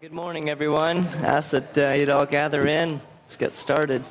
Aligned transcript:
Good 0.00 0.12
morning, 0.12 0.48
everyone. 0.48 1.04
Ask 1.22 1.50
that 1.50 1.76
uh, 1.76 1.90
you'd 1.90 2.08
all 2.08 2.24
gather 2.24 2.66
in. 2.66 3.02
Let's 3.20 3.36
get 3.36 3.54
started. 3.54 4.02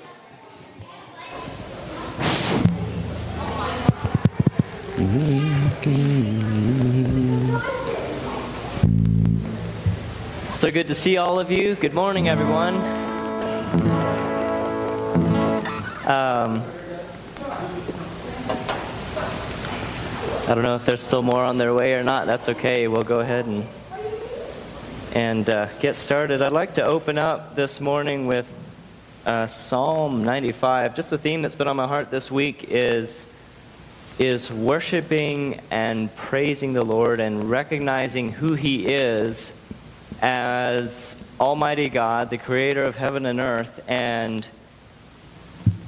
So 10.53 10.69
good 10.69 10.89
to 10.89 10.93
see 10.93 11.17
all 11.17 11.39
of 11.39 11.51
you. 11.51 11.73
Good 11.73 11.95
morning, 11.95 12.29
everyone. 12.29 12.75
Um, 16.05 16.61
I 20.47 20.53
don't 20.53 20.61
know 20.61 20.75
if 20.75 20.85
there's 20.85 21.01
still 21.01 21.23
more 21.23 21.43
on 21.43 21.57
their 21.57 21.73
way 21.73 21.95
or 21.95 22.03
not. 22.03 22.27
That's 22.27 22.47
okay. 22.49 22.87
We'll 22.87 23.01
go 23.01 23.21
ahead 23.21 23.47
and 23.47 23.65
and 25.13 25.49
uh, 25.49 25.67
get 25.79 25.95
started. 25.95 26.41
I'd 26.41 26.51
like 26.51 26.75
to 26.75 26.83
open 26.83 27.17
up 27.17 27.55
this 27.55 27.81
morning 27.81 28.27
with 28.27 28.51
uh, 29.25 29.47
Psalm 29.47 30.23
95. 30.23 30.95
Just 30.95 31.09
the 31.09 31.17
theme 31.17 31.41
that's 31.41 31.55
been 31.55 31.67
on 31.67 31.75
my 31.75 31.87
heart 31.87 32.11
this 32.11 32.29
week 32.29 32.65
is 32.65 33.25
is 34.19 34.51
worshiping 34.51 35.61
and 35.71 36.13
praising 36.13 36.73
the 36.73 36.83
Lord 36.83 37.21
and 37.21 37.49
recognizing 37.49 38.31
who 38.31 38.53
He 38.53 38.85
is 38.85 39.53
as 40.21 41.15
Almighty 41.39 41.87
God, 41.87 42.29
the 42.29 42.37
Creator 42.37 42.83
of 42.83 42.95
heaven 42.95 43.25
and 43.25 43.39
earth, 43.39 43.81
and 43.87 44.47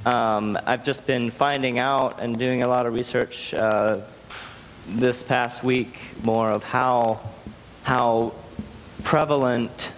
um, 0.06 0.58
I've 0.66 0.82
just 0.82 1.06
been 1.06 1.30
finding 1.30 1.78
out 1.78 2.20
and 2.20 2.38
doing 2.38 2.62
a 2.62 2.68
lot 2.68 2.86
of 2.86 2.94
research 2.94 3.52
uh, 3.54 4.00
this 4.88 5.22
past 5.22 5.62
week 5.62 6.00
more 6.22 6.50
of 6.50 6.64
how 6.64 7.20
how 7.84 8.32
prevalent 9.04 9.90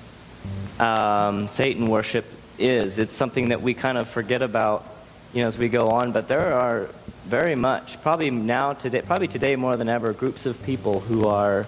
um, 0.79 1.49
Satan 1.49 1.87
worship 1.87 2.27
is. 2.59 2.98
It's 2.98 3.15
something 3.15 3.48
that 3.48 3.62
we 3.62 3.75
kind 3.75 3.98
of 3.98 4.09
forget 4.09 4.42
about, 4.42 4.84
you 5.33 5.42
know, 5.42 5.48
as 5.48 5.59
we 5.59 5.69
go 5.69 5.89
on. 5.89 6.12
But 6.12 6.28
there 6.28 6.55
are 6.55 6.89
very 7.27 7.55
much, 7.55 8.01
probably 8.03 8.31
now 8.31 8.75
today, 8.75 9.03
probably 9.03 9.28
today 9.28 9.56
more 9.56 9.77
than 9.77 9.89
ever, 9.89 10.12
groups 10.12 10.47
of 10.47 10.62
people 10.62 11.01
who 11.01 11.27
are 11.27 11.67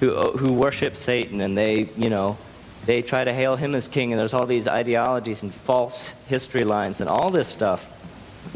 who 0.00 0.10
who 0.14 0.52
worship 0.52 0.96
Satan, 0.96 1.40
and 1.40 1.56
they, 1.56 1.88
you 1.96 2.10
know, 2.10 2.36
they 2.84 3.02
try 3.02 3.24
to 3.24 3.32
hail 3.32 3.56
him 3.56 3.74
as 3.74 3.88
king. 3.88 4.12
And 4.12 4.20
there's 4.20 4.34
all 4.34 4.46
these 4.46 4.68
ideologies 4.68 5.42
and 5.42 5.54
false 5.54 6.08
history 6.28 6.64
lines 6.64 7.00
and 7.00 7.08
all 7.08 7.30
this 7.30 7.48
stuff. 7.48 7.92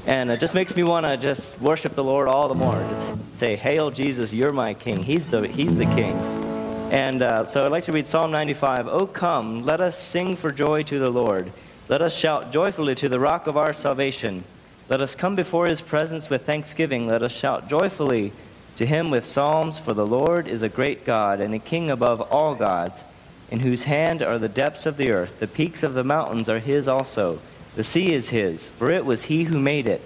And 0.06 0.30
it 0.30 0.40
just 0.40 0.54
makes 0.54 0.74
me 0.76 0.82
want 0.82 1.04
to 1.06 1.16
just 1.16 1.60
worship 1.60 1.94
the 1.94 2.04
Lord 2.04 2.28
all 2.28 2.48
the 2.48 2.54
more. 2.54 2.74
Just 2.90 3.06
say, 3.36 3.56
"Hail 3.56 3.90
Jesus, 3.90 4.32
you're 4.32 4.52
my 4.52 4.74
king. 4.74 5.02
He's 5.02 5.26
the 5.26 5.46
He's 5.46 5.74
the 5.74 5.86
king." 5.86 6.49
And 6.90 7.22
uh, 7.22 7.44
so 7.44 7.64
I'd 7.64 7.70
like 7.70 7.84
to 7.84 7.92
read 7.92 8.08
Psalm 8.08 8.32
95. 8.32 8.88
Oh, 8.88 9.06
come, 9.06 9.62
let 9.64 9.80
us 9.80 9.96
sing 9.96 10.34
for 10.34 10.50
joy 10.50 10.82
to 10.82 10.98
the 10.98 11.08
Lord. 11.08 11.52
Let 11.88 12.02
us 12.02 12.16
shout 12.16 12.50
joyfully 12.50 12.96
to 12.96 13.08
the 13.08 13.20
rock 13.20 13.46
of 13.46 13.56
our 13.56 13.72
salvation. 13.72 14.42
Let 14.88 15.00
us 15.00 15.14
come 15.14 15.36
before 15.36 15.68
his 15.68 15.80
presence 15.80 16.28
with 16.28 16.46
thanksgiving. 16.46 17.06
Let 17.06 17.22
us 17.22 17.30
shout 17.30 17.68
joyfully 17.68 18.32
to 18.76 18.84
him 18.84 19.12
with 19.12 19.24
psalms, 19.24 19.78
for 19.78 19.94
the 19.94 20.04
Lord 20.04 20.48
is 20.48 20.64
a 20.64 20.68
great 20.68 21.04
God 21.04 21.40
and 21.40 21.54
a 21.54 21.60
king 21.60 21.90
above 21.90 22.22
all 22.22 22.56
gods, 22.56 23.04
in 23.52 23.60
whose 23.60 23.84
hand 23.84 24.24
are 24.24 24.40
the 24.40 24.48
depths 24.48 24.86
of 24.86 24.96
the 24.96 25.12
earth. 25.12 25.38
The 25.38 25.46
peaks 25.46 25.84
of 25.84 25.94
the 25.94 26.02
mountains 26.02 26.48
are 26.48 26.58
his 26.58 26.88
also. 26.88 27.38
The 27.76 27.84
sea 27.84 28.12
is 28.12 28.28
his, 28.28 28.68
for 28.68 28.90
it 28.90 29.04
was 29.04 29.22
he 29.22 29.44
who 29.44 29.60
made 29.60 29.86
it, 29.86 30.02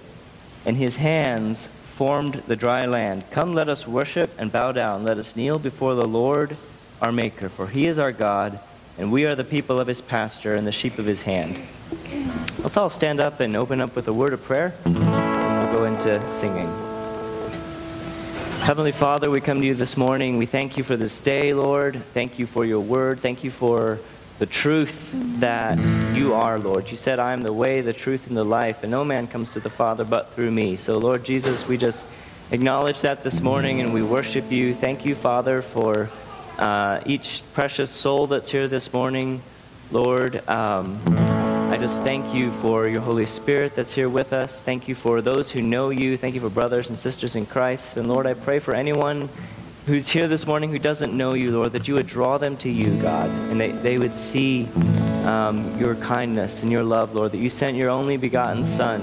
and 0.67 0.77
his 0.77 0.95
hands 0.95 1.65
formed 1.65 2.35
the 2.45 2.55
dry 2.55 2.85
land. 2.85 3.23
Come, 3.31 3.55
let 3.55 3.69
us 3.69 3.87
worship 3.87 4.35
and 4.37 4.51
bow 4.51 4.71
down. 4.71 5.03
Let 5.03 5.17
us 5.17 5.35
kneel 5.35 5.57
before 5.57 5.95
the 5.95 6.07
Lord 6.07 6.55
our 7.01 7.11
Maker, 7.11 7.49
for 7.49 7.67
he 7.67 7.87
is 7.87 7.99
our 7.99 8.11
God, 8.11 8.59
and 8.97 9.11
we 9.11 9.25
are 9.25 9.35
the 9.35 9.43
people 9.43 9.79
of 9.79 9.87
his 9.87 10.01
pasture 10.01 10.55
and 10.55 10.65
the 10.65 10.71
sheep 10.71 10.99
of 10.99 11.05
his 11.05 11.21
hand. 11.21 11.59
Let's 12.59 12.77
all 12.77 12.89
stand 12.89 13.19
up 13.19 13.39
and 13.41 13.55
open 13.55 13.81
up 13.81 13.95
with 13.95 14.07
a 14.07 14.13
word 14.13 14.33
of 14.33 14.43
prayer, 14.43 14.73
and 14.85 14.97
we'll 14.97 15.73
go 15.73 15.83
into 15.85 16.27
singing. 16.29 16.67
Heavenly 18.65 18.93
Father, 18.93 19.29
we 19.29 19.41
come 19.41 19.61
to 19.61 19.67
you 19.67 19.75
this 19.75 19.95
morning. 19.95 20.37
We 20.37 20.47
thank 20.47 20.77
you 20.77 20.83
for 20.83 20.97
this 20.97 21.19
day, 21.19 21.53
Lord. 21.53 22.01
Thank 22.13 22.39
you 22.39 22.47
for 22.47 22.65
your 22.65 22.79
word. 22.79 23.19
Thank 23.19 23.43
you 23.43 23.51
for 23.51 23.99
the 24.39 24.45
truth 24.45 25.11
that 25.39 25.77
you 26.15 26.33
are, 26.33 26.57
Lord. 26.57 26.89
You 26.89 26.97
said, 26.97 27.19
I 27.19 27.33
am 27.33 27.41
the 27.41 27.53
way, 27.53 27.81
the 27.81 27.93
truth, 27.93 28.27
and 28.27 28.35
the 28.35 28.43
life, 28.43 28.81
and 28.83 28.91
no 28.91 29.03
man 29.03 29.27
comes 29.27 29.51
to 29.51 29.59
the 29.59 29.69
Father 29.69 30.03
but 30.03 30.33
through 30.33 30.49
me. 30.49 30.77
So, 30.77 30.97
Lord 30.97 31.23
Jesus, 31.23 31.67
we 31.67 31.77
just 31.77 32.07
acknowledge 32.51 33.01
that 33.01 33.23
this 33.23 33.41
morning 33.41 33.81
and 33.81 33.93
we 33.93 34.01
worship 34.01 34.51
you. 34.51 34.73
Thank 34.73 35.05
you, 35.05 35.13
Father, 35.13 35.61
for 35.61 36.09
uh, 36.57 37.01
each 37.05 37.43
precious 37.53 37.91
soul 37.91 38.27
that's 38.27 38.51
here 38.51 38.67
this 38.67 38.91
morning, 38.93 39.41
Lord. 39.91 40.41
Um, 40.47 41.01
I 41.07 41.77
just 41.77 42.01
thank 42.01 42.33
you 42.33 42.51
for 42.51 42.87
your 42.87 43.01
Holy 43.01 43.25
Spirit 43.25 43.75
that's 43.75 43.91
here 43.91 44.07
with 44.07 44.33
us. 44.33 44.61
Thank 44.61 44.87
you 44.87 44.95
for 44.95 45.21
those 45.21 45.51
who 45.51 45.61
know 45.61 45.89
you. 45.89 46.15
Thank 46.17 46.35
you 46.35 46.41
for 46.41 46.49
brothers 46.49 46.89
and 46.89 46.97
sisters 46.97 47.35
in 47.35 47.45
Christ. 47.45 47.97
And 47.97 48.07
Lord, 48.07 48.27
I 48.27 48.33
pray 48.33 48.59
for 48.59 48.73
anyone 48.73 49.29
who's 49.85 50.07
here 50.07 50.27
this 50.27 50.47
morning 50.47 50.71
who 50.71 50.79
doesn't 50.79 51.13
know 51.13 51.33
you, 51.35 51.51
Lord, 51.51 51.73
that 51.73 51.87
you 51.87 51.95
would 51.95 52.07
draw 52.07 52.37
them 52.37 52.57
to 52.57 52.69
you, 52.69 52.95
God, 53.01 53.29
and 53.29 53.59
they, 53.59 53.71
they 53.71 53.97
would 53.97 54.15
see 54.15 54.67
um, 55.25 55.79
your 55.79 55.95
kindness 55.95 56.63
and 56.63 56.71
your 56.71 56.83
love, 56.83 57.13
Lord, 57.13 57.33
that 57.33 57.39
you 57.39 57.49
sent 57.49 57.75
your 57.75 57.89
only 57.89 58.17
begotten 58.17 58.63
Son, 58.63 59.01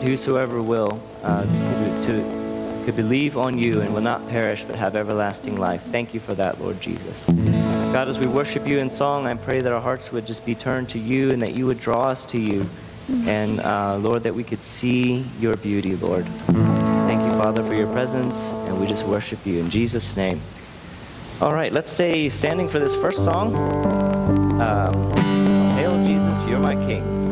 whosoever 0.00 0.62
will, 0.62 1.00
uh, 1.22 1.42
to, 1.42 2.06
to 2.06 2.43
could 2.84 2.96
believe 2.96 3.36
on 3.36 3.58
you 3.58 3.80
and 3.80 3.94
will 3.94 4.02
not 4.02 4.28
perish 4.28 4.62
but 4.64 4.76
have 4.76 4.94
everlasting 4.94 5.56
life. 5.56 5.82
Thank 5.82 6.12
you 6.14 6.20
for 6.20 6.34
that, 6.34 6.60
Lord 6.60 6.80
Jesus. 6.80 7.30
God, 7.30 8.08
as 8.08 8.18
we 8.18 8.26
worship 8.26 8.66
you 8.66 8.78
in 8.78 8.90
song, 8.90 9.26
I 9.26 9.34
pray 9.34 9.60
that 9.60 9.72
our 9.72 9.80
hearts 9.80 10.12
would 10.12 10.26
just 10.26 10.44
be 10.44 10.54
turned 10.54 10.90
to 10.90 10.98
you 10.98 11.30
and 11.30 11.42
that 11.42 11.54
you 11.54 11.66
would 11.66 11.80
draw 11.80 12.08
us 12.08 12.26
to 12.26 12.38
you. 12.38 12.68
And 13.08 13.60
uh, 13.60 13.96
Lord, 13.96 14.24
that 14.24 14.34
we 14.34 14.44
could 14.44 14.62
see 14.62 15.24
your 15.38 15.54
beauty, 15.56 15.94
Lord. 15.96 16.26
Thank 16.26 17.22
you, 17.22 17.30
Father, 17.38 17.62
for 17.62 17.74
your 17.74 17.90
presence, 17.92 18.50
and 18.52 18.80
we 18.80 18.86
just 18.86 19.04
worship 19.04 19.46
you 19.46 19.60
in 19.60 19.70
Jesus' 19.70 20.16
name. 20.16 20.40
All 21.40 21.52
right, 21.52 21.72
let's 21.72 21.92
stay 21.92 22.28
standing 22.28 22.68
for 22.68 22.78
this 22.78 22.94
first 22.94 23.24
song. 23.24 23.54
Um, 24.60 25.12
Hail 25.76 26.02
Jesus, 26.04 26.46
you're 26.46 26.60
my 26.60 26.76
King. 26.76 27.23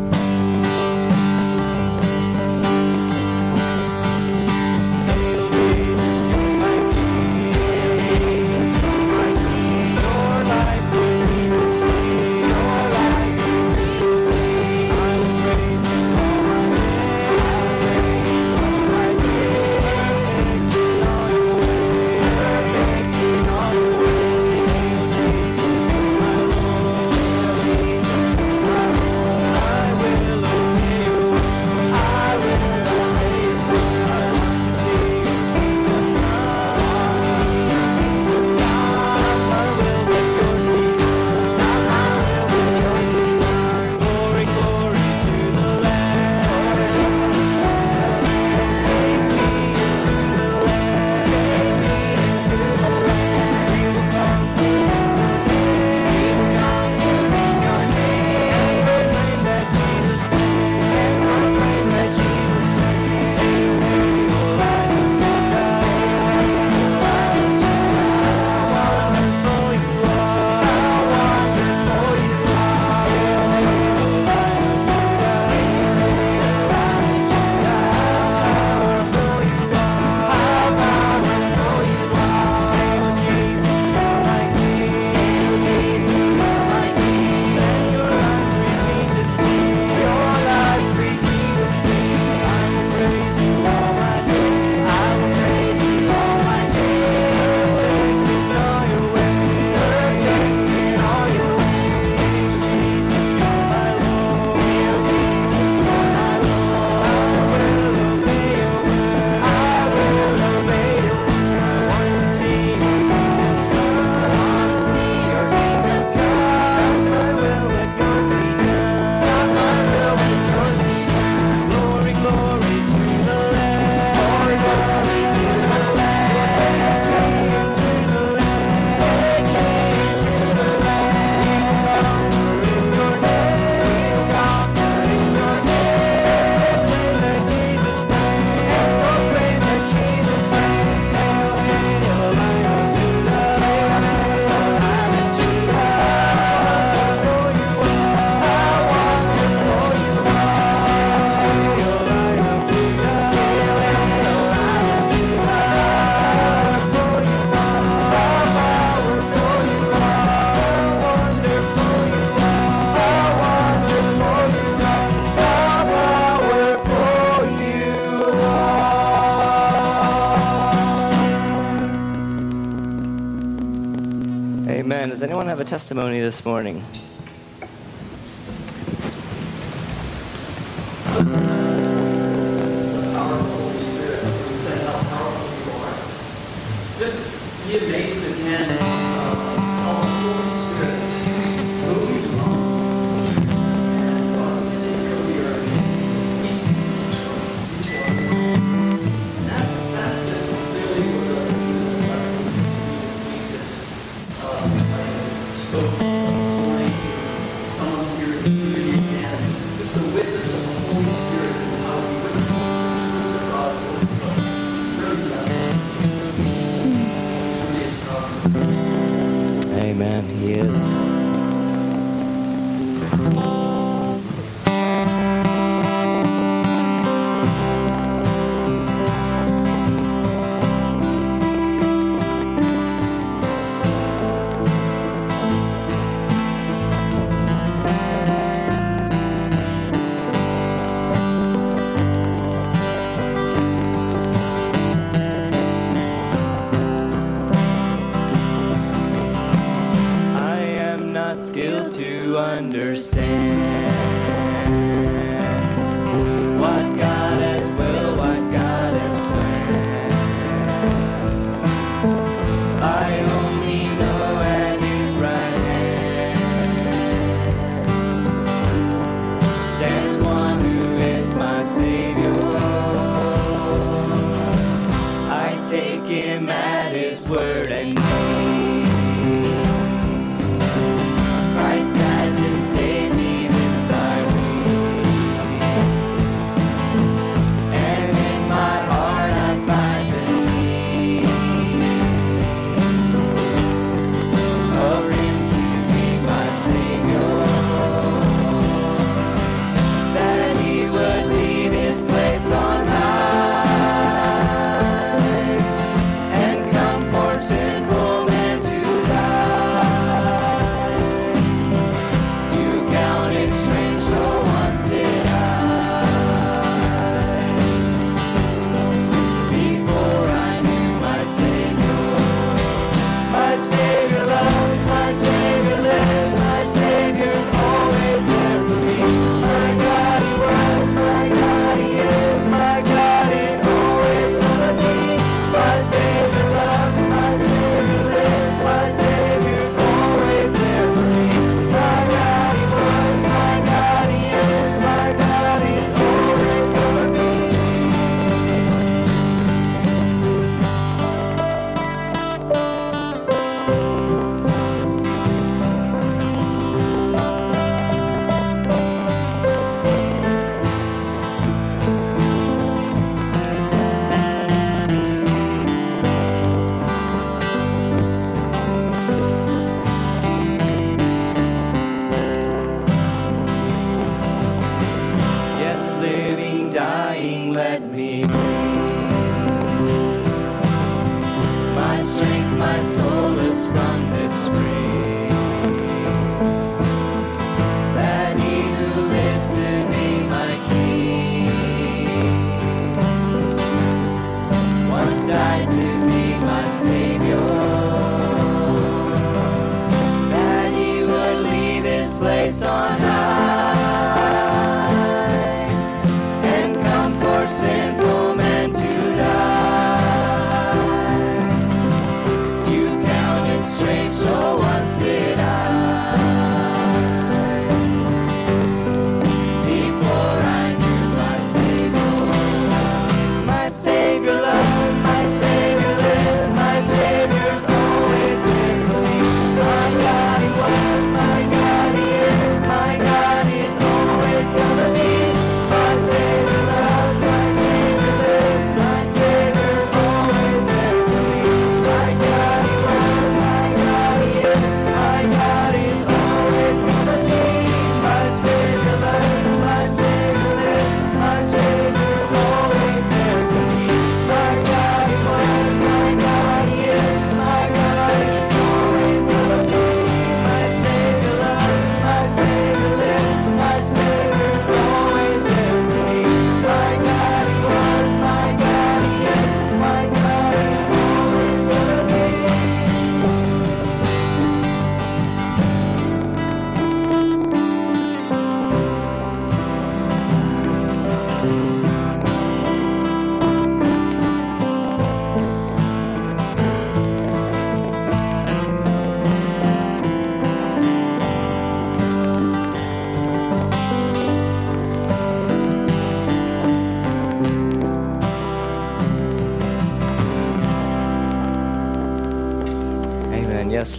Anyone 175.42 175.58
have 175.58 175.66
a 175.66 175.68
testimony 175.68 176.20
this 176.20 176.44
morning? 176.44 177.01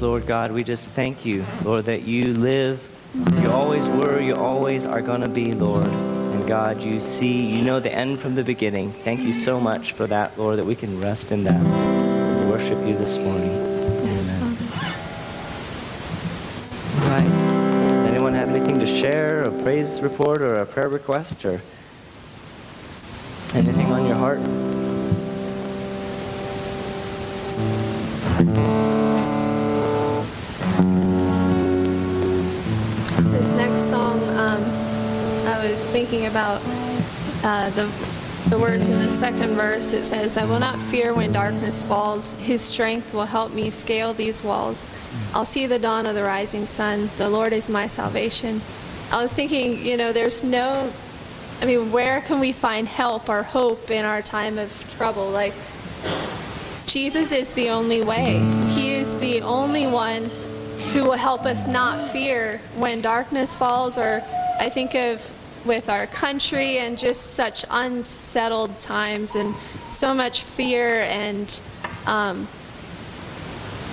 Lord 0.03 0.27
God, 0.27 0.51
we 0.51 0.65
just 0.65 0.91
thank 0.91 1.25
you, 1.25 1.45
Lord, 1.63 1.85
that 1.85 2.01
you 2.01 2.33
live. 2.33 2.85
You 3.41 3.49
always 3.49 3.87
were, 3.87 4.19
you 4.19 4.35
always 4.35 4.85
are 4.85 5.01
going 5.01 5.21
to 5.21 5.29
be, 5.29 5.53
Lord. 5.53 5.87
And 5.87 6.45
God, 6.45 6.81
you 6.81 6.99
see, 6.99 7.45
you 7.45 7.61
know 7.61 7.79
the 7.79 7.89
end 7.89 8.19
from 8.19 8.35
the 8.35 8.43
beginning. 8.43 8.91
Thank 8.91 9.21
you 9.21 9.31
so 9.31 9.61
much 9.61 9.93
for 9.93 10.05
that, 10.05 10.37
Lord, 10.37 10.59
that 10.59 10.65
we 10.65 10.75
can 10.75 10.99
rest 10.99 11.31
in 11.31 11.45
that. 11.45 11.57
We 11.61 12.51
worship 12.51 12.85
you 12.85 12.97
this 12.97 13.17
morning. 13.17 13.49
Yes, 14.03 14.33
Amen. 14.33 14.55
Father. 14.55 14.89
Right. 17.09 18.09
Anyone 18.09 18.33
have 18.33 18.49
anything 18.49 18.79
to 18.79 18.85
share, 18.85 19.43
a 19.43 19.51
praise 19.63 20.01
report 20.01 20.41
or 20.41 20.55
a 20.55 20.65
prayer 20.65 20.89
request 20.89 21.45
or 21.45 21.61
anything 23.53 23.87
on 23.93 24.05
your 24.05 24.15
heart? 24.15 24.41
Thinking 35.93 36.25
about 36.25 36.59
uh, 37.43 37.69
the 37.69 37.85
the 38.49 38.57
words 38.59 38.89
in 38.89 38.99
the 38.99 39.11
second 39.11 39.55
verse. 39.55 39.93
It 39.93 40.05
says, 40.05 40.37
"I 40.37 40.45
will 40.45 40.59
not 40.59 40.81
fear 40.81 41.13
when 41.13 41.31
darkness 41.31 41.83
falls. 41.83 42.33
His 42.33 42.61
strength 42.61 43.13
will 43.13 43.27
help 43.27 43.53
me 43.53 43.69
scale 43.69 44.13
these 44.15 44.43
walls. 44.43 44.89
I'll 45.35 45.45
see 45.45 45.67
the 45.67 45.77
dawn 45.77 46.07
of 46.07 46.15
the 46.15 46.23
rising 46.23 46.65
sun. 46.65 47.11
The 47.17 47.29
Lord 47.29 47.53
is 47.53 47.69
my 47.69 47.87
salvation." 47.87 48.61
I 49.11 49.21
was 49.21 49.31
thinking, 49.31 49.85
you 49.85 49.95
know, 49.95 50.11
there's 50.11 50.43
no, 50.43 50.91
I 51.61 51.65
mean, 51.65 51.91
where 51.91 52.21
can 52.21 52.39
we 52.39 52.51
find 52.51 52.87
help 52.87 53.29
or 53.29 53.43
hope 53.43 53.91
in 53.91 54.05
our 54.05 54.23
time 54.23 54.57
of 54.57 54.71
trouble? 54.97 55.29
Like, 55.29 55.53
Jesus 56.87 57.31
is 57.31 57.53
the 57.53 57.69
only 57.69 58.01
way. 58.01 58.39
He 58.69 58.95
is 58.95 59.15
the 59.19 59.43
only 59.43 59.85
one 59.85 60.31
who 60.93 61.03
will 61.03 61.11
help 61.29 61.45
us 61.45 61.67
not 61.67 62.03
fear 62.03 62.59
when 62.77 63.01
darkness 63.01 63.55
falls 63.55 63.99
or 63.99 64.23
I 64.59 64.69
think 64.69 64.95
of 64.95 65.21
with 65.65 65.89
our 65.89 66.07
country 66.07 66.77
and 66.77 66.97
just 66.97 67.33
such 67.35 67.65
unsettled 67.69 68.79
times 68.79 69.35
and 69.35 69.53
so 69.91 70.13
much 70.13 70.43
fear 70.43 71.01
and 71.01 71.59
um, 72.05 72.47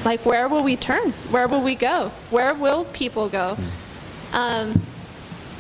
like 0.05 0.25
where 0.25 0.49
will 0.49 0.63
we 0.63 0.77
turn? 0.77 1.11
Where 1.31 1.49
will 1.49 1.63
we 1.63 1.75
go? 1.75 2.11
Where 2.31 2.55
will 2.55 2.85
people 2.85 3.29
go? 3.29 3.57
Um, 4.33 4.81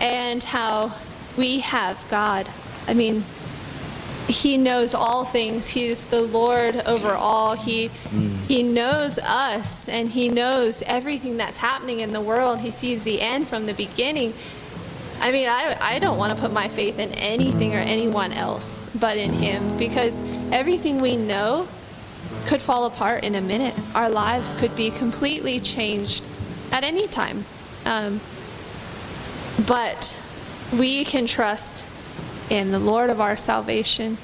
and 0.01 0.43
how 0.43 0.95
we 1.37 1.61
have 1.61 2.05
god. 2.09 2.49
I 2.87 2.95
mean 2.95 3.25
he 4.29 4.57
knows 4.57 4.95
all 4.95 5.25
things. 5.25 5.67
He's 5.69 6.07
the 6.07 6.23
lord 6.23 6.77
over 6.77 7.13
all. 7.13 7.55
He 7.55 7.89
he 8.47 8.63
knows 8.63 9.19
us 9.19 9.89
and 9.89 10.09
he 10.09 10.29
knows 10.29 10.83
everything 10.87 11.37
that's 11.37 11.59
happening 11.59 12.01
in 12.01 12.13
the 12.13 12.21
world. 12.21 12.61
He 12.61 12.71
sees 12.71 13.03
the 13.03 13.21
end 13.21 13.49
from 13.49 13.67
the 13.67 13.75
beginning 13.75 14.35
i 15.21 15.31
mean 15.33 15.49
i, 15.49 15.77
I 15.81 15.99
don't 15.99 16.19
want 16.19 16.35
to 16.35 16.41
put 16.41 16.53
my 16.53 16.69
faith 16.69 16.99
in 16.99 17.13
anything 17.13 17.75
or 17.75 17.79
anyone 17.79 18.33
else 18.33 18.87
but 18.95 19.17
in 19.17 19.33
him 19.33 19.77
because 19.77 20.21
everything 20.53 21.01
we 21.01 21.17
know 21.17 21.69
could 22.47 22.63
fall 22.63 22.87
apart 22.87 23.25
in 23.25 23.35
a 23.35 23.41
minute 23.41 23.75
our 23.95 24.09
lives 24.11 24.55
could 24.55 24.75
be 24.77 24.91
completely 24.91 25.61
changed 25.61 26.25
at 26.73 26.85
any 26.85 27.07
time 27.07 27.45
um, 27.85 28.21
but 29.67 30.21
we 30.73 31.05
can 31.05 31.27
trust 31.27 31.85
in 32.51 32.71
the 32.71 32.79
Lord 32.79 33.11
of 33.11 33.21
our 33.21 33.37
salvation. 33.37 34.19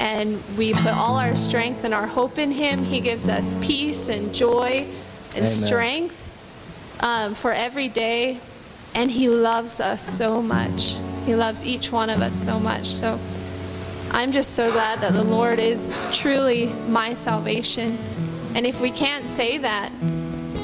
And 0.00 0.42
we 0.56 0.74
put 0.74 0.92
all 0.92 1.16
our 1.18 1.36
strength 1.36 1.84
and 1.84 1.94
our 1.94 2.06
hope 2.06 2.38
in 2.38 2.50
Him. 2.50 2.84
He 2.84 3.00
gives 3.00 3.28
us 3.28 3.54
peace 3.60 4.08
and 4.08 4.34
joy 4.34 4.86
and 5.34 5.36
Amen. 5.36 5.46
strength 5.46 7.00
um, 7.00 7.34
for 7.34 7.52
every 7.52 7.88
day. 7.88 8.40
And 8.96 9.10
He 9.10 9.28
loves 9.28 9.78
us 9.78 10.02
so 10.02 10.42
much. 10.42 10.96
He 11.26 11.34
loves 11.36 11.62
each 11.64 11.92
one 11.92 12.08
of 12.08 12.22
us 12.22 12.34
so 12.34 12.58
much. 12.58 12.86
So 12.86 13.20
I'm 14.10 14.32
just 14.32 14.54
so 14.54 14.72
glad 14.72 15.02
that 15.02 15.12
the 15.12 15.22
Lord 15.22 15.60
is 15.60 16.00
truly 16.12 16.66
my 16.66 17.14
salvation. 17.14 17.98
And 18.54 18.64
if 18.64 18.80
we 18.80 18.90
can't 18.90 19.28
say 19.28 19.58
that, 19.58 19.92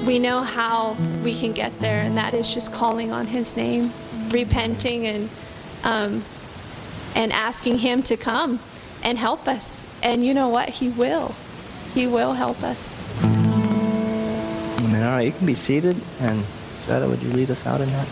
we 0.07 0.19
know 0.19 0.41
how 0.41 0.97
we 1.23 1.35
can 1.35 1.53
get 1.53 1.79
there, 1.79 2.01
and 2.01 2.17
that 2.17 2.33
is 2.35 2.53
just 2.53 2.73
calling 2.73 3.13
on 3.13 3.27
His 3.27 3.57
name, 3.57 3.93
repenting, 4.31 5.07
and 5.07 5.29
um, 5.85 6.25
and 7.15 7.33
asking 7.33 7.79
Him 7.79 8.03
to 8.05 8.17
come 8.17 8.59
and 9.03 9.19
help 9.19 9.47
us. 9.47 9.87
And 10.03 10.25
you 10.25 10.33
know 10.33 10.49
what? 10.49 10.71
He 10.71 10.89
will. 10.89 11.35
He 11.95 12.07
will 12.07 12.33
help 12.33 12.63
us. 12.63 12.99
Amen. 13.23 15.03
All 15.03 15.11
right, 15.11 15.27
you 15.27 15.33
can 15.33 15.47
be 15.47 15.55
seated. 15.55 16.01
And 16.21 16.45
Sveta, 16.83 17.09
would 17.09 17.23
you 17.23 17.31
lead 17.31 17.51
us 17.53 17.65
out 17.65 17.81
in 17.81 17.93
that? 17.93 18.09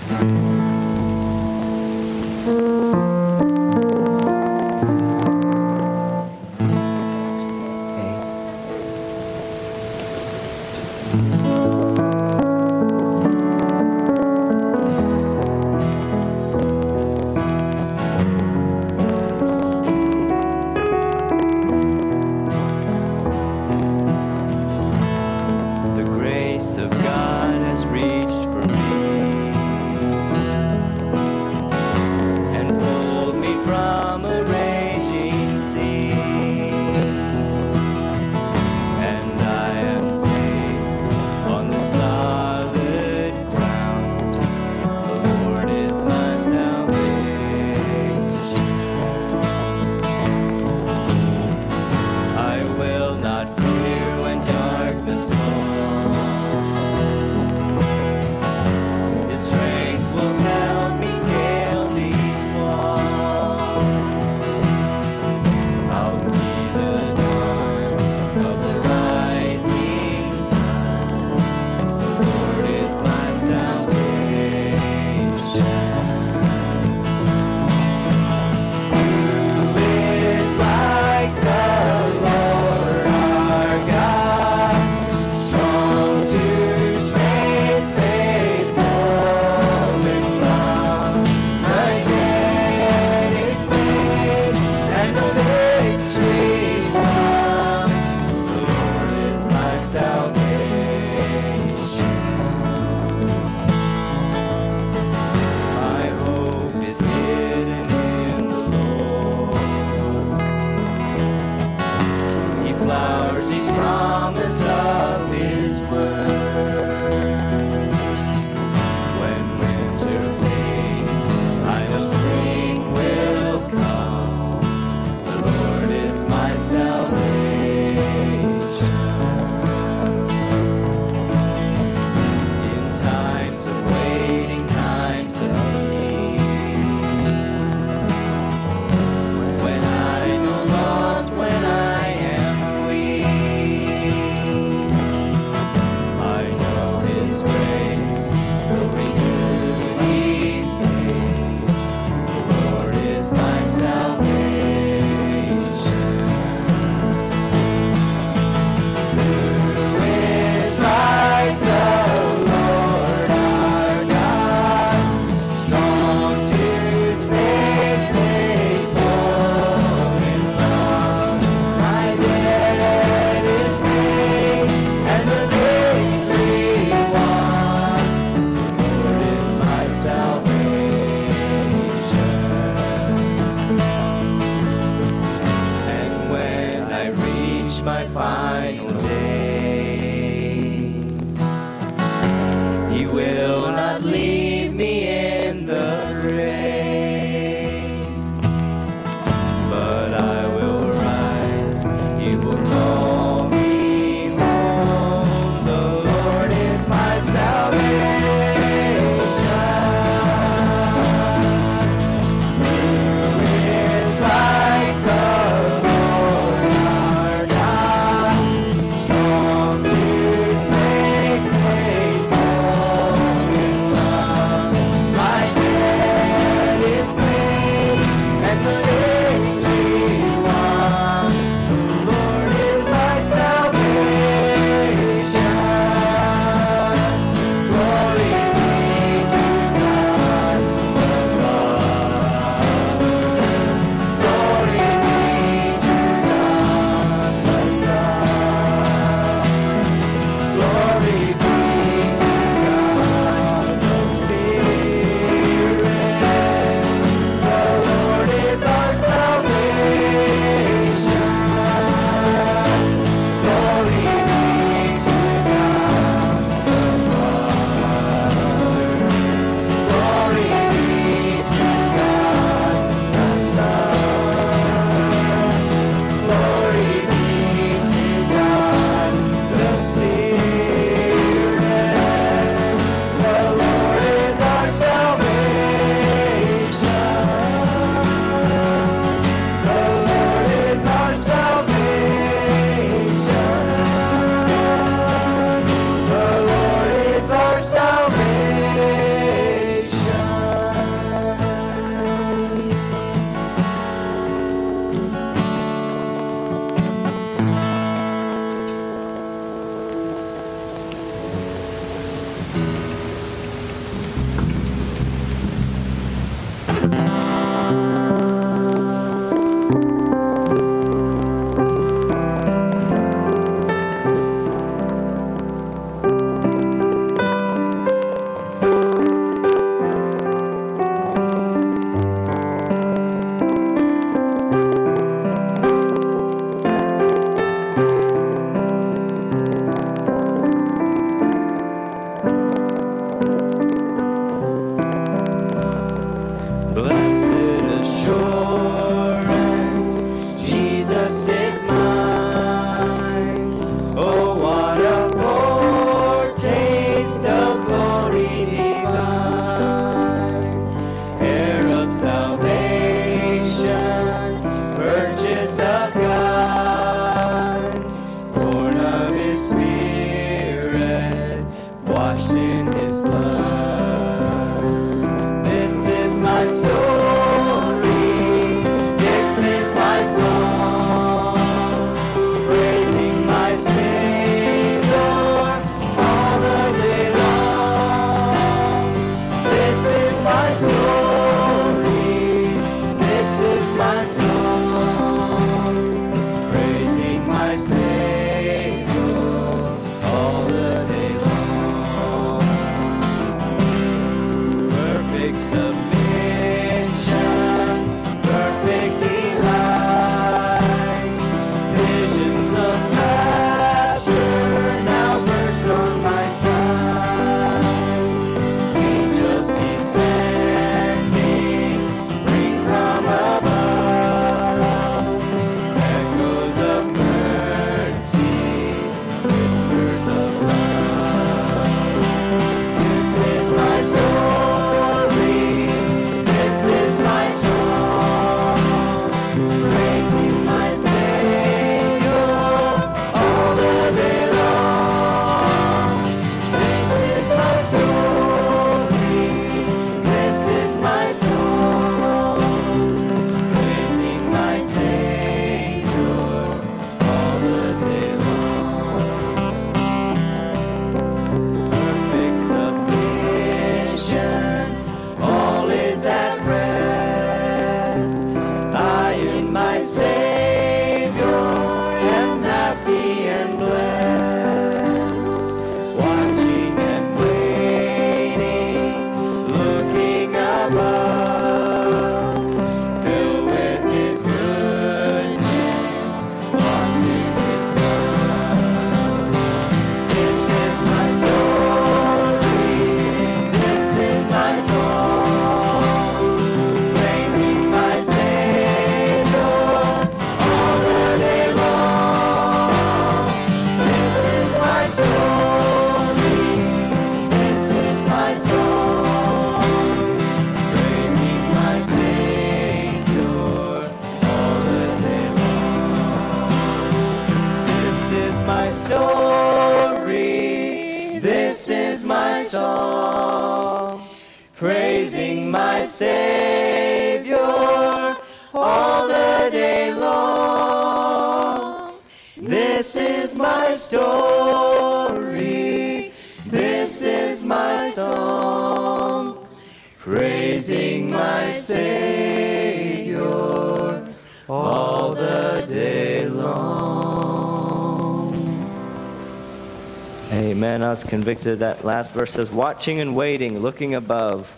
Convicted 551.10 551.58
that 551.58 551.84
last 551.84 552.12
verse 552.14 552.32
says, 552.32 552.50
watching 552.50 553.00
and 553.00 553.14
waiting, 553.14 553.58
looking 553.58 553.94
above, 553.94 554.48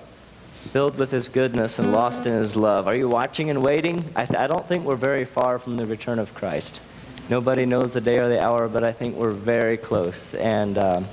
filled 0.52 0.96
with 0.98 1.10
his 1.10 1.30
goodness 1.30 1.78
and 1.78 1.92
lost 1.92 2.26
in 2.26 2.34
his 2.34 2.54
love. 2.54 2.86
Are 2.86 2.96
you 2.96 3.08
watching 3.08 3.50
and 3.50 3.64
waiting? 3.64 4.04
I, 4.14 4.26
th- 4.26 4.38
I 4.38 4.46
don't 4.46 4.66
think 4.68 4.84
we're 4.84 4.94
very 4.96 5.24
far 5.24 5.58
from 5.58 5.76
the 5.76 5.86
return 5.86 6.18
of 6.18 6.34
Christ. 6.34 6.80
Nobody 7.28 7.64
knows 7.64 7.92
the 7.92 8.00
day 8.00 8.18
or 8.18 8.28
the 8.28 8.40
hour, 8.40 8.68
but 8.68 8.84
I 8.84 8.92
think 8.92 9.16
we're 9.16 9.32
very 9.32 9.78
close. 9.78 10.34
And 10.34 10.76
um, 10.76 11.06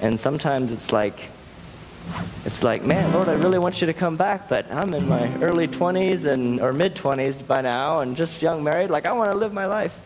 and 0.00 0.20
sometimes 0.20 0.70
it's 0.70 0.92
like 0.92 1.18
it's 2.44 2.62
like, 2.62 2.84
man, 2.84 3.12
Lord, 3.12 3.28
I 3.28 3.32
really 3.32 3.58
want 3.58 3.80
you 3.80 3.88
to 3.88 3.92
come 3.92 4.16
back, 4.16 4.48
but 4.48 4.70
I'm 4.70 4.94
in 4.94 5.08
my 5.08 5.34
early 5.38 5.66
20s 5.66 6.26
and 6.26 6.60
or 6.60 6.72
mid 6.72 6.94
20s 6.94 7.44
by 7.44 7.60
now, 7.60 8.00
and 8.00 8.16
just 8.16 8.40
young 8.40 8.62
married. 8.62 8.90
Like 8.90 9.06
I 9.06 9.12
want 9.12 9.32
to 9.32 9.36
live 9.36 9.52
my 9.52 9.66
life, 9.66 9.98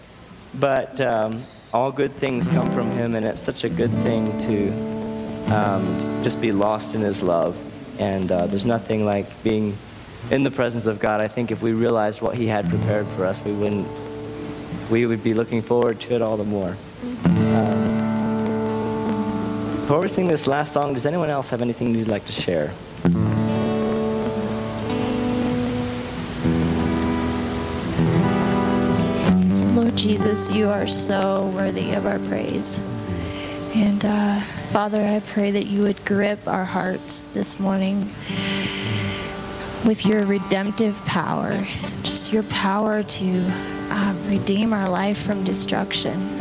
but 0.54 1.00
um, 1.00 1.42
all 1.72 1.92
good 1.92 2.12
things 2.14 2.48
come 2.48 2.70
from 2.72 2.90
Him, 2.90 3.14
and 3.14 3.24
it's 3.24 3.40
such 3.40 3.64
a 3.64 3.68
good 3.68 3.90
thing 3.90 4.26
to 4.40 5.54
um, 5.54 6.22
just 6.22 6.40
be 6.40 6.52
lost 6.52 6.94
in 6.94 7.00
His 7.00 7.22
love. 7.22 7.56
And 8.00 8.30
uh, 8.33 8.46
there's 8.46 8.64
nothing 8.64 9.04
like 9.04 9.42
being 9.42 9.76
in 10.30 10.42
the 10.42 10.50
presence 10.50 10.87
of 10.87 10.98
God. 10.98 11.20
I 11.20 11.28
think 11.28 11.50
if 11.50 11.62
we 11.62 11.72
realized 11.72 12.20
what 12.20 12.35
He 12.35 12.46
had 12.46 12.68
prepared 12.68 13.06
for 13.09 13.24
us, 13.24 13.42
we 13.44 13.52
wouldn't. 13.52 13.87
We 14.90 15.06
would 15.06 15.22
be 15.22 15.35
looking 15.35 15.62
forward 15.62 16.00
to 16.00 16.14
it 16.14 16.22
all 16.22 16.37
the 16.37 16.44
more. 16.44 16.76
Um, 17.35 17.90
before 19.83 20.00
we 20.00 20.09
sing 20.09 20.26
this 20.26 20.46
last 20.46 20.72
song, 20.72 20.94
does 20.94 21.06
anyone 21.06 21.30
else 21.30 21.50
have 21.50 21.62
anything 21.62 21.94
you'd 21.94 22.09
like 22.09 22.26
to 22.26 22.33
share? 22.33 22.72
Jesus, 30.00 30.50
you 30.50 30.70
are 30.70 30.86
so 30.86 31.52
worthy 31.54 31.92
of 31.92 32.06
our 32.06 32.18
praise. 32.20 32.78
And 33.74 34.02
uh, 34.02 34.40
Father, 34.70 34.98
I 34.98 35.20
pray 35.20 35.50
that 35.50 35.66
you 35.66 35.82
would 35.82 36.06
grip 36.06 36.48
our 36.48 36.64
hearts 36.64 37.24
this 37.34 37.60
morning 37.60 38.10
with 39.84 40.06
your 40.06 40.24
redemptive 40.24 40.96
power, 41.04 41.52
just 42.02 42.32
your 42.32 42.44
power 42.44 43.02
to 43.02 43.26
um, 43.90 44.26
redeem 44.26 44.72
our 44.72 44.88
life 44.88 45.20
from 45.20 45.44
destruction. 45.44 46.38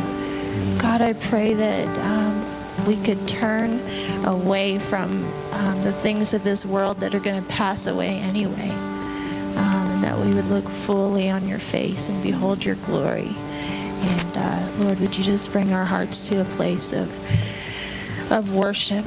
God, 0.78 1.02
I 1.02 1.12
pray 1.12 1.52
that 1.52 1.98
um, 1.98 2.86
we 2.86 2.96
could 2.96 3.28
turn 3.28 3.78
away 4.24 4.78
from 4.78 5.22
um, 5.52 5.82
the 5.82 5.92
things 5.92 6.32
of 6.32 6.42
this 6.42 6.64
world 6.64 7.00
that 7.00 7.14
are 7.14 7.20
going 7.20 7.42
to 7.42 7.48
pass 7.50 7.86
away 7.86 8.20
anyway 8.20 8.70
um, 8.70 9.90
and 9.90 10.04
that 10.04 10.18
we 10.18 10.32
would 10.32 10.46
look 10.46 10.66
fully 10.66 11.28
on 11.28 11.46
your 11.46 11.58
face 11.58 12.08
and 12.08 12.22
behold 12.22 12.64
your 12.64 12.76
glory. 12.76 13.36
Lord, 14.80 14.98
would 15.00 15.14
you 15.14 15.22
just 15.22 15.52
bring 15.52 15.74
our 15.74 15.84
hearts 15.84 16.28
to 16.28 16.40
a 16.40 16.44
place 16.44 16.94
of 16.94 17.12
of 18.32 18.54
worship? 18.54 19.04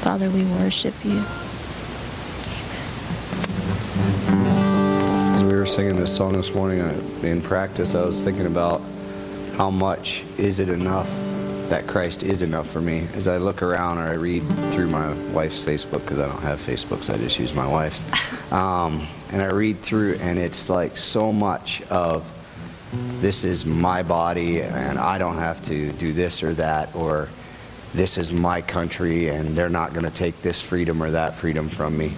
Father, 0.00 0.30
we 0.30 0.44
worship 0.44 0.94
you. 1.04 1.22
Amen. 4.28 5.34
As 5.34 5.44
we 5.44 5.54
were 5.54 5.66
singing 5.66 5.96
this 5.96 6.16
song 6.16 6.32
this 6.32 6.54
morning 6.54 6.80
in 7.22 7.42
practice, 7.42 7.94
I 7.94 8.02
was 8.02 8.18
thinking 8.18 8.46
about 8.46 8.80
how 9.56 9.70
much 9.70 10.24
is 10.38 10.58
it 10.58 10.70
enough 10.70 11.10
that 11.68 11.86
Christ 11.86 12.22
is 12.22 12.40
enough 12.40 12.66
for 12.66 12.80
me. 12.80 13.06
As 13.12 13.28
I 13.28 13.36
look 13.36 13.60
around 13.60 13.98
or 13.98 14.08
I 14.08 14.14
read 14.14 14.40
through 14.72 14.88
my 14.88 15.12
wife's 15.32 15.60
Facebook, 15.60 16.00
because 16.00 16.18
I 16.18 16.28
don't 16.28 16.40
have 16.40 16.60
Facebook, 16.60 17.02
so 17.02 17.12
I 17.12 17.18
just 17.18 17.38
use 17.38 17.52
my 17.52 17.66
wife's, 17.66 18.06
um, 18.52 19.06
and 19.32 19.42
I 19.42 19.48
read 19.48 19.80
through, 19.80 20.14
and 20.14 20.38
it's 20.38 20.70
like 20.70 20.96
so 20.96 21.30
much 21.30 21.82
of 21.90 22.24
this 22.92 23.44
is 23.44 23.66
my 23.66 24.02
body, 24.02 24.62
and 24.62 24.98
I 24.98 25.18
don't 25.18 25.36
have 25.36 25.60
to 25.62 25.92
do 25.92 26.12
this 26.12 26.42
or 26.42 26.54
that, 26.54 26.94
or 26.94 27.28
this 27.94 28.18
is 28.18 28.32
my 28.32 28.62
country, 28.62 29.28
and 29.28 29.56
they're 29.56 29.68
not 29.68 29.92
going 29.92 30.04
to 30.04 30.16
take 30.16 30.40
this 30.42 30.60
freedom 30.60 31.02
or 31.02 31.10
that 31.12 31.34
freedom 31.34 31.68
from 31.68 31.96
me. 31.96 32.12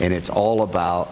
And 0.00 0.12
it's 0.12 0.30
all 0.30 0.62
about 0.62 1.10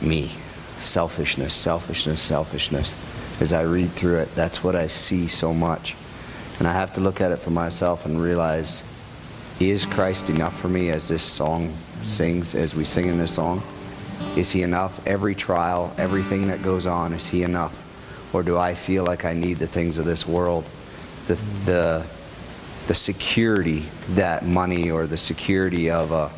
me. 0.00 0.30
Selfishness, 0.78 1.54
selfishness, 1.54 2.20
selfishness. 2.20 2.94
As 3.40 3.52
I 3.52 3.62
read 3.62 3.90
through 3.92 4.20
it, 4.20 4.34
that's 4.34 4.62
what 4.62 4.76
I 4.76 4.88
see 4.88 5.28
so 5.28 5.52
much. 5.52 5.96
And 6.58 6.68
I 6.68 6.72
have 6.72 6.94
to 6.94 7.00
look 7.00 7.20
at 7.20 7.32
it 7.32 7.38
for 7.38 7.50
myself 7.50 8.06
and 8.06 8.20
realize 8.20 8.82
is 9.60 9.84
Christ 9.86 10.30
enough 10.30 10.58
for 10.58 10.68
me 10.68 10.90
as 10.90 11.08
this 11.08 11.22
song 11.22 11.76
sings, 12.02 12.54
as 12.54 12.74
we 12.74 12.84
sing 12.84 13.06
in 13.06 13.18
this 13.18 13.34
song? 13.34 13.62
Is 14.36 14.50
he 14.50 14.62
enough? 14.62 15.06
Every 15.06 15.34
trial, 15.34 15.94
everything 15.96 16.48
that 16.48 16.62
goes 16.62 16.86
on, 16.86 17.12
is 17.12 17.28
he 17.28 17.42
enough? 17.42 17.83
Or 18.34 18.42
do 18.42 18.58
I 18.58 18.74
feel 18.74 19.04
like 19.04 19.24
I 19.24 19.32
need 19.32 19.58
the 19.58 19.66
things 19.66 19.98
of 19.98 20.04
this 20.04 20.26
world? 20.26 20.64
The, 21.28 21.34
the, 21.64 22.06
the 22.88 22.94
security 22.94 23.84
that 24.10 24.44
money 24.44 24.90
or 24.90 25.06
the 25.06 25.16
security 25.16 25.90
of 25.90 26.10
a 26.10 26.30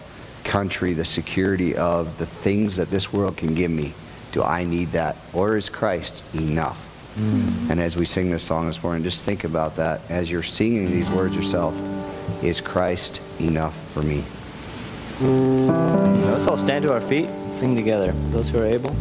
country, 0.45 0.93
the 0.93 1.05
security 1.05 1.77
of 1.77 2.19
the 2.19 2.27
things 2.27 2.77
that 2.77 2.91
this 2.91 3.13
world 3.13 3.37
can 3.37 3.55
give 3.55 3.71
me. 3.71 3.95
Do 4.33 4.43
I 4.43 4.65
need 4.65 4.93
that? 4.93 5.17
Or 5.33 5.57
is 5.57 5.71
Christ 5.71 6.23
enough? 6.35 6.83
Mm. 7.19 7.71
And 7.71 7.81
as 7.81 7.97
we 7.97 8.05
sing 8.05 8.31
this 8.31 8.43
song 8.43 8.67
this 8.67 8.83
morning, 8.83 9.03
just 9.03 9.25
think 9.25 9.45
about 9.45 9.77
that. 9.77 10.03
As 10.11 10.31
you're 10.31 10.43
singing 10.43 10.91
these 10.91 11.11
words 11.11 11.35
yourself, 11.35 11.75
is 12.45 12.61
Christ 12.61 13.23
enough 13.41 13.75
for 13.93 14.03
me? 14.03 14.23
Let's 16.31 16.47
all 16.47 16.59
stand 16.59 16.83
to 16.83 16.93
our 16.93 17.01
feet 17.01 17.25
and 17.25 17.55
sing 17.55 17.75
together, 17.75 18.13
those 18.13 18.51
who 18.51 18.59
are 18.59 18.67
able. 18.67 18.95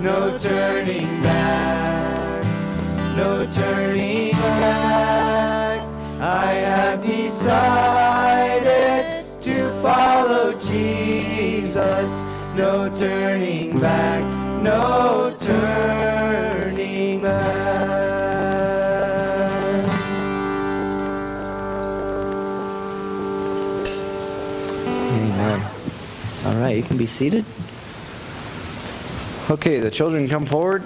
No 0.00 0.36
turning 0.38 1.22
back, 1.22 2.44
no 3.16 3.46
turning 3.50 4.32
back. 4.32 5.86
I 6.20 6.52
have 6.54 7.02
decided 7.02 7.66
to 9.42 9.82
follow 9.82 10.52
Jesus, 10.58 12.16
no 12.56 12.88
turning 12.88 13.78
back, 13.78 14.24
no 14.62 15.36
turning 15.38 17.20
back. 17.20 17.70
Amen. 25.12 25.62
All 26.46 26.54
right, 26.54 26.76
you 26.76 26.82
can 26.82 26.96
be 26.96 27.06
seated. 27.06 27.44
Okay, 29.50 29.80
the 29.80 29.90
children 29.90 30.28
come 30.28 30.46
forward. 30.46 30.84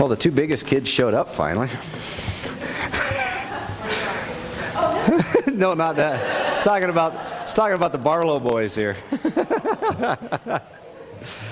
Well, 0.00 0.08
the 0.08 0.16
two 0.16 0.32
biggest 0.32 0.66
kids 0.66 0.90
showed 0.90 1.14
up 1.14 1.28
finally. 1.28 1.68
no, 5.54 5.74
not 5.74 5.94
that. 5.96 6.50
It's 6.50 6.64
talking 6.64 6.88
about 6.88 7.14
it's 7.42 7.54
talking 7.54 7.76
about 7.76 7.92
the 7.92 7.98
Barlow 7.98 8.40
boys 8.40 8.74
here. 8.74 8.96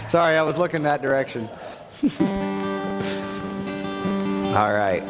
Sorry, 0.09 0.38
I 0.38 0.42
was 0.42 0.57
looking 0.57 0.85
that 0.85 1.03
direction. 1.03 1.51
all 4.57 4.73
right. 4.73 5.03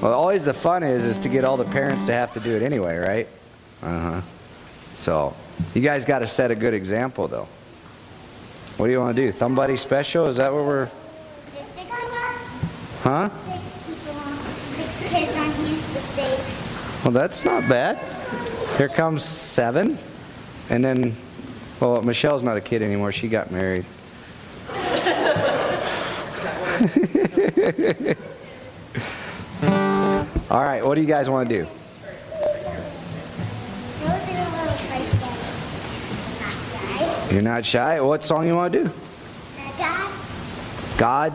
Well, 0.00 0.14
always 0.14 0.46
the 0.46 0.54
fun 0.54 0.82
is 0.82 1.04
is 1.04 1.20
to 1.20 1.28
get 1.28 1.44
all 1.44 1.58
the 1.58 1.66
parents 1.66 2.04
to 2.04 2.14
have 2.14 2.32
to 2.32 2.40
do 2.40 2.56
it 2.56 2.62
anyway, 2.62 2.96
right? 2.96 3.28
Uh 3.82 4.00
huh. 4.00 4.20
So, 4.94 5.36
you 5.74 5.82
guys 5.82 6.06
got 6.06 6.20
to 6.20 6.26
set 6.26 6.50
a 6.50 6.54
good 6.54 6.72
example, 6.72 7.28
though. 7.28 7.46
What 8.78 8.86
do 8.86 8.92
you 8.92 9.00
want 9.00 9.14
to 9.14 9.22
do? 9.22 9.30
Somebody 9.30 9.76
special? 9.76 10.26
Is 10.28 10.36
that 10.36 10.54
what 10.54 10.64
we're? 10.64 10.88
Huh? 13.02 13.28
Well, 17.04 17.12
that's 17.12 17.44
not 17.44 17.68
bad. 17.68 17.98
Here 18.78 18.88
comes 18.88 19.22
seven, 19.22 19.98
and 20.70 20.82
then, 20.82 21.14
well, 21.78 22.00
Michelle's 22.00 22.42
not 22.42 22.56
a 22.56 22.62
kid 22.62 22.80
anymore. 22.80 23.12
She 23.12 23.28
got 23.28 23.50
married. 23.50 23.84
All 30.50 30.62
right, 30.62 30.84
what 30.84 30.96
do 30.96 31.00
you 31.00 31.06
guys 31.06 31.30
want 31.30 31.48
to 31.48 31.62
do? 31.62 31.68
You're 37.30 37.42
not 37.42 37.64
shy. 37.64 38.00
What 38.00 38.24
song 38.24 38.46
you 38.46 38.54
want 38.56 38.72
to 38.72 38.84
do? 38.84 38.90
God. 40.98 41.32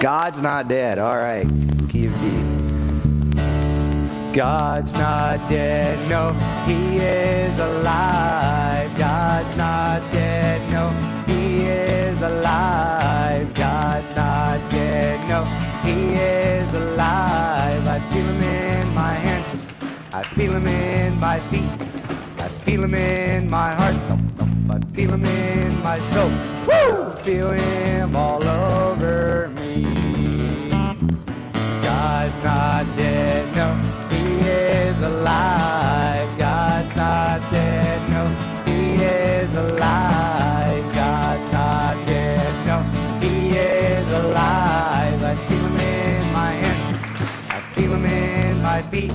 God's 0.00 0.40
not 0.40 0.68
dead. 0.68 0.98
All 0.98 1.16
right. 1.16 1.46
Key 1.90 2.06
of 2.06 2.14
D. 2.20 2.30
God's 4.32 4.94
not 4.94 5.48
dead. 5.50 6.08
No, 6.08 6.32
He 6.66 6.96
is 6.98 7.58
alive. 7.58 8.96
God's 8.96 9.56
not 9.56 10.00
dead. 10.12 10.70
No, 10.72 10.88
is 11.70 12.22
alive. 12.22 13.52
God's 13.54 14.14
not 14.16 14.58
dead. 14.70 15.16
No, 15.28 15.40
He 15.86 16.14
is 16.14 16.74
alive. 16.74 17.86
I 17.86 17.98
feel 18.10 18.26
Him 18.26 18.42
in 18.42 18.94
my 18.94 19.14
hand. 19.14 19.44
I 20.12 20.22
feel 20.24 20.52
Him 20.52 20.66
in 20.66 21.18
my 21.20 21.38
feet. 21.50 21.72
I 22.38 22.48
feel 22.64 22.84
Him 22.84 22.94
in 22.94 23.50
my 23.50 23.74
heart. 23.74 23.96
I 24.74 24.78
feel 24.94 25.12
Him 25.12 25.24
in 25.24 25.82
my 25.82 25.98
soul. 26.12 26.30
Woo! 26.68 27.12
Feel 27.26 27.50
Him 27.50 28.16
all 28.16 28.42
over 28.44 29.48
me. 29.58 29.84
God's 31.82 32.42
not 32.42 32.84
dead, 32.96 33.54
no, 33.56 33.68
He 34.14 34.24
is 34.48 35.02
alive. 35.02 36.28
God's 36.38 36.94
not 36.96 37.40
feet, 48.90 49.12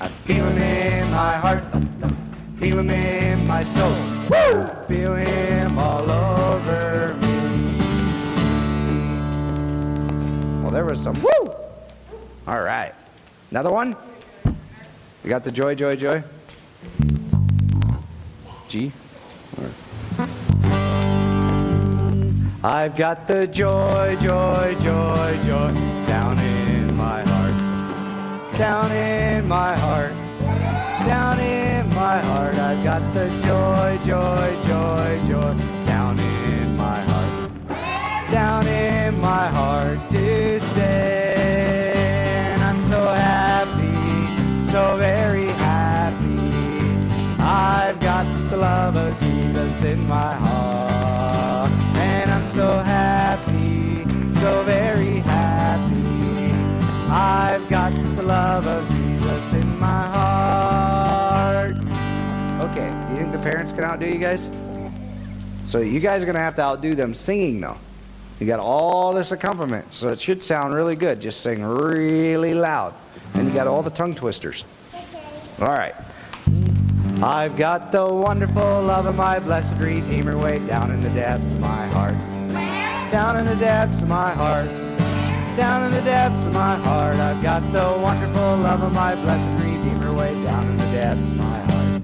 I 0.00 0.08
feel 0.24 0.44
Him 0.44 0.58
in 0.58 1.10
my 1.10 1.36
heart, 1.36 1.64
feel 2.58 2.78
Him 2.78 2.90
in 2.90 3.46
my 3.48 3.64
soul. 3.64 3.92
Woo! 4.30 4.70
Feel 4.86 5.14
Him 5.14 5.78
all 5.78 6.08
over 6.08 7.14
me. 7.20 7.30
Well, 10.62 10.70
there 10.70 10.84
was 10.84 11.02
some 11.02 11.20
woo. 11.20 11.52
All 12.46 12.62
right. 12.62 12.94
Another 13.50 13.70
one? 13.72 13.96
We 15.24 15.28
got 15.28 15.42
the 15.42 15.50
joy, 15.50 15.74
joy, 15.74 15.94
joy. 15.94 16.22
G. 18.68 18.92
Right. 19.56 20.28
I've 22.62 22.94
got 22.94 23.26
the 23.26 23.48
joy, 23.48 24.16
joy, 24.20 24.76
joy, 24.80 25.38
joy 25.44 25.72
down 26.06 26.38
in 26.38 26.96
my 26.96 27.22
heart. 27.22 27.29
Down 28.60 28.92
in 28.92 29.48
my 29.48 29.74
heart. 29.74 30.12
Down 31.06 31.40
in 31.40 31.88
my 31.94 32.18
heart. 32.20 32.54
I've 32.56 32.84
got 32.84 33.00
the 33.14 33.30
joy, 33.48 33.98
joy, 34.04 34.54
joy, 34.68 35.18
joy 35.26 35.54
down 35.86 36.18
in 36.18 36.76
my 36.76 37.00
heart. 37.00 38.30
Down 38.30 38.66
in 38.66 39.18
my 39.18 39.48
heart 39.48 39.98
to 40.10 40.60
stay. 40.60 41.94
And 42.52 42.62
I'm 42.62 42.84
so 42.84 43.02
happy, 43.08 44.70
so 44.70 44.98
very 44.98 45.46
happy. 45.46 46.36
I've 47.40 47.98
got 48.00 48.26
the 48.50 48.58
love 48.58 48.94
of 48.94 49.18
Jesus 49.20 49.84
in 49.84 50.06
my 50.06 50.34
heart. 50.34 51.70
And 51.96 52.30
I'm 52.30 52.46
so 52.50 52.68
happy, 52.80 54.04
so 54.38 54.62
very 54.64 55.20
happy. 55.20 56.00
I've 57.08 57.66
got 57.70 57.92
love 58.30 58.66
of 58.68 58.88
Jesus 58.88 59.54
in 59.54 59.78
my 59.80 60.06
heart. 60.06 61.74
Okay, 62.70 62.88
you 63.10 63.16
think 63.16 63.32
the 63.32 63.40
parents 63.40 63.72
can 63.72 63.82
outdo 63.82 64.06
you 64.06 64.18
guys? 64.18 64.48
So 65.66 65.80
you 65.80 65.98
guys 65.98 66.22
are 66.22 66.26
going 66.26 66.36
to 66.36 66.40
have 66.40 66.54
to 66.54 66.62
outdo 66.62 66.94
them 66.94 67.14
singing, 67.14 67.60
though. 67.60 67.76
You 68.38 68.46
got 68.46 68.60
all 68.60 69.14
this 69.14 69.32
accompaniment, 69.32 69.92
so 69.92 70.10
it 70.10 70.20
should 70.20 70.44
sound 70.44 70.74
really 70.74 70.94
good. 70.94 71.20
Just 71.20 71.40
sing 71.40 71.64
really 71.64 72.54
loud. 72.54 72.94
And 73.34 73.48
you 73.48 73.52
got 73.52 73.66
all 73.66 73.82
the 73.82 73.90
tongue 73.90 74.14
twisters. 74.14 74.62
All 75.60 75.66
right. 75.66 75.96
I've 77.20 77.56
got 77.56 77.90
the 77.90 78.06
wonderful 78.06 78.62
love 78.62 79.06
of 79.06 79.16
my 79.16 79.40
blessed 79.40 79.76
Redeemer 79.78 80.38
way 80.38 80.60
down 80.60 80.92
in 80.92 81.00
the 81.00 81.10
depths 81.10 81.52
of 81.52 81.60
my 81.60 81.86
heart. 81.88 82.14
Down 83.10 83.38
in 83.38 83.44
the 83.44 83.56
depths 83.56 84.00
of 84.00 84.08
my 84.08 84.30
heart. 84.30 84.89
Down 85.56 85.84
in 85.84 85.92
the 85.92 86.00
depths 86.02 86.46
of 86.46 86.52
my 86.54 86.76
heart. 86.76 87.16
I've 87.16 87.42
got 87.42 87.60
the 87.72 88.00
wonderful 88.00 88.56
love 88.58 88.82
of 88.82 88.92
my 88.94 89.14
blessed 89.14 89.50
Redeemer 89.62 90.12
way 90.14 90.32
down 90.44 90.66
in 90.68 90.76
the 90.78 90.84
depths 90.86 91.28
of 91.28 91.36
my 91.36 91.58
heart. 91.58 92.02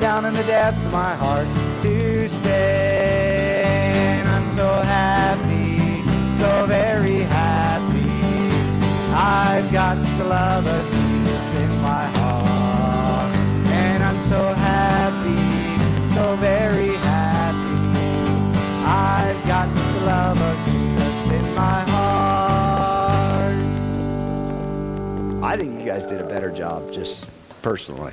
Down 0.00 0.24
in 0.26 0.34
the 0.34 0.42
depths 0.42 0.84
of 0.84 0.92
my 0.92 1.14
heart 1.14 1.46
to 1.82 2.28
stay. 2.28 3.62
And 4.18 4.28
I'm 4.28 4.50
so 4.52 4.68
happy, 4.82 6.02
so 6.38 6.66
very 6.66 7.20
happy. 7.20 8.10
I've 9.14 9.72
got 9.72 9.96
the 10.18 10.24
love 10.24 10.66
of 10.66 10.90
Jesus 10.92 11.52
in 11.62 11.70
my 11.80 12.04
heart. 12.18 13.34
And 13.68 14.02
I'm 14.02 14.22
so 14.26 14.42
happy, 14.54 16.14
so 16.14 16.36
very 16.36 16.94
happy. 16.96 17.98
I've 18.84 19.46
got 19.46 19.74
the 19.74 20.00
love 20.06 20.40
of 20.40 20.67
I 25.48 25.56
think 25.56 25.80
you 25.80 25.86
guys 25.86 26.04
did 26.04 26.20
a 26.20 26.26
better 26.26 26.50
job, 26.50 26.92
just 26.92 27.26
personally. 27.62 28.12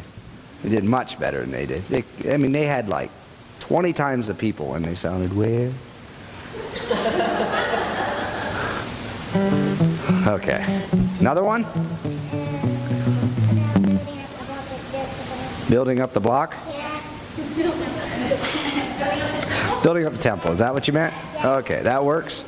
You 0.64 0.70
did 0.70 0.86
much 0.86 1.20
better 1.20 1.42
than 1.42 1.52
they 1.52 1.66
did. 1.66 1.84
They, 1.84 2.06
I 2.34 2.38
mean, 2.38 2.54
they 2.54 2.64
had 2.64 2.88
like 2.88 3.12
20 3.60 3.92
times 3.92 4.28
the 4.28 4.34
people, 4.34 4.74
and 4.74 4.86
they 4.86 4.96
sounded 4.96 5.36
weird. 5.36 5.74
Okay. 10.26 10.82
Another 11.20 11.44
one? 11.44 11.64
Building 15.70 16.00
up 16.00 16.14
the 16.14 16.22
block? 16.22 16.56
Building 19.84 20.06
up 20.06 20.14
the 20.14 20.20
temple. 20.20 20.52
Is 20.52 20.60
that 20.60 20.74
what 20.74 20.88
you 20.88 20.94
meant? 20.94 21.14
Okay, 21.44 21.82
that 21.84 22.06
works. 22.06 22.46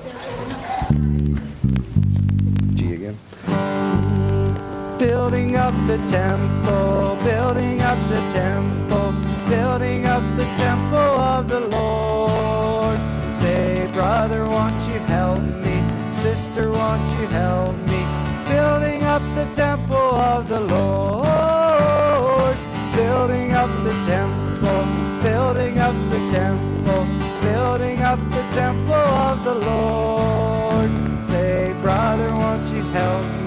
Building 4.99 5.55
up 5.55 5.75
the 5.85 5.97
temple, 6.09 7.17
building 7.23 7.81
up 7.81 7.99
the 8.09 8.19
temple, 8.33 9.13
building 9.47 10.07
up 10.07 10.23
the 10.35 10.45
temple 10.57 10.97
of 10.97 11.47
the 11.47 11.59
Lord. 11.59 12.99
Say, 13.31 13.87
brother, 13.93 14.43
won't 14.45 14.73
you 14.89 14.97
help 15.01 15.39
me? 15.39 15.83
Sister, 16.15 16.71
won't 16.71 17.05
you 17.19 17.27
help 17.27 17.75
me? 17.89 18.01
Building 18.49 19.03
up 19.03 19.21
the 19.35 19.45
temple 19.53 19.95
of 19.97 20.49
the 20.49 20.61
Lord. 20.61 22.57
Building 22.95 23.53
up 23.53 23.69
the 23.83 23.93
temple, 24.07 24.83
building 25.21 25.77
up 25.77 25.95
the 26.09 26.19
temple, 26.31 27.05
building 27.43 28.01
up 28.01 28.19
the 28.31 28.43
temple 28.55 28.95
of 28.95 29.43
the 29.43 29.53
Lord. 29.53 30.89
Say, 31.23 31.75
brother, 31.83 32.33
won't 32.33 32.67
you 32.73 32.81
help 32.81 33.27
me? 33.41 33.46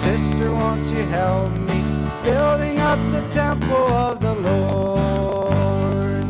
Sister, 0.00 0.50
won't 0.50 0.86
you 0.86 1.02
help 1.02 1.50
me? 1.50 1.82
Building 2.24 2.78
up 2.78 2.98
the 3.12 3.20
temple 3.34 3.76
of 3.76 4.18
the 4.22 4.34
Lord. 4.34 6.24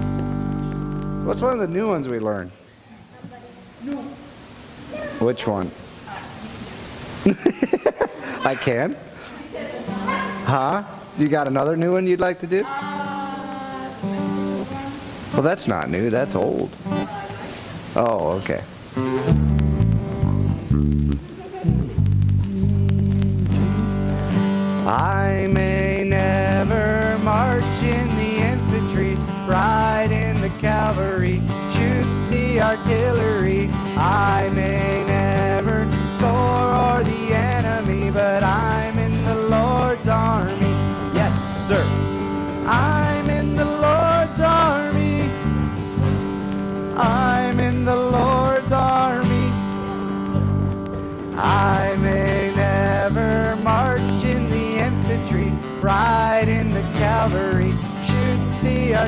What's 1.24 1.40
one 1.40 1.52
of 1.52 1.60
the 1.60 1.68
new 1.68 1.86
ones 1.86 2.08
we 2.08 2.18
learned? 2.18 2.50
Which 5.20 5.46
one? 5.46 5.70
I 8.44 8.56
can? 8.56 8.96
Huh? 10.46 10.82
You 11.16 11.28
got 11.28 11.46
another 11.46 11.76
new 11.76 11.92
one 11.92 12.08
you'd 12.08 12.18
like 12.18 12.40
to 12.40 12.48
do? 12.48 12.64
Well, 15.32 15.42
that's 15.42 15.68
not 15.68 15.88
new. 15.88 16.10
That's 16.10 16.34
old. 16.34 16.74
Oh, 17.94 18.42
okay. 18.42 18.64
I 24.91 25.47
may 25.53 26.03
never 26.03 27.16
march 27.22 27.62
in 27.80 28.09
the 28.16 28.38
infantry, 28.43 29.14
ride 29.47 30.11
in 30.11 30.41
the 30.41 30.49
cavalry, 30.59 31.36
shoot 31.74 32.28
the 32.28 32.61
artillery. 32.61 33.30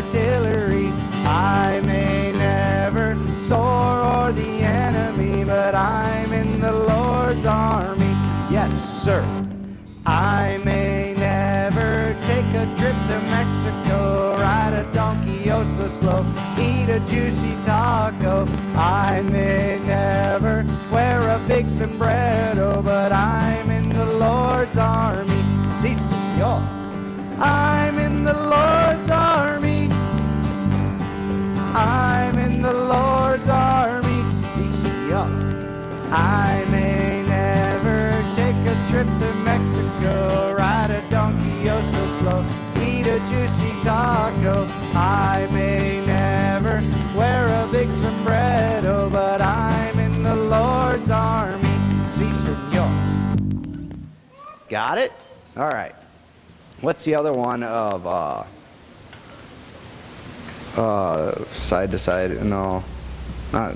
Artillery. 0.02 0.90
I 1.24 1.80
may 1.84 2.32
never 2.32 3.16
soar 3.40 4.02
o'er 4.02 4.32
the 4.32 4.62
enemy, 4.62 5.44
but 5.44 5.74
I'm 5.74 6.32
in 6.32 6.60
the 6.60 6.72
Lord's 6.72 7.46
army. 7.46 8.12
Yes, 8.50 8.72
sir. 9.02 9.22
I 10.04 10.60
may 10.64 11.14
never 11.14 12.16
take 12.26 12.50
a 12.54 12.66
trip 12.76 12.96
to 13.10 13.18
Mexico, 13.30 14.34
ride 14.38 14.74
a 14.74 14.92
donkey 14.92 15.50
oh 15.50 15.64
so 15.76 15.86
slow, 15.86 16.26
eat 16.58 16.88
a 16.88 16.98
juicy 17.06 17.54
taco. 17.62 18.46
I 18.74 19.22
may 19.22 19.78
never 19.86 20.66
wear 20.90 21.20
a 21.20 21.38
big 21.46 21.70
sombrero, 21.70 22.82
but 22.82 23.12
I'm 23.12 23.70
in 23.70 23.88
the 23.88 24.06
Lord's 24.06 24.76
army. 24.76 25.42
Si, 25.80 25.94
senor. 25.94 26.60
I'm 27.38 27.98
in 27.98 28.24
the 28.24 28.34
Lord's 28.34 29.10
army. 29.10 29.51
I'm 31.74 32.38
in 32.38 32.60
the 32.60 32.72
Lord's 32.72 33.48
army. 33.48 34.22
Senor. 34.56 35.26
I 36.12 36.64
may 36.70 37.24
never 37.26 38.22
take 38.36 38.56
a 38.66 38.76
trip 38.90 39.06
to 39.06 39.34
Mexico, 39.42 40.54
ride 40.54 40.90
a 40.90 41.08
donkey 41.08 41.70
oh 41.70 41.80
so 41.80 42.18
slow, 42.20 42.84
eat 42.84 43.06
a 43.06 43.18
juicy 43.30 43.70
taco. 43.82 44.68
I 44.94 45.48
may 45.52 46.04
never 46.04 46.82
wear 47.16 47.48
a 47.48 47.66
big 47.72 47.90
sombrero, 47.92 49.08
but 49.08 49.40
I'm 49.40 49.98
in 49.98 50.22
the 50.22 50.36
Lord's 50.36 51.10
army. 51.10 51.74
Si, 52.16 52.30
senor. 52.32 52.90
Got 54.68 54.98
it? 54.98 55.12
All 55.56 55.68
right. 55.68 55.94
What's 56.82 57.04
the 57.04 57.14
other 57.14 57.32
one 57.32 57.62
of 57.62 58.06
uh 58.06 58.44
uh 60.76 61.44
side 61.46 61.90
to 61.90 61.98
side? 61.98 62.44
No, 62.44 62.82
not. 63.52 63.74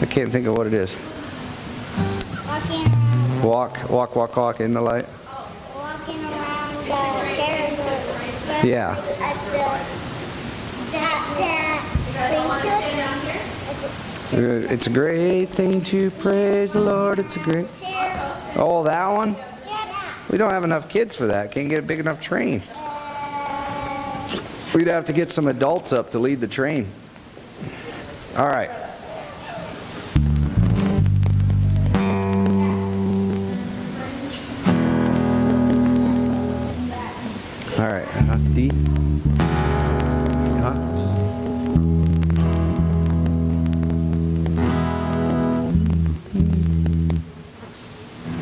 I 0.00 0.06
can't 0.06 0.32
think 0.32 0.46
of 0.46 0.56
what 0.56 0.66
it 0.66 0.74
is. 0.74 0.96
Walk, 3.42 3.90
walk, 3.90 4.16
walk, 4.16 4.36
walk 4.36 4.60
in 4.60 4.74
the 4.74 4.80
light. 4.80 5.06
the. 8.62 8.68
Yeah. 8.68 8.94
The, 8.94 9.02
that, 9.18 9.42
that 14.32 14.72
It's 14.72 14.86
a 14.86 14.90
great 14.90 15.46
thing 15.46 15.82
to 15.84 16.10
praise 16.10 16.72
the 16.72 16.80
Lord. 16.80 17.18
It's 17.18 17.36
a 17.36 17.40
great. 17.40 17.66
Oh, 18.56 18.82
that 18.84 19.08
one? 19.12 19.36
We 20.30 20.38
don't 20.38 20.50
have 20.50 20.64
enough 20.64 20.88
kids 20.88 21.14
for 21.14 21.26
that. 21.26 21.52
Can't 21.52 21.68
get 21.68 21.78
a 21.80 21.82
big 21.82 22.00
enough 22.00 22.20
train. 22.20 22.62
We'd 24.74 24.88
have 24.88 25.04
to 25.04 25.12
get 25.12 25.30
some 25.30 25.46
adults 25.46 25.92
up 25.92 26.10
to 26.10 26.18
lead 26.18 26.40
the 26.40 26.48
train. 26.48 26.88
All 28.36 28.44
right. 28.44 28.70
All 37.78 37.86
right. 37.86 38.08
Uh, 38.16 38.36
D. 38.52 38.68
Huh? 40.58 40.74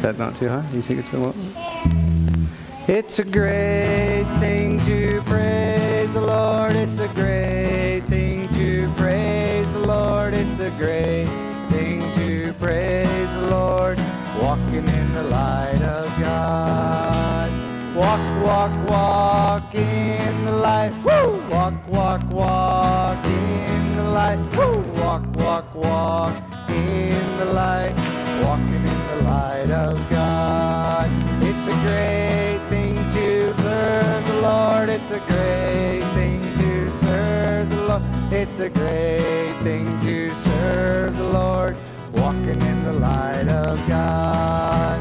That 0.01 0.17
not 0.17 0.37
too 0.37 0.49
high? 0.49 0.67
You 0.73 0.81
think 0.81 1.01
it's 1.01 1.11
too 1.11 1.19
low? 1.19 2.12
It's 2.89 3.21
a 3.21 3.25
great 3.25 4.25
thing 4.41 4.81
to 4.87 5.23
praise 5.23 6.13
the 6.13 6.21
Lord. 6.21 6.73
It's 6.73 6.99
a 6.99 7.07
great 7.15 8.01
thing 8.09 8.49
to 8.55 8.93
praise 8.97 9.73
the 9.73 9.87
Lord. 9.87 10.35
It's 10.35 10.59
a 10.59 10.71
great 10.71 11.27
thing 11.71 12.01
to 12.17 12.53
praise 12.55 13.33
the 13.35 13.47
Lord. 13.53 14.01
Walking 14.41 14.89
in 14.89 15.15
the 15.15 15.23
light 15.23 15.81
of 15.81 16.09
God. 16.21 17.53
Walk, 17.95 18.45
walk, 18.45 18.89
walk 18.91 19.75
in 19.77 20.45
the 20.45 20.57
light. 20.57 20.93
Woo! 21.05 21.39
Walk, 21.51 21.75
walk, 21.89 22.29
walk 22.33 23.25
in 23.25 23.97
the 23.97 24.05
light. 24.11 24.39
Woo! 24.57 24.83
Walk, 25.01 25.25
walk, 25.37 25.73
walk 25.73 26.35
in 26.69 27.37
the 27.39 27.45
light. 27.45 28.02
It's 38.43 38.59
a 38.59 38.69
great 38.69 39.55
thing 39.63 39.87
to 40.01 40.35
serve 40.35 41.17
the 41.17 41.29
Lord. 41.29 41.77
Walking 42.13 42.61
in 42.61 42.85
the 42.85 42.93
light 42.93 43.47
of 43.47 43.79
God. 43.89 44.99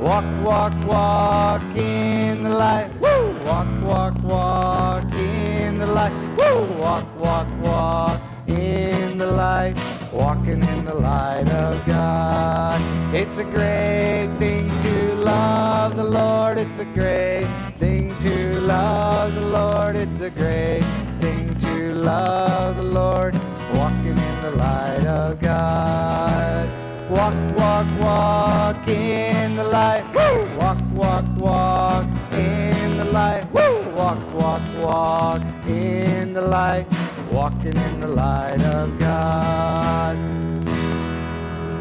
Walk, 0.00 0.24
walk, 0.44 0.72
walk 0.84 1.62
in 1.76 2.42
the 2.42 2.50
light. 2.50 2.90
Woo! 3.00 3.30
Walk, 3.44 3.68
walk, 3.84 4.20
walk 4.24 5.12
in 5.14 5.78
the 5.78 5.86
light. 5.86 6.12
Woo! 6.36 6.64
Walk, 6.80 7.06
walk, 7.16 7.48
walk 7.62 8.20
in 8.48 9.18
the 9.18 9.30
light. 9.30 9.76
Walking 10.12 10.60
in 10.60 10.84
the 10.84 10.94
light 10.94 11.48
of 11.48 11.86
God. 11.86 12.80
It's 13.14 13.38
a 13.38 13.44
great 13.44 14.34
thing 14.40 14.68
to 14.68 15.14
love 15.14 15.94
the 15.94 16.02
Lord. 16.02 16.58
It's 16.58 16.80
a 16.80 16.86
great 16.86 17.46
thing 17.78 18.12
to 18.22 18.60
love 18.62 19.32
the 19.36 19.46
Lord. 19.46 19.94
It's 19.94 20.20
a 20.20 20.30
great 20.30 20.82
thing 21.30 21.54
to 21.58 21.94
love 21.94 22.76
the 22.76 22.82
Lord. 22.82 23.34
Walking 23.74 24.18
in 24.18 24.42
the 24.42 24.52
light 24.52 25.06
of 25.06 25.40
God. 25.40 26.68
Walk, 27.10 27.34
walk, 27.56 27.86
walk 28.00 28.88
in 28.88 29.56
the 29.56 29.64
light. 29.64 30.04
Woo! 30.14 30.58
Walk, 30.58 30.78
walk, 30.92 31.24
walk 31.36 32.06
in 32.32 32.96
the 32.96 33.04
light. 33.06 33.44
Woo! 33.52 33.90
Walk, 33.94 34.34
walk, 34.34 34.62
walk 34.82 35.42
in 35.66 36.32
the 36.32 36.42
light. 36.42 36.86
walking 37.32 37.76
in 37.76 38.00
the 38.00 38.08
light 38.08 38.60
of 38.62 38.98
God. 38.98 40.16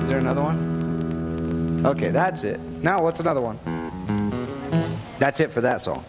Is 0.03 0.09
there 0.09 0.19
another 0.19 0.43
one? 0.43 1.83
Okay, 1.85 2.09
that's 2.09 2.43
it. 2.43 2.59
Now, 2.59 3.01
what's 3.01 3.19
another 3.19 3.41
one? 3.41 3.57
That's 5.17 5.39
it 5.39 5.51
for 5.51 5.61
that 5.61 5.81
song. 5.81 6.03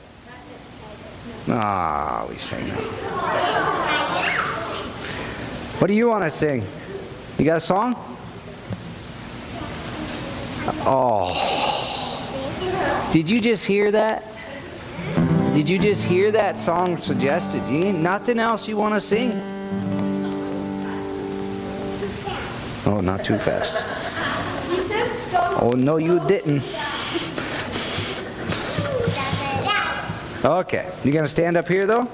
Ah, 1.49 2.27
we 2.29 2.37
sang 2.37 2.69
that. 2.69 2.85
What 5.81 5.89
do 5.89 5.95
you 5.95 6.09
want 6.09 6.25
to 6.25 6.31
sing? 6.31 6.63
You 7.39 7.45
got 7.45 7.57
a 7.57 7.61
song? 7.61 7.97
Oh. 10.87 11.33
Did 13.13 13.31
you 13.31 13.41
just 13.41 13.65
hear 13.65 13.91
that? 13.91 14.25
Did 15.55 15.69
you 15.69 15.79
just 15.79 16.05
hear 16.05 16.31
that 16.33 16.61
song 16.61 17.01
suggested? 17.03 17.67
You 17.69 17.85
ain't 17.85 18.01
nothing 18.01 18.39
else 18.39 18.69
you 18.69 18.77
want 18.77 18.95
to 18.95 19.01
sing? 19.01 19.33
Oh, 22.87 23.01
not 23.03 23.25
too 23.25 23.39
fast. 23.39 23.85
Oh, 25.63 25.75
no, 25.77 25.97
you 25.97 26.21
didn't. 26.27 26.63
Okay. 30.45 30.91
You 31.05 31.13
going 31.13 31.25
to 31.25 31.31
stand 31.31 31.59
up 31.59 31.69
here, 31.69 31.87
though? 31.87 32.03
You 32.03 32.09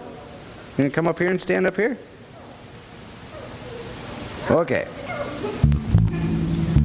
going 0.77 0.91
to 0.91 0.95
come 0.95 1.07
up 1.07 1.19
here 1.19 1.31
and 1.31 1.41
stand 1.41 1.67
up 1.67 1.77
here? 1.77 1.97
Okay. 4.51 4.89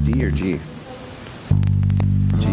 D 0.03 0.23
or 0.23 0.29
G? 0.29 0.59
G. 2.39 2.47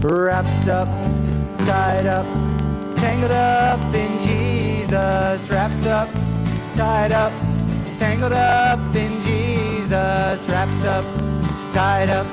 Wrapped 0.00 0.68
up, 0.68 0.88
tied 1.66 2.06
up, 2.06 2.26
tangled 2.96 3.32
up 3.32 3.94
in 3.94 4.22
Jesus. 4.22 5.50
Wrapped 5.50 5.86
up, 5.86 6.08
tied 6.76 7.12
up, 7.12 7.32
tangled 7.98 8.32
up 8.32 8.94
in 8.94 9.22
Jesus. 9.22 10.48
Wrapped 10.48 10.84
up, 10.84 11.04
tied 11.74 12.10
up, 12.10 12.26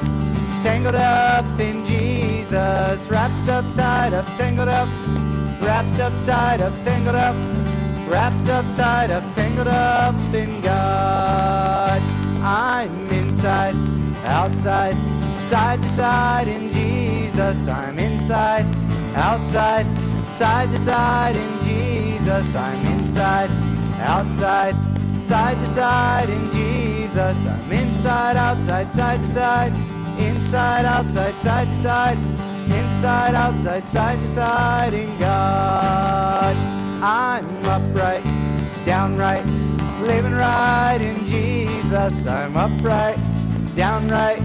tangled 0.61 0.95
up 0.95 1.59
in 1.59 1.85
Jesus. 1.87 2.16
Wrapped 2.49 3.49
up, 3.49 3.65
tied 3.75 4.13
up, 4.13 4.25
tangled 4.37 4.69
up, 4.69 4.87
wrapped 5.61 5.99
up, 5.99 6.13
tied 6.25 6.61
up, 6.61 6.73
tangled 6.85 7.15
up, 7.15 7.35
wrapped 8.07 8.47
up, 8.47 8.63
tied 8.77 9.11
up, 9.11 9.35
tangled 9.35 9.67
up 9.67 10.15
in 10.33 10.61
God. 10.61 12.01
I'm 12.41 13.07
inside, 13.09 13.75
outside, 14.23 14.95
side 15.49 15.81
to 15.81 15.89
side 15.89 16.47
in 16.47 16.71
Jesus. 16.71 17.67
I'm 17.67 17.99
inside, 17.99 18.65
outside, 19.15 19.85
side 20.29 20.69
to 20.71 20.77
side 20.79 21.35
in 21.35 21.63
Jesus. 21.65 22.55
I'm 22.55 22.85
inside, 22.85 23.49
outside, 23.99 24.75
side 25.21 25.57
to 25.57 25.67
side 25.67 26.29
in 26.29 26.51
Jesus. 26.53 27.45
I'm 27.45 27.71
inside, 27.73 28.37
outside, 28.37 28.91
side 28.93 29.19
to 29.19 29.27
side, 29.27 29.96
inside, 30.19 30.85
outside, 30.85 31.35
side 31.39 31.67
to 31.67 31.75
side, 31.75 32.17
inside, 32.17 33.35
outside, 33.35 33.87
side 33.87 34.19
to 34.19 34.27
side 34.27 34.93
in 34.93 35.17
God. 35.17 36.55
I'm 37.01 37.63
upright, 37.65 38.23
downright, 38.85 39.45
living 40.01 40.33
right 40.33 40.99
in 40.99 41.25
Jesus. 41.27 42.25
I'm 42.27 42.57
upright, 42.57 43.17
downright, 43.75 44.41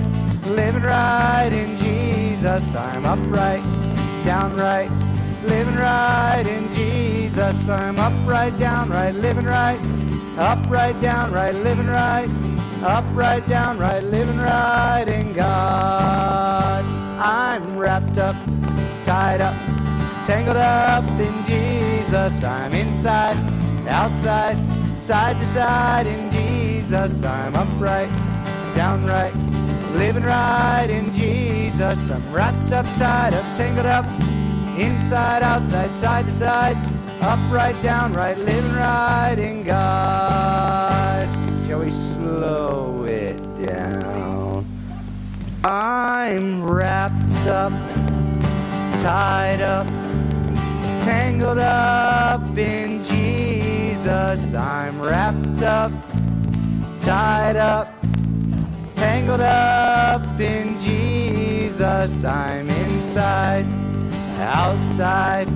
living 0.47 0.83
right 0.83 1.51
in 1.53 1.77
Jesus. 1.79 2.75
I'm 2.75 3.05
upright, 3.07 3.63
downright, 4.25 4.91
living 5.45 5.77
right 5.77 6.45
in 6.47 6.73
Jesus. 6.75 7.69
I'm 7.69 7.99
upright, 7.99 8.59
downright, 8.59 9.15
living 9.15 9.47
right, 9.47 9.79
upright, 10.37 11.01
downright, 11.01 11.55
living 11.55 11.87
right, 11.87 12.29
upright, 12.83 13.49
downright, 13.49 14.05
living 14.05 14.22
tangled 20.53 20.57
up 20.57 21.21
in 21.21 21.45
Jesus. 21.47 22.45
I'm 22.45 22.73
inside, 22.73 23.37
outside, 23.89 24.57
side 24.99 25.37
to 25.37 25.45
side 25.47 26.07
in 26.07 26.31
Jesus. 26.31 27.23
I'm 27.25 27.55
upright, 27.55 28.11
downright, 28.75 29.35
living 29.95 30.25
right 30.25 30.89
in 30.89 31.13
Jesus. 31.15 32.11
I'm 32.11 32.33
wrapped 32.33 32.73
up, 32.73 32.85
tied 32.99 33.35
up, 33.35 33.45
tangled 33.57 33.87
up, 33.87 34.05
inside, 34.79 35.43
outside, 35.43 35.91
side 35.97 36.25
to 36.27 36.33
side, 36.33 36.77
upright, 37.23 37.81
downright, 37.83 38.39
living 38.39 38.73
right 38.73 39.37
in 39.39 39.63
God. 39.65 41.29
Shall 41.67 41.81
we 41.81 41.91
slow 41.91 43.05
it 43.05 43.39
down? 43.67 44.67
I'm 45.65 46.63
wrapped 46.65 47.47
up, 47.47 47.73
tied 49.03 49.61
up, 49.61 50.02
tangled 51.03 51.59
up 51.59 52.57
in 52.57 53.05
Jesus. 53.05 54.55
I'm 54.55 55.01
wrapped 55.03 55.63
up, 55.63 55.93
tied 57.01 57.57
up, 57.57 57.89
tangled 58.95 59.41
up 59.41 60.39
in 60.39 60.81
Jesus. 60.81 62.23
I'm 62.23 62.71
inside, 62.71 63.67
outside, 64.39 65.49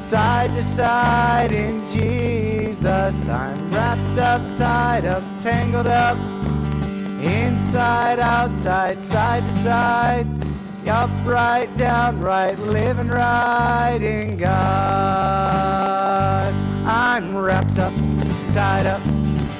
side 0.00 0.50
to 0.54 0.62
side 0.62 1.52
in 1.52 1.86
Jesus. 1.90 3.28
I'm 3.28 3.70
wrapped 3.70 4.18
up, 4.18 4.56
tied 4.56 5.04
up, 5.04 5.22
tangled 5.40 5.88
up, 5.88 6.16
inside, 7.20 8.18
outside, 8.18 9.04
side 9.04 9.42
to 9.42 9.52
side. 9.52 10.49
Upright, 10.90 11.74
downright, 11.76 12.58
living 12.58 13.06
right 13.06 14.00
in 14.02 14.36
God. 14.36 14.52
I'm 16.84 17.36
wrapped 17.36 17.78
up, 17.78 17.92
tied 18.52 18.86
up, 18.86 19.00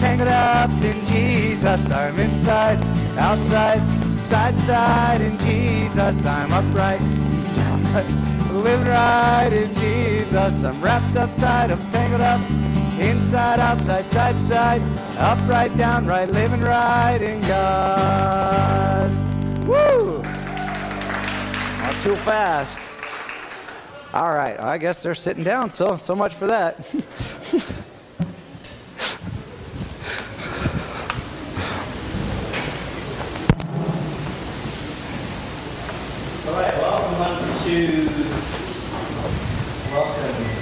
tangled 0.00 0.26
up 0.26 0.72
in 0.82 1.06
Jesus. 1.06 1.88
I'm 1.88 2.18
inside, 2.18 2.82
outside, 3.16 3.80
side 4.18 4.56
to 4.56 4.60
side 4.62 5.20
in 5.20 5.38
Jesus. 5.38 6.26
I'm 6.26 6.52
upright, 6.52 6.98
downright, 7.54 8.10
living 8.52 8.88
right 8.88 9.52
in 9.52 9.72
Jesus. 9.76 10.64
I'm 10.64 10.82
wrapped 10.82 11.14
up, 11.14 11.30
tied 11.38 11.70
up, 11.70 11.78
tangled 11.92 12.22
up, 12.22 12.40
inside, 12.98 13.60
outside, 13.60 14.10
side 14.10 14.34
to 14.34 14.40
side, 14.40 14.82
upright, 15.16 15.76
downright, 15.76 16.30
living 16.30 16.60
right 16.60 17.22
in 17.22 17.40
God. 17.42 19.12
Woo! 19.68 20.24
Too 22.02 22.16
fast. 22.16 22.80
All 24.14 24.32
right, 24.32 24.58
I 24.58 24.78
guess 24.78 25.02
they're 25.02 25.14
sitting 25.14 25.44
down. 25.44 25.70
So 25.70 25.98
so 25.98 26.14
much 26.14 26.34
for 26.34 26.46
that. 26.46 26.76
All 36.46 36.54
right, 36.54 36.74
welcome 36.78 37.64
to 37.64 38.08
welcome. 39.92 40.56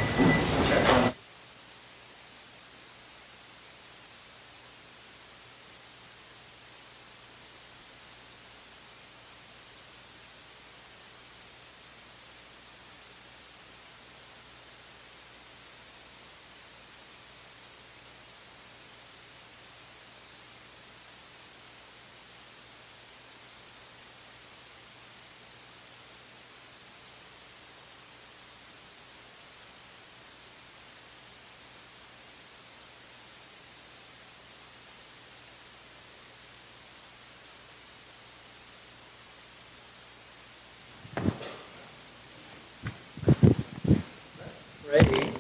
Ready? 44.87 45.33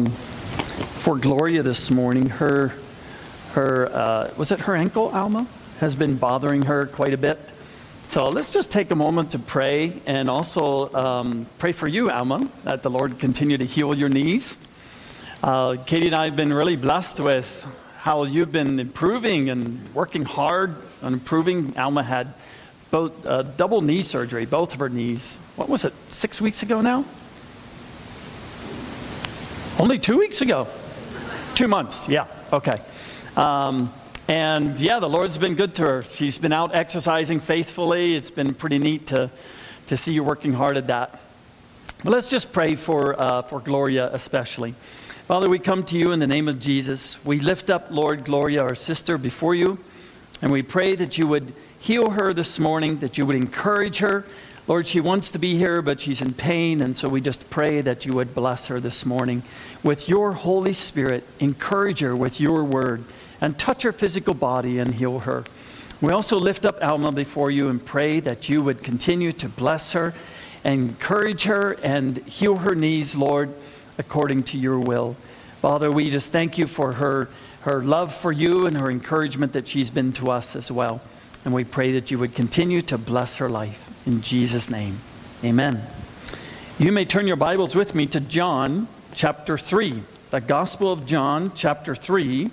Um, 0.00 0.06
for 0.06 1.16
Gloria 1.16 1.62
this 1.62 1.90
morning. 1.90 2.28
Her, 2.28 2.72
her, 3.52 3.86
uh, 3.92 4.30
was 4.36 4.50
it 4.50 4.60
her 4.60 4.74
ankle, 4.74 5.08
Alma, 5.08 5.46
has 5.78 5.94
been 5.94 6.16
bothering 6.16 6.62
her 6.62 6.86
quite 6.86 7.14
a 7.14 7.18
bit. 7.18 7.38
So 8.08 8.28
let's 8.28 8.50
just 8.50 8.72
take 8.72 8.90
a 8.90 8.96
moment 8.96 9.32
to 9.32 9.38
pray 9.38 9.92
and 10.06 10.28
also 10.28 10.92
um, 10.92 11.46
pray 11.58 11.72
for 11.72 11.86
you, 11.86 12.10
Alma, 12.10 12.48
that 12.64 12.82
the 12.82 12.90
Lord 12.90 13.18
continue 13.18 13.56
to 13.56 13.64
heal 13.64 13.94
your 13.94 14.08
knees. 14.08 14.58
Uh, 15.42 15.76
Katie 15.86 16.06
and 16.06 16.14
I 16.14 16.24
have 16.26 16.36
been 16.36 16.52
really 16.52 16.76
blessed 16.76 17.20
with 17.20 17.66
how 17.98 18.24
you've 18.24 18.52
been 18.52 18.80
improving 18.80 19.48
and 19.48 19.94
working 19.94 20.24
hard 20.24 20.76
on 21.02 21.12
improving. 21.12 21.78
Alma 21.78 22.02
had 22.02 22.34
both 22.90 23.24
uh, 23.24 23.42
double 23.42 23.80
knee 23.80 24.02
surgery, 24.02 24.44
both 24.44 24.72
of 24.74 24.80
her 24.80 24.88
knees. 24.88 25.38
What 25.56 25.68
was 25.68 25.84
it? 25.84 25.92
Six 26.10 26.40
weeks 26.40 26.62
ago 26.62 26.80
now? 26.80 27.04
Only 29.80 29.98
two 29.98 30.18
weeks 30.18 30.42
ago. 30.42 30.68
Two 31.54 31.66
months. 31.66 32.06
Yeah. 32.06 32.26
Okay. 32.52 32.82
Um, 33.34 33.90
and 34.28 34.78
yeah, 34.78 34.98
the 34.98 35.08
Lord's 35.08 35.38
been 35.38 35.54
good 35.54 35.76
to 35.76 35.84
her. 35.84 36.02
She's 36.02 36.36
been 36.36 36.52
out 36.52 36.74
exercising 36.74 37.40
faithfully. 37.40 38.14
It's 38.14 38.30
been 38.30 38.52
pretty 38.52 38.76
neat 38.76 39.06
to 39.06 39.30
to 39.86 39.96
see 39.96 40.12
you 40.12 40.22
working 40.22 40.52
hard 40.52 40.76
at 40.76 40.88
that. 40.88 41.18
But 42.04 42.12
let's 42.12 42.28
just 42.28 42.52
pray 42.52 42.74
for 42.74 43.18
uh, 43.18 43.40
for 43.40 43.60
Gloria 43.60 44.12
especially. 44.12 44.72
Father, 45.26 45.48
we 45.48 45.58
come 45.58 45.84
to 45.84 45.96
you 45.96 46.12
in 46.12 46.18
the 46.18 46.26
name 46.26 46.48
of 46.48 46.60
Jesus. 46.60 47.16
We 47.24 47.40
lift 47.40 47.70
up, 47.70 47.86
Lord 47.90 48.26
Gloria, 48.26 48.64
our 48.64 48.74
sister, 48.74 49.16
before 49.16 49.54
you, 49.54 49.78
and 50.42 50.52
we 50.52 50.60
pray 50.60 50.94
that 50.94 51.16
you 51.16 51.26
would 51.26 51.54
heal 51.78 52.10
her 52.10 52.34
this 52.34 52.58
morning, 52.58 52.98
that 52.98 53.16
you 53.16 53.24
would 53.24 53.36
encourage 53.36 54.00
her. 54.00 54.26
Lord, 54.70 54.86
she 54.86 55.00
wants 55.00 55.32
to 55.32 55.40
be 55.40 55.56
here, 55.56 55.82
but 55.82 55.98
she's 55.98 56.22
in 56.22 56.32
pain, 56.32 56.80
and 56.80 56.96
so 56.96 57.08
we 57.08 57.20
just 57.20 57.50
pray 57.50 57.80
that 57.80 58.06
you 58.06 58.12
would 58.12 58.36
bless 58.36 58.68
her 58.68 58.78
this 58.78 59.04
morning 59.04 59.42
with 59.82 60.08
your 60.08 60.30
Holy 60.30 60.74
Spirit. 60.74 61.26
Encourage 61.40 61.98
her 61.98 62.14
with 62.14 62.38
your 62.38 62.62
word, 62.62 63.02
and 63.40 63.58
touch 63.58 63.82
her 63.82 63.90
physical 63.90 64.32
body 64.32 64.78
and 64.78 64.94
heal 64.94 65.18
her. 65.18 65.42
We 66.00 66.12
also 66.12 66.38
lift 66.38 66.66
up 66.66 66.84
Alma 66.84 67.10
before 67.10 67.50
you 67.50 67.68
and 67.68 67.84
pray 67.84 68.20
that 68.20 68.48
you 68.48 68.62
would 68.62 68.80
continue 68.84 69.32
to 69.32 69.48
bless 69.48 69.94
her, 69.94 70.14
encourage 70.62 71.42
her, 71.42 71.72
and 71.72 72.16
heal 72.18 72.54
her 72.54 72.76
knees, 72.76 73.16
Lord, 73.16 73.52
according 73.98 74.44
to 74.44 74.56
your 74.56 74.78
will. 74.78 75.14
Father, 75.62 75.90
we 75.90 76.10
just 76.10 76.30
thank 76.30 76.58
you 76.58 76.68
for 76.68 76.92
her, 76.92 77.28
her 77.62 77.82
love 77.82 78.14
for 78.14 78.30
you 78.30 78.66
and 78.66 78.76
her 78.76 78.88
encouragement 78.88 79.54
that 79.54 79.66
she's 79.66 79.90
been 79.90 80.12
to 80.12 80.30
us 80.30 80.54
as 80.54 80.70
well. 80.70 81.00
And 81.44 81.52
we 81.52 81.64
pray 81.64 81.94
that 81.94 82.12
you 82.12 82.20
would 82.20 82.36
continue 82.36 82.82
to 82.82 82.98
bless 82.98 83.38
her 83.38 83.50
life. 83.50 83.89
In 84.06 84.22
Jesus' 84.22 84.70
name, 84.70 84.98
amen. 85.44 85.82
You 86.78 86.90
may 86.90 87.04
turn 87.04 87.26
your 87.26 87.36
Bibles 87.36 87.74
with 87.74 87.94
me 87.94 88.06
to 88.06 88.20
John 88.20 88.88
chapter 89.12 89.58
3, 89.58 90.02
the 90.30 90.40
Gospel 90.40 90.90
of 90.90 91.04
John 91.04 91.52
chapter 91.54 91.94
3. 91.94 92.50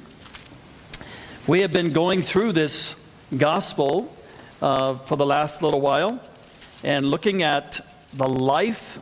We 1.47 1.61
have 1.61 1.71
been 1.71 1.93
going 1.93 2.21
through 2.21 2.51
this 2.51 2.95
Gospel 3.35 4.13
uh, 4.61 4.95
for 4.95 5.15
the 5.15 5.25
last 5.25 5.61
little 5.63 5.79
while 5.79 6.19
and 6.83 7.07
looking 7.07 7.43
at 7.43 7.79
the 8.13 8.27
life 8.27 8.99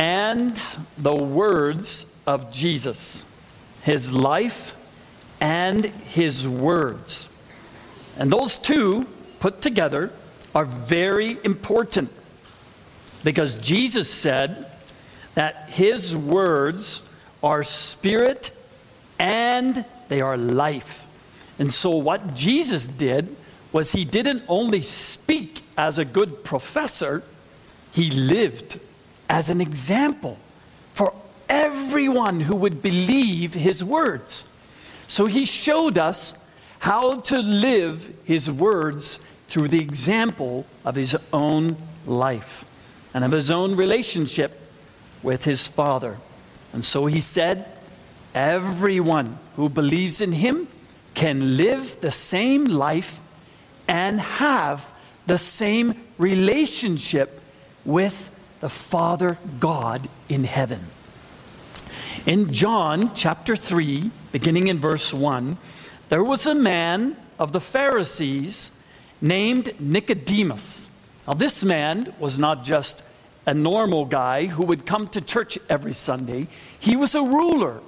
and 0.00 0.60
the 0.98 1.14
words 1.14 2.12
of 2.26 2.52
Jesus. 2.52 3.24
His 3.84 4.12
life 4.12 4.74
and 5.40 5.84
his 5.84 6.48
words. 6.48 7.28
And 8.18 8.32
those 8.32 8.56
two 8.56 9.06
put 9.38 9.62
together 9.62 10.10
are 10.54 10.64
very 10.64 11.38
important 11.44 12.10
because 13.22 13.54
Jesus 13.60 14.08
said 14.08 14.66
that 15.34 15.68
his 15.70 16.16
words 16.16 17.02
are 17.42 17.62
spirit 17.64 18.50
and 19.18 19.84
they 20.08 20.20
are 20.20 20.36
life. 20.36 21.06
And 21.58 21.72
so, 21.72 21.90
what 21.96 22.34
Jesus 22.34 22.84
did 22.84 23.34
was 23.72 23.92
he 23.92 24.04
didn't 24.04 24.44
only 24.48 24.82
speak 24.82 25.62
as 25.76 25.98
a 25.98 26.04
good 26.04 26.42
professor, 26.42 27.22
he 27.92 28.10
lived 28.10 28.80
as 29.28 29.50
an 29.50 29.60
example 29.60 30.38
for 30.94 31.12
everyone 31.48 32.40
who 32.40 32.56
would 32.56 32.82
believe 32.82 33.54
his 33.54 33.84
words. 33.84 34.44
So, 35.08 35.26
he 35.26 35.44
showed 35.44 35.98
us 35.98 36.34
how 36.78 37.20
to 37.20 37.38
live 37.38 38.10
his 38.24 38.50
words 38.50 39.20
through 39.50 39.66
the 39.66 39.80
example 39.80 40.64
of 40.84 40.94
his 40.94 41.16
own 41.32 41.76
life 42.06 42.64
and 43.12 43.24
of 43.24 43.32
his 43.32 43.50
own 43.50 43.74
relationship 43.74 44.58
with 45.24 45.44
his 45.44 45.66
Father. 45.66 46.16
And 46.72 46.84
so 46.84 47.06
he 47.06 47.20
said, 47.20 47.66
Everyone 48.32 49.36
who 49.56 49.68
believes 49.68 50.20
in 50.20 50.30
him 50.30 50.68
can 51.14 51.56
live 51.56 52.00
the 52.00 52.12
same 52.12 52.64
life 52.64 53.20
and 53.88 54.20
have 54.20 54.88
the 55.26 55.36
same 55.36 56.00
relationship 56.16 57.40
with 57.84 58.16
the 58.60 58.68
Father 58.68 59.36
God 59.58 60.08
in 60.28 60.44
heaven. 60.44 60.80
In 62.24 62.52
John 62.52 63.16
chapter 63.16 63.56
3, 63.56 64.12
beginning 64.30 64.68
in 64.68 64.78
verse 64.78 65.12
1, 65.12 65.58
there 66.08 66.22
was 66.22 66.46
a 66.46 66.54
man 66.54 67.16
of 67.36 67.50
the 67.50 67.60
Pharisees 67.60 68.70
named 69.20 69.80
Nicodemus. 69.80 70.88
Now, 71.26 71.34
this 71.34 71.62
man 71.64 72.12
was 72.18 72.38
not 72.38 72.64
just 72.64 73.02
a 73.46 73.54
normal 73.54 74.04
guy 74.04 74.46
who 74.46 74.66
would 74.66 74.86
come 74.86 75.08
to 75.08 75.20
church 75.20 75.58
every 75.68 75.92
Sunday, 75.92 76.48
he 76.78 76.96
was 76.96 77.14
a 77.14 77.22
ruler, 77.22 77.80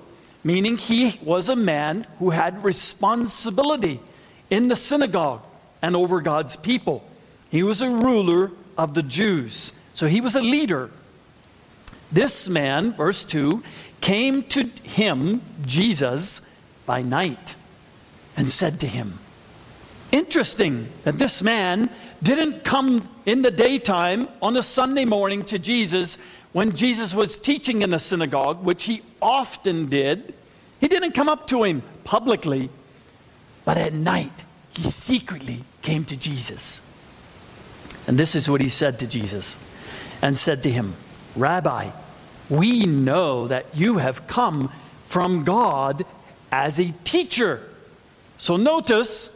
meaning 0.44 0.76
he 0.76 1.18
was 1.22 1.48
a 1.48 1.56
man 1.56 2.06
who 2.18 2.30
had 2.30 2.64
responsibility 2.64 4.00
in 4.50 4.68
the 4.68 4.76
synagogue 4.76 5.42
and 5.80 5.94
over 5.94 6.20
God's 6.20 6.56
people. 6.56 7.04
He 7.50 7.62
was 7.62 7.80
a 7.80 7.90
ruler 7.90 8.50
of 8.78 8.94
the 8.94 9.02
Jews, 9.02 9.72
so 9.94 10.06
he 10.06 10.20
was 10.20 10.34
a 10.34 10.40
leader. 10.40 10.90
This 12.10 12.48
man, 12.48 12.92
verse 12.92 13.24
2, 13.24 13.62
came 14.00 14.42
to 14.44 14.64
him, 14.82 15.40
Jesus, 15.64 16.40
by 16.86 17.02
night 17.02 17.54
and 18.36 18.50
said 18.50 18.80
to 18.80 18.86
him, 18.86 19.18
Interesting 20.12 20.88
that 21.04 21.18
this 21.18 21.40
man 21.40 21.88
didn't 22.22 22.64
come 22.64 23.08
in 23.24 23.40
the 23.40 23.50
daytime 23.50 24.28
on 24.42 24.54
a 24.58 24.62
Sunday 24.62 25.06
morning 25.06 25.42
to 25.44 25.58
Jesus 25.58 26.18
when 26.52 26.76
Jesus 26.76 27.14
was 27.14 27.38
teaching 27.38 27.80
in 27.80 27.88
the 27.88 27.98
synagogue, 27.98 28.62
which 28.62 28.84
he 28.84 29.00
often 29.22 29.88
did. 29.88 30.34
He 30.80 30.88
didn't 30.88 31.12
come 31.12 31.30
up 31.30 31.46
to 31.46 31.64
him 31.64 31.82
publicly, 32.04 32.68
but 33.64 33.78
at 33.78 33.94
night 33.94 34.32
he 34.76 34.90
secretly 34.90 35.64
came 35.80 36.04
to 36.04 36.16
Jesus. 36.16 36.82
And 38.06 38.18
this 38.18 38.34
is 38.34 38.50
what 38.50 38.60
he 38.60 38.68
said 38.68 38.98
to 38.98 39.06
Jesus 39.06 39.56
and 40.20 40.38
said 40.38 40.64
to 40.64 40.70
him, 40.70 40.92
Rabbi, 41.36 41.88
we 42.50 42.84
know 42.84 43.48
that 43.48 43.64
you 43.74 43.96
have 43.96 44.26
come 44.26 44.70
from 45.06 45.44
God 45.44 46.04
as 46.50 46.78
a 46.78 46.90
teacher. 46.90 47.62
So 48.36 48.58
notice 48.58 49.31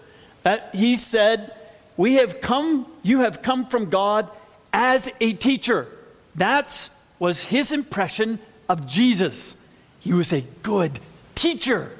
that 0.46 0.76
he 0.76 0.94
said, 0.94 1.50
"We 1.96 2.14
have 2.14 2.40
come, 2.40 2.86
you 3.02 3.22
have 3.22 3.42
come 3.42 3.66
from 3.66 3.90
God 3.90 4.28
as 4.72 5.10
a 5.20 5.32
teacher." 5.32 5.88
That 6.36 6.88
was 7.18 7.42
his 7.42 7.72
impression 7.72 8.38
of 8.68 8.86
Jesus. 8.86 9.56
He 9.98 10.12
was 10.12 10.32
a 10.32 10.42
good 10.62 11.00
teacher. 11.34 11.90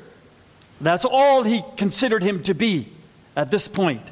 That's 0.81 1.05
all 1.05 1.43
he 1.43 1.65
considered 1.77 2.23
him 2.23 2.45
to 2.45 2.55
be 2.55 2.87
at 3.35 3.51
this 3.51 3.67
point. 3.67 4.03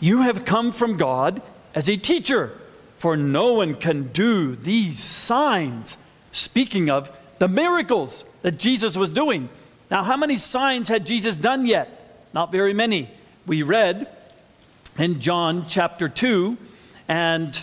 You 0.00 0.22
have 0.22 0.44
come 0.44 0.72
from 0.72 0.96
God 0.96 1.40
as 1.76 1.88
a 1.88 1.96
teacher, 1.96 2.50
for 2.98 3.16
no 3.16 3.52
one 3.52 3.74
can 3.76 4.08
do 4.08 4.56
these 4.56 4.98
signs. 4.98 5.96
Speaking 6.32 6.90
of 6.90 7.08
the 7.38 7.46
miracles 7.46 8.24
that 8.42 8.58
Jesus 8.58 8.96
was 8.96 9.10
doing. 9.10 9.48
Now, 9.92 10.02
how 10.02 10.16
many 10.16 10.38
signs 10.38 10.88
had 10.88 11.06
Jesus 11.06 11.36
done 11.36 11.66
yet? 11.66 11.95
Not 12.36 12.52
very 12.52 12.74
many. 12.74 13.08
We 13.46 13.62
read 13.62 14.06
in 14.98 15.20
John 15.20 15.68
chapter 15.68 16.10
2, 16.10 16.58
and 17.08 17.58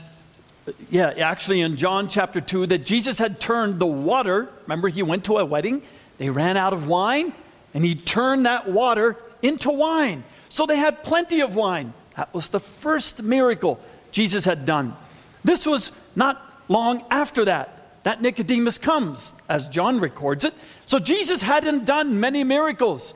yeah, 0.90 1.14
actually 1.16 1.62
in 1.62 1.76
John 1.76 2.08
chapter 2.10 2.42
2, 2.42 2.66
that 2.66 2.84
Jesus 2.84 3.20
had 3.20 3.40
turned 3.40 3.78
the 3.78 3.86
water. 3.86 4.50
Remember, 4.64 4.88
he 4.90 5.04
went 5.04 5.26
to 5.26 5.38
a 5.38 5.46
wedding, 5.46 5.84
they 6.18 6.32
ran 6.32 6.58
out 6.58 6.74
of 6.74 6.88
wine, 6.88 7.34
and 7.76 7.86
he 7.86 7.94
turned 7.94 8.48
that 8.48 8.68
water 8.68 9.16
into 9.44 9.70
wine. 9.70 10.24
So 10.50 10.66
they 10.66 10.78
had 10.78 11.04
plenty 11.04 11.42
of 11.42 11.56
wine. 11.56 11.94
That 12.16 12.34
was 12.34 12.48
the 12.48 12.60
first 12.60 13.22
miracle 13.22 13.80
Jesus 14.12 14.44
had 14.44 14.66
done. 14.66 14.96
This 15.44 15.68
was 15.68 15.92
not 16.16 16.42
long 16.68 17.04
after 17.12 17.46
that 17.46 17.80
that 18.04 18.24
Nicodemus 18.24 18.80
comes, 18.80 19.32
as 19.48 19.68
John 19.68 20.00
records 20.00 20.46
it. 20.46 20.56
So 20.88 20.98
Jesus 20.98 21.44
hadn't 21.44 21.86
done 21.86 22.20
many 22.20 22.44
miracles, 22.44 23.14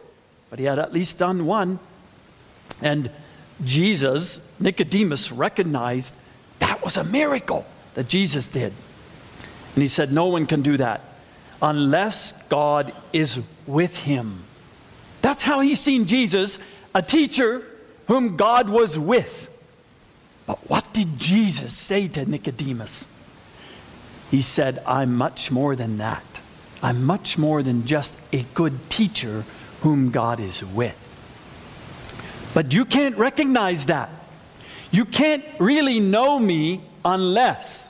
but 0.49 0.59
he 0.59 0.65
had 0.65 0.79
at 0.79 0.93
least 0.93 1.17
done 1.17 1.45
one. 1.45 1.79
And 2.81 3.09
Jesus, 3.63 4.39
Nicodemus, 4.59 5.31
recognized 5.31 6.13
that 6.59 6.83
was 6.83 6.97
a 6.97 7.03
miracle 7.03 7.65
that 7.95 8.07
Jesus 8.07 8.45
did. 8.47 8.73
And 9.75 9.81
he 9.81 9.87
said, 9.87 10.11
No 10.11 10.27
one 10.27 10.45
can 10.45 10.61
do 10.61 10.77
that 10.77 11.01
unless 11.61 12.31
God 12.49 12.93
is 13.13 13.39
with 13.65 13.97
him. 13.97 14.43
That's 15.21 15.43
how 15.43 15.59
he's 15.59 15.79
seen 15.79 16.05
Jesus, 16.05 16.59
a 16.93 17.01
teacher 17.01 17.63
whom 18.07 18.37
God 18.37 18.69
was 18.69 18.97
with. 18.97 19.51
But 20.45 20.69
what 20.69 20.93
did 20.93 21.19
Jesus 21.19 21.73
say 21.73 22.07
to 22.07 22.25
Nicodemus? 22.25 23.07
He 24.31 24.41
said, 24.41 24.81
I'm 24.85 25.15
much 25.15 25.51
more 25.51 25.75
than 25.75 25.97
that. 25.97 26.23
I'm 26.81 27.05
much 27.05 27.37
more 27.37 27.63
than 27.63 27.85
just 27.85 28.13
a 28.31 28.43
good 28.53 28.89
teacher 28.89 29.43
whom 29.88 30.11
God 30.11 30.41
is 30.41 30.61
with. 30.61 30.97
But 32.53 32.73
you 32.73 32.83
can't 32.83 33.15
recognize 33.15 33.85
that. 33.85 34.09
You 34.91 35.05
can't 35.05 35.45
really 35.59 36.01
know 36.01 36.38
me 36.38 36.81
unless. 37.05 37.89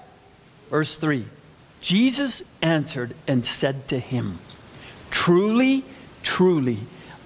Verse 0.69 0.95
3 0.95 1.25
Jesus 1.81 2.43
answered 2.61 3.15
and 3.27 3.43
said 3.43 3.87
to 3.87 3.97
him, 3.97 4.37
Truly, 5.09 5.83
truly, 6.21 6.77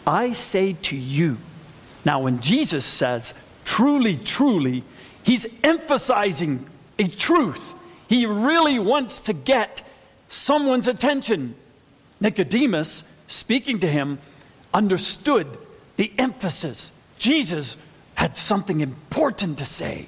I 0.08 0.32
say 0.32 0.72
to 0.84 0.96
you. 0.96 1.38
Now, 2.06 2.22
when 2.22 2.40
Jesus 2.40 2.86
says, 2.86 3.34
truly, 3.66 4.16
truly, 4.16 4.86
he's 5.24 5.48
emphasizing 5.66 6.66
a 6.98 7.10
truth. 7.10 7.74
He 8.08 8.26
really 8.26 8.80
wants 8.80 9.20
to 9.22 9.34
get 9.34 9.84
someone's 10.30 10.88
attention. 10.88 11.56
Nicodemus, 12.22 13.04
speaking 13.28 13.82
to 13.82 13.88
him, 13.88 14.20
understood 14.74 15.48
the 15.98 16.12
emphasis. 16.18 16.92
Jesus 17.18 17.78
had 18.16 18.38
something 18.38 18.82
important 18.82 19.60
to 19.60 19.66
say. 19.66 20.08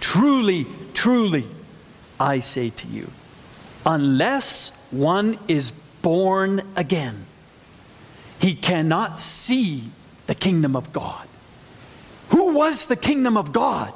Truly, 0.00 0.66
truly, 0.94 1.46
I 2.18 2.40
say 2.40 2.70
to 2.70 2.88
you, 2.88 3.10
unless 3.84 4.70
one 4.90 5.38
is 5.48 5.72
born 6.02 6.62
again, 6.76 7.24
he 8.38 8.54
cannot 8.54 9.18
see 9.18 9.84
the 10.26 10.34
kingdom 10.34 10.76
of 10.76 10.92
God. 10.92 11.26
Who 12.30 12.54
was 12.54 12.86
the 12.86 12.96
kingdom 12.96 13.36
of 13.36 13.52
God? 13.52 13.92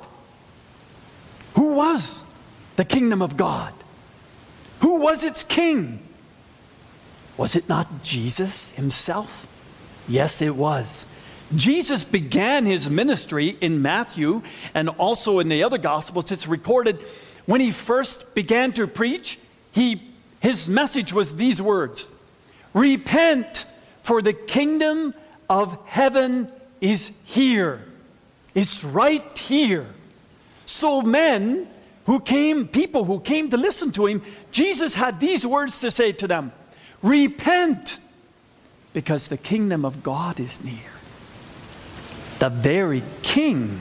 Who 1.55 1.75
was 1.75 2.23
the 2.77 2.85
kingdom 2.85 3.23
of 3.23 3.37
God? 3.37 3.73
Who 4.81 5.01
was 5.01 5.25
its 5.25 5.45
king? 5.45 6.01
Was 7.41 7.57
it 7.57 7.71
not 7.71 8.03
Jesus 8.03 8.71
himself? 8.73 9.47
Yes, 10.07 10.43
it 10.43 10.55
was. 10.55 11.07
Jesus 11.57 12.05
began 12.05 12.67
his 12.67 12.91
ministry 12.91 13.57
in 13.63 13.81
Matthew 13.81 14.43
and 14.75 14.91
also 14.91 15.39
in 15.39 15.49
the 15.49 15.63
other 15.63 15.79
Gospels. 15.79 16.31
It's 16.33 16.47
recorded 16.47 17.01
when 17.47 17.63
he 17.63 17.71
first 17.71 18.35
began 18.35 18.75
to 18.75 18.87
preach, 18.87 19.39
he, 19.73 20.03
his 20.41 20.69
message 20.69 21.15
was 21.15 21.35
these 21.35 21.63
words 21.63 22.07
Repent, 22.75 23.65
for 24.03 24.21
the 24.21 24.35
kingdom 24.35 25.15
of 25.49 25.79
heaven 25.87 26.47
is 26.83 27.11
here. 27.25 27.83
It's 28.55 28.85
right 28.85 29.39
here. 29.39 29.87
So, 30.67 31.01
men 31.01 31.67
who 32.05 32.21
came, 32.21 32.69
people 32.69 33.05
who 33.05 33.19
came 33.19 33.49
to 33.49 33.57
listen 33.57 33.93
to 33.93 34.05
him, 34.05 34.25
Jesus 34.53 34.95
had 34.95 35.21
these 35.21 35.47
words 35.47 35.81
to 35.81 35.91
say 35.91 36.13
to 36.13 36.27
them 36.27 36.53
Repent, 37.03 37.99
because 38.93 39.29
the 39.29 39.37
kingdom 39.37 39.85
of 39.85 40.03
God 40.03 40.41
is 40.41 40.63
near. 40.63 40.75
The 42.41 42.51
very 42.51 43.03
king 43.23 43.81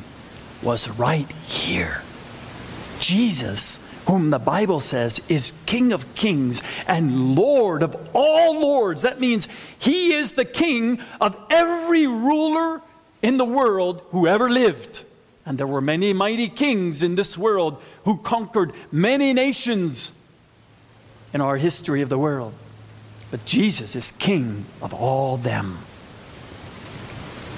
was 0.61 0.89
right 0.89 1.29
here. 1.47 2.01
Jesus, 2.99 3.79
whom 4.07 4.29
the 4.29 4.39
Bible 4.39 4.79
says 4.79 5.21
is 5.29 5.53
King 5.65 5.93
of 5.93 6.15
kings 6.15 6.61
and 6.87 7.35
Lord 7.35 7.83
of 7.83 8.09
all 8.13 8.59
lords. 8.59 9.03
That 9.03 9.19
means 9.19 9.47
he 9.79 10.13
is 10.13 10.33
the 10.33 10.45
king 10.45 10.99
of 11.21 11.37
every 11.49 12.07
ruler 12.07 12.81
in 13.21 13.37
the 13.37 13.45
world 13.45 14.01
who 14.11 14.27
ever 14.27 14.49
lived. 14.49 15.03
And 15.45 15.57
there 15.57 15.67
were 15.67 15.81
many 15.81 16.13
mighty 16.13 16.49
kings 16.49 17.01
in 17.01 17.15
this 17.15 17.37
world 17.37 17.81
who 18.03 18.17
conquered 18.17 18.73
many 18.91 19.33
nations 19.33 20.11
in 21.33 21.41
our 21.41 21.57
history 21.57 22.01
of 22.01 22.09
the 22.09 22.17
world. 22.17 22.53
But 23.31 23.45
Jesus 23.45 23.95
is 23.95 24.11
king 24.11 24.65
of 24.81 24.93
all 24.93 25.37
them. 25.37 25.77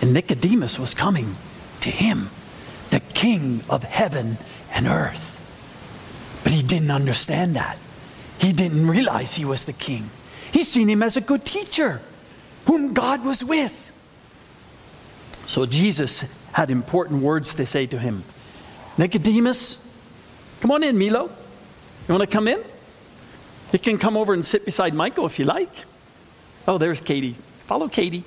And 0.02 0.14
Nicodemus 0.14 0.80
was 0.80 0.94
coming 0.94 1.36
to 1.82 1.90
him, 1.90 2.30
the 2.90 3.00
king 3.00 3.62
of 3.70 3.84
heaven 3.84 4.38
and 4.74 4.88
earth. 4.88 5.38
But 6.44 6.52
he 6.52 6.64
didn't 6.64 6.92
understand 6.92 7.56
that. 7.56 7.78
He 8.40 8.54
didn't 8.54 8.88
realize 8.88 9.36
he 9.36 9.46
was 9.46 9.66
the 9.66 9.74
king. 9.74 10.10
He 10.52 10.64
seen 10.64 10.90
him 10.90 11.04
as 11.04 11.18
a 11.18 11.22
good 11.22 11.46
teacher 11.46 12.02
whom 12.66 12.94
God 12.94 13.24
was 13.24 13.44
with. 13.44 13.78
So 15.46 15.66
Jesus 15.66 16.26
had 16.52 16.72
important 16.72 17.22
words 17.22 17.56
to 17.56 17.66
say 17.66 17.86
to 17.86 18.00
him. 18.00 18.24
Nicodemus, 18.98 19.86
come 20.60 20.72
on 20.72 20.84
in, 20.84 20.98
Milo. 20.98 21.26
You 22.08 22.14
want 22.14 22.22
to 22.22 22.28
come 22.28 22.48
in? 22.48 22.62
You 23.72 23.80
can 23.80 23.98
come 23.98 24.18
over 24.18 24.34
and 24.34 24.44
sit 24.44 24.66
beside 24.66 24.94
Michael 24.94 25.26
if 25.26 25.40
you 25.40 25.46
like. 25.46 25.72
Oh, 26.68 26.78
there's 26.78 27.00
Katie. 27.00 27.36
Follow 27.68 27.88
Katie. 27.88 28.24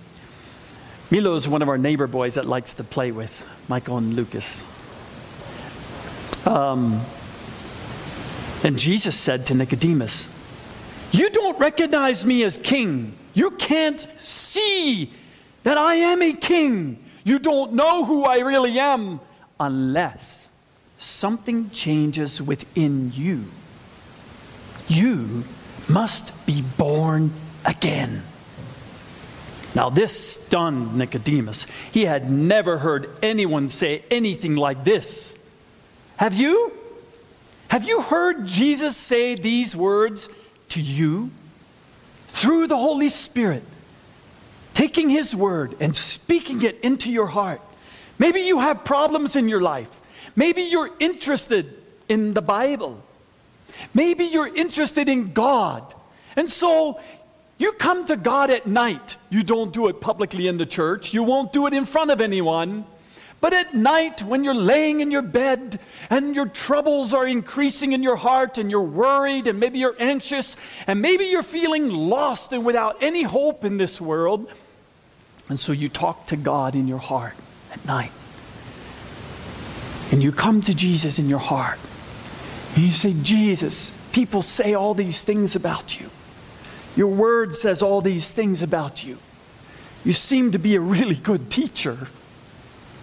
Milo 1.11 1.35
is 1.35 1.47
one 1.47 1.61
of 1.61 1.69
our 1.69 1.77
neighbor 1.77 2.07
boys 2.07 2.35
that 2.35 2.47
likes 2.47 2.75
to 2.75 2.85
play 2.85 3.13
with 3.13 3.33
Michael 3.69 3.99
and 3.99 4.15
Lucas. 4.15 4.65
Um, 6.47 7.03
and 8.65 8.79
Jesus 8.79 9.15
said 9.15 9.47
to 9.47 9.55
Nicodemus, 9.55 10.29
You 11.13 11.29
don't 11.29 11.59
recognize 11.59 12.25
me 12.25 12.43
as 12.43 12.57
king. 12.57 13.13
You 13.35 13.51
can't 13.51 14.05
see 14.23 15.13
that 15.63 15.77
I 15.77 15.97
am 15.97 16.23
a 16.23 16.33
king. 16.33 17.05
You 17.23 17.39
don't 17.39 17.75
know 17.75 18.05
who 18.05 18.25
I 18.25 18.39
really 18.39 18.79
am 18.79 19.21
unless 19.61 20.49
something 20.99 21.71
changes 21.71 22.41
within 22.41 23.13
you. 23.15 23.45
You 24.89 25.45
must 25.89 26.47
be 26.47 26.63
born 26.63 27.33
again. 27.65 28.23
Now, 29.75 29.91
this 29.91 30.35
stunned 30.35 30.97
Nicodemus. 30.97 31.67
He 31.93 32.05
had 32.05 32.31
never 32.31 32.79
heard 32.79 33.11
anyone 33.23 33.69
say 33.69 34.05
anything 34.11 34.55
like 34.55 34.85
this. 34.85 35.37
Have 36.17 36.35
you? 36.35 36.73
Have 37.69 37.85
you 37.85 38.01
heard 38.01 38.47
Jesus 38.47 38.97
say 38.97 39.35
these 39.35 39.75
words 39.75 40.29
to 40.71 40.81
you? 40.81 41.31
Through 42.29 42.69
the 42.69 42.77
Holy 42.77 43.09
Spirit, 43.09 43.65
taking 44.75 45.09
His 45.09 45.35
word 45.35 45.77
and 45.81 45.97
speaking 45.97 46.63
it 46.63 46.81
into 46.81 47.11
your 47.11 47.27
heart. 47.27 47.61
Maybe 48.19 48.43
you 48.43 48.61
have 48.61 48.85
problems 48.85 49.35
in 49.35 49.49
your 49.49 49.61
life. 49.61 49.91
Maybe 50.37 50.63
you're 50.63 50.91
interested 51.01 51.77
in 52.09 52.35
the 52.35 52.43
Bible. 52.43 53.03
Maybe 53.93 54.27
you're 54.27 54.55
interested 54.55 55.09
in 55.09 55.33
God. 55.33 55.95
And 56.37 56.51
so 56.51 57.01
you 57.59 57.73
come 57.73 58.07
to 58.07 58.17
God 58.17 58.51
at 58.51 58.67
night. 58.67 59.17
You 59.31 59.43
don't 59.43 59.73
do 59.73 59.89
it 59.89 60.01
publicly 60.01 60.49
in 60.49 60.57
the 60.57 60.67
church. 60.67 61.15
You 61.15 61.23
won't 61.23 61.53
do 61.53 61.67
it 61.67 61.73
in 61.73 61.85
front 61.85 62.11
of 62.11 62.21
anyone. 62.21 62.85
But 63.41 63.53
at 63.53 63.75
night, 63.75 64.23
when 64.23 64.43
you're 64.43 64.55
laying 64.55 65.01
in 65.01 65.11
your 65.11 65.21
bed 65.21 65.79
and 66.09 66.35
your 66.35 66.47
troubles 66.47 67.13
are 67.13 67.27
increasing 67.27 67.93
in 67.93 68.03
your 68.03 68.17
heart 68.17 68.57
and 68.57 68.71
you're 68.71 68.81
worried 68.81 69.47
and 69.49 69.61
maybe 69.61 69.79
you're 69.79 69.97
anxious 69.99 70.57
and 70.87 71.03
maybe 71.03 71.27
you're 71.27 71.43
feeling 71.43 71.91
lost 71.91 72.53
and 72.53 72.65
without 72.65 73.03
any 73.03 73.23
hope 73.23 73.67
in 73.67 73.77
this 73.77 74.01
world, 74.01 74.51
and 75.51 75.61
so 75.61 75.73
you 75.73 75.91
talk 75.91 76.29
to 76.29 76.37
God 76.37 76.75
in 76.75 76.89
your 76.89 76.99
heart 76.99 77.35
at 77.73 77.85
night. 77.85 78.13
And 80.11 80.23
you 80.23 80.33
come 80.33 80.63
to 80.63 80.75
Jesus 80.75 81.19
in 81.19 81.29
your 81.29 81.39
heart. 81.39 81.79
And 82.75 82.85
you 82.85 82.91
say, 82.91 83.13
Jesus, 83.13 83.97
people 84.13 84.43
say 84.43 84.75
all 84.75 84.95
these 84.95 85.23
things 85.23 85.55
about 85.57 85.99
you. 86.01 86.11
Your 86.97 87.09
word 87.09 87.55
says 87.55 87.83
all 87.83 88.01
these 88.01 88.31
things 88.31 88.63
about 88.63 89.05
you. 89.05 89.19
You 90.05 90.13
seem 90.13 90.53
to 90.53 90.59
be 90.59 90.75
a 90.77 90.81
really 90.81 91.15
good 91.15 91.51
teacher. 91.51 91.97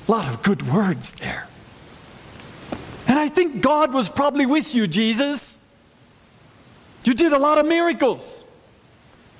A 0.07 0.11
lot 0.11 0.27
of 0.27 0.43
good 0.43 0.67
words 0.67 1.13
there. 1.13 1.47
And 3.07 3.17
I 3.17 3.29
think 3.29 3.61
God 3.61 3.93
was 3.93 4.07
probably 4.07 4.45
with 4.45 4.75
you, 4.75 4.87
Jesus. 4.87 5.57
You 7.03 7.13
did 7.13 7.33
a 7.33 7.39
lot 7.39 7.57
of 7.57 7.65
miracles. 7.65 8.45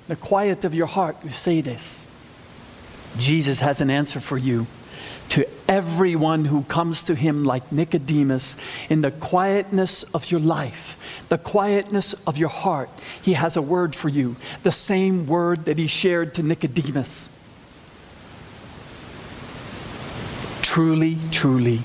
In 0.08 0.14
the 0.14 0.16
quiet 0.16 0.64
of 0.64 0.74
your 0.74 0.86
heart, 0.86 1.16
you 1.24 1.30
say 1.30 1.60
this. 1.60 2.08
Jesus 3.18 3.60
has 3.60 3.80
an 3.80 3.90
answer 3.90 4.20
for 4.20 4.36
you. 4.36 4.66
To 5.30 5.48
everyone 5.66 6.44
who 6.44 6.62
comes 6.62 7.04
to 7.04 7.14
him 7.14 7.44
like 7.44 7.72
Nicodemus 7.72 8.56
in 8.90 9.00
the 9.00 9.10
quietness 9.10 10.02
of 10.02 10.30
your 10.30 10.40
life, 10.40 10.98
the 11.30 11.38
quietness 11.38 12.14
of 12.26 12.36
your 12.36 12.50
heart, 12.50 12.90
he 13.22 13.32
has 13.32 13.56
a 13.56 13.62
word 13.62 13.94
for 13.94 14.10
you. 14.10 14.36
The 14.62 14.72
same 14.72 15.26
word 15.26 15.64
that 15.66 15.78
he 15.78 15.86
shared 15.86 16.34
to 16.34 16.42
Nicodemus. 16.42 17.30
Truly, 20.60 21.18
truly, 21.30 21.80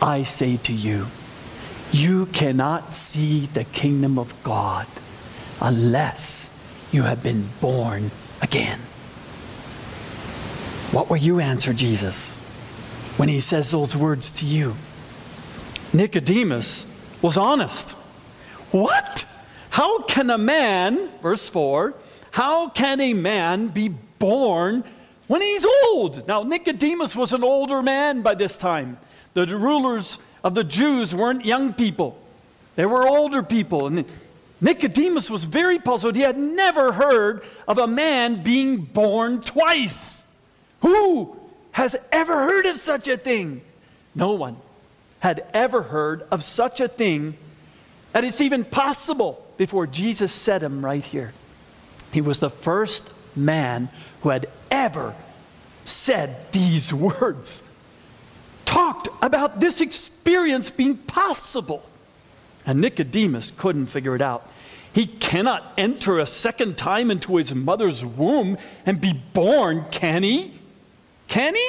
I 0.00 0.22
say 0.22 0.56
to 0.56 0.72
you, 0.72 1.06
you 1.92 2.26
cannot 2.26 2.92
see 2.92 3.46
the 3.46 3.64
kingdom 3.64 4.18
of 4.18 4.32
God 4.44 4.86
unless 5.60 6.50
you 6.92 7.02
have 7.02 7.22
been 7.22 7.48
born 7.60 8.10
again. 8.40 8.78
What 10.92 11.10
will 11.10 11.16
you 11.16 11.40
answer 11.40 11.72
Jesus 11.72 12.37
when 13.18 13.28
he 13.28 13.40
says 13.40 13.70
those 13.70 13.94
words 13.94 14.30
to 14.30 14.46
you? 14.46 14.74
Nicodemus 15.92 16.86
was 17.20 17.36
honest. 17.36 17.90
What? 18.70 19.24
How 19.70 20.02
can 20.02 20.30
a 20.30 20.38
man, 20.38 21.08
verse 21.20 21.48
4, 21.48 21.94
how 22.30 22.68
can 22.68 23.00
a 23.00 23.14
man 23.14 23.68
be 23.68 23.88
born 23.88 24.84
when 25.26 25.42
he's 25.42 25.66
old? 25.66 26.26
Now, 26.26 26.42
Nicodemus 26.42 27.14
was 27.14 27.32
an 27.32 27.42
older 27.42 27.82
man 27.82 28.22
by 28.22 28.34
this 28.34 28.56
time. 28.56 28.98
The 29.34 29.46
rulers 29.46 30.18
of 30.44 30.54
the 30.54 30.64
Jews 30.64 31.14
weren't 31.14 31.44
young 31.44 31.74
people, 31.74 32.18
they 32.76 32.86
were 32.86 33.06
older 33.06 33.42
people. 33.42 33.88
And 33.88 34.04
Nicodemus 34.60 35.30
was 35.30 35.44
very 35.44 35.78
puzzled. 35.78 36.16
He 36.16 36.22
had 36.22 36.38
never 36.38 36.92
heard 36.92 37.44
of 37.66 37.78
a 37.78 37.86
man 37.86 38.42
being 38.42 38.78
born 38.78 39.42
twice. 39.42 40.24
Who 40.80 41.37
has 41.78 41.94
ever 42.10 42.34
heard 42.34 42.66
of 42.66 42.76
such 42.76 43.06
a 43.06 43.16
thing? 43.16 43.60
No 44.12 44.32
one 44.32 44.56
had 45.20 45.46
ever 45.54 45.80
heard 45.80 46.26
of 46.32 46.42
such 46.42 46.80
a 46.80 46.88
thing 46.88 47.36
that 48.12 48.24
it's 48.24 48.40
even 48.40 48.64
possible 48.64 49.46
before 49.56 49.86
Jesus 49.86 50.32
said 50.32 50.60
him 50.60 50.84
right 50.84 51.04
here. 51.04 51.32
He 52.10 52.20
was 52.20 52.40
the 52.40 52.50
first 52.50 53.08
man 53.36 53.88
who 54.22 54.30
had 54.30 54.46
ever 54.72 55.14
said 55.84 56.50
these 56.50 56.92
words, 57.08 57.62
talked 58.64 59.08
about 59.22 59.60
this 59.60 59.80
experience 59.80 60.70
being 60.70 60.96
possible. 60.96 61.88
And 62.66 62.80
Nicodemus 62.80 63.52
couldn't 63.56 63.86
figure 63.86 64.16
it 64.16 64.22
out. 64.22 64.50
He 64.94 65.06
cannot 65.06 65.74
enter 65.78 66.18
a 66.18 66.26
second 66.26 66.76
time 66.76 67.12
into 67.12 67.36
his 67.36 67.54
mother's 67.54 68.04
womb 68.04 68.58
and 68.84 69.00
be 69.00 69.12
born, 69.12 69.84
can 69.92 70.24
he? 70.24 70.57
Can 71.28 71.54
he? 71.54 71.68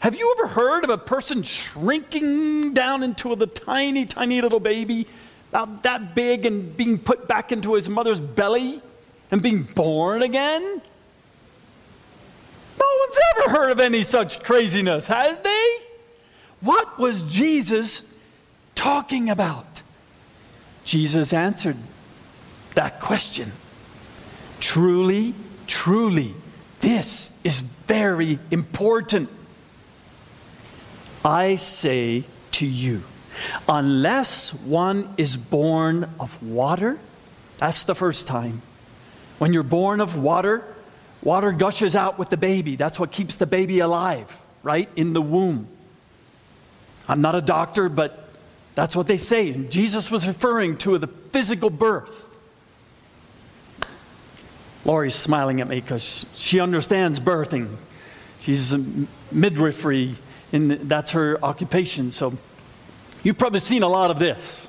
Have 0.00 0.16
you 0.16 0.34
ever 0.36 0.48
heard 0.48 0.84
of 0.84 0.90
a 0.90 0.98
person 0.98 1.44
shrinking 1.44 2.74
down 2.74 3.04
into 3.04 3.34
the 3.36 3.46
tiny, 3.46 4.04
tiny 4.04 4.40
little 4.40 4.60
baby, 4.60 5.06
about 5.50 5.84
that 5.84 6.14
big, 6.14 6.44
and 6.44 6.76
being 6.76 6.98
put 6.98 7.28
back 7.28 7.52
into 7.52 7.74
his 7.74 7.88
mother's 7.88 8.18
belly 8.18 8.82
and 9.30 9.42
being 9.42 9.62
born 9.62 10.22
again? 10.22 10.62
No 12.80 12.86
one's 13.00 13.18
ever 13.36 13.50
heard 13.50 13.70
of 13.70 13.80
any 13.80 14.02
such 14.02 14.42
craziness, 14.42 15.06
has 15.06 15.38
they? 15.38 15.76
What 16.62 16.98
was 16.98 17.22
Jesus 17.22 18.02
talking 18.74 19.30
about? 19.30 19.66
Jesus 20.84 21.32
answered 21.32 21.76
that 22.74 23.00
question. 23.00 23.52
Truly, 24.58 25.34
truly, 25.66 26.34
this 26.80 27.30
is 27.44 27.62
very 27.92 28.38
important. 28.50 29.28
I 31.22 31.56
say 31.56 32.24
to 32.52 32.66
you, 32.66 33.02
unless 33.68 34.54
one 34.54 35.10
is 35.18 35.36
born 35.36 36.08
of 36.18 36.42
water, 36.42 36.98
that's 37.58 37.82
the 37.82 37.94
first 37.94 38.26
time. 38.26 38.62
When 39.38 39.52
you're 39.52 39.62
born 39.62 40.00
of 40.00 40.16
water, 40.16 40.62
water 41.22 41.52
gushes 41.52 41.94
out 41.94 42.18
with 42.18 42.30
the 42.30 42.38
baby. 42.38 42.76
That's 42.76 42.98
what 42.98 43.12
keeps 43.12 43.36
the 43.36 43.46
baby 43.46 43.80
alive, 43.80 44.26
right? 44.62 44.88
In 44.96 45.12
the 45.12 45.20
womb. 45.20 45.68
I'm 47.06 47.20
not 47.20 47.34
a 47.34 47.42
doctor, 47.42 47.90
but 47.90 48.26
that's 48.74 48.96
what 48.96 49.06
they 49.06 49.18
say. 49.18 49.50
And 49.50 49.70
Jesus 49.70 50.10
was 50.10 50.26
referring 50.26 50.78
to 50.78 50.96
the 50.96 51.08
physical 51.08 51.68
birth. 51.68 52.16
Lori's 54.84 55.14
smiling 55.14 55.60
at 55.60 55.68
me 55.68 55.80
because 55.80 56.26
she 56.34 56.60
understands 56.60 57.20
birthing. 57.20 57.76
She's 58.40 58.72
a 58.72 58.84
midwifery 59.30 60.16
and 60.52 60.72
that's 60.72 61.12
her 61.12 61.42
occupation. 61.42 62.10
So 62.10 62.34
you've 63.22 63.38
probably 63.38 63.60
seen 63.60 63.82
a 63.82 63.88
lot 63.88 64.10
of 64.10 64.18
this. 64.18 64.68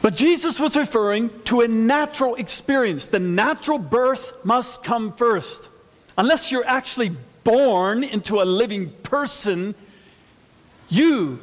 But 0.00 0.16
Jesus 0.16 0.58
was 0.58 0.76
referring 0.76 1.30
to 1.44 1.60
a 1.60 1.68
natural 1.68 2.34
experience. 2.34 3.08
The 3.08 3.20
natural 3.20 3.78
birth 3.78 4.44
must 4.44 4.82
come 4.82 5.12
first. 5.12 5.68
Unless 6.18 6.50
you're 6.50 6.66
actually 6.66 7.16
born 7.44 8.02
into 8.02 8.40
a 8.40 8.44
living 8.44 8.90
person, 8.90 9.74
you 10.88 11.38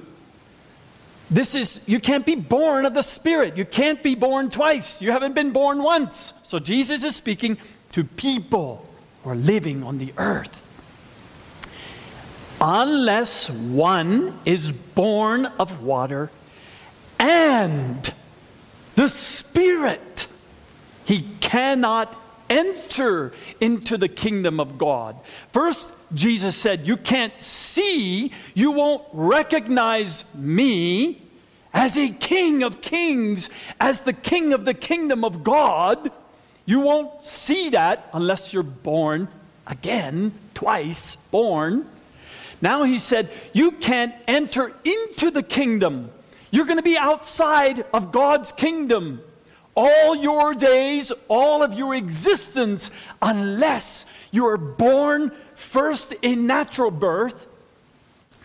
this 1.29 1.55
is 1.55 1.81
you 1.87 1.99
can't 1.99 2.25
be 2.25 2.35
born 2.35 2.85
of 2.85 2.93
the 2.93 3.03
spirit. 3.03 3.57
You 3.57 3.65
can't 3.65 4.01
be 4.01 4.15
born 4.15 4.49
twice. 4.49 5.01
You 5.01 5.11
haven't 5.11 5.35
been 5.35 5.51
born 5.51 5.81
once. 5.83 6.33
So 6.43 6.59
Jesus 6.59 7.03
is 7.03 7.15
speaking 7.15 7.57
to 7.93 8.03
people 8.03 8.85
who 9.23 9.31
are 9.31 9.35
living 9.35 9.83
on 9.83 9.97
the 9.97 10.13
earth 10.17 10.65
unless 12.61 13.49
one 13.49 14.37
is 14.45 14.71
born 14.71 15.45
of 15.45 15.83
water 15.83 16.29
and 17.19 18.13
the 18.95 19.09
Spirit, 19.09 20.27
he 21.05 21.21
cannot 21.39 22.15
enter 22.49 23.33
into 23.61 23.97
the 23.97 24.07
kingdom 24.07 24.59
of 24.59 24.77
God. 24.77 25.15
First, 25.53 25.89
Jesus 26.13 26.55
said, 26.55 26.87
You 26.87 26.97
can't 26.97 27.39
see, 27.41 28.31
you 28.53 28.71
won't 28.71 29.03
recognize 29.13 30.25
me 30.33 31.21
as 31.73 31.97
a 31.97 32.09
king 32.09 32.63
of 32.63 32.81
kings, 32.81 33.49
as 33.79 33.99
the 33.99 34.13
king 34.13 34.53
of 34.53 34.65
the 34.65 34.73
kingdom 34.73 35.23
of 35.23 35.43
God. 35.43 36.11
You 36.65 36.81
won't 36.81 37.23
see 37.23 37.69
that 37.69 38.09
unless 38.13 38.53
you're 38.53 38.63
born 38.63 39.27
again, 39.67 40.33
twice 40.53 41.15
born. 41.31 41.87
Now 42.61 42.83
he 42.83 42.99
said, 42.99 43.29
You 43.53 43.71
can't 43.71 44.13
enter 44.27 44.73
into 44.83 45.31
the 45.31 45.43
kingdom. 45.43 46.11
You're 46.51 46.65
going 46.65 46.77
to 46.77 46.83
be 46.83 46.97
outside 46.97 47.85
of 47.93 48.11
God's 48.11 48.51
kingdom 48.51 49.21
all 49.75 50.15
your 50.15 50.55
days, 50.55 51.11
all 51.27 51.63
of 51.63 51.75
your 51.75 51.95
existence, 51.95 52.89
unless 53.21 54.05
you 54.31 54.47
are 54.47 54.57
born 54.57 55.31
first 55.59 56.13
a 56.23 56.35
natural 56.35 56.89
birth, 56.89 57.45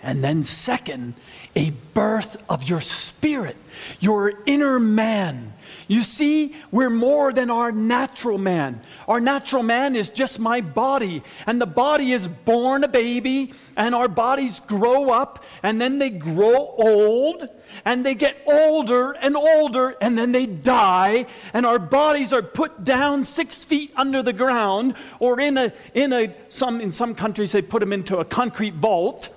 and 0.03 0.23
then 0.23 0.45
second, 0.45 1.15
a 1.57 1.71
birth 1.71 2.37
of 2.49 2.69
your 2.69 2.81
spirit, 2.81 3.57
your 4.01 4.33
inner 4.47 4.79
man. 4.79 5.53
You 5.87 6.03
see, 6.03 6.55
we're 6.71 6.91
more 6.91 7.33
than 7.33 7.51
our 7.51 7.73
natural 7.73 8.39
man. 8.39 8.81
Our 9.07 9.21
natural 9.21 9.63
man 9.63 9.97
is 9.97 10.09
just 10.09 10.39
my 10.39 10.61
body. 10.61 11.23
And 11.47 11.61
the 11.61 11.67
body 11.67 12.13
is 12.13 12.27
born 12.27 12.85
a 12.85 12.89
baby, 12.89 13.53
and 13.77 13.95
our 13.95 14.09
bodies 14.09 14.61
grow 14.61 15.11
up, 15.11 15.45
and 15.63 15.81
then 15.81 15.99
they 15.99 16.11
grow 16.11 16.57
old, 16.57 17.47
and 17.85 18.05
they 18.05 18.15
get 18.15 18.37
older 18.47 19.13
and 19.13 19.37
older, 19.37 19.95
and 20.01 20.17
then 20.17 20.33
they 20.33 20.47
die, 20.47 21.27
and 21.53 21.67
our 21.67 21.79
bodies 21.79 22.33
are 22.33 22.43
put 22.43 22.85
down 22.85 23.25
six 23.25 23.65
feet 23.65 23.93
under 23.97 24.23
the 24.23 24.33
ground, 24.33 24.95
or 25.19 25.41
in 25.41 25.59
a, 25.59 25.73
in 25.93 26.13
a, 26.13 26.35
some, 26.49 26.81
in 26.81 26.93
some 26.93 27.15
countries 27.15 27.53
they 27.53 27.63
put 27.63 27.81
them 27.81 27.93
into 27.93 28.19
a 28.19 28.25
concrete 28.25 28.75
vault. 28.75 29.29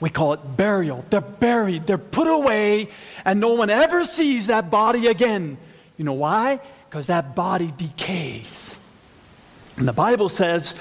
We 0.00 0.10
call 0.10 0.32
it 0.34 0.56
burial. 0.56 1.04
They're 1.10 1.20
buried, 1.20 1.86
they're 1.86 1.98
put 1.98 2.28
away, 2.28 2.90
and 3.24 3.40
no 3.40 3.54
one 3.54 3.70
ever 3.70 4.04
sees 4.04 4.48
that 4.48 4.70
body 4.70 5.06
again. 5.06 5.56
You 5.96 6.04
know 6.04 6.14
why? 6.14 6.60
Because 6.88 7.06
that 7.06 7.34
body 7.34 7.72
decays. 7.76 8.76
And 9.76 9.86
the 9.86 9.92
Bible 9.92 10.28
says, 10.28 10.74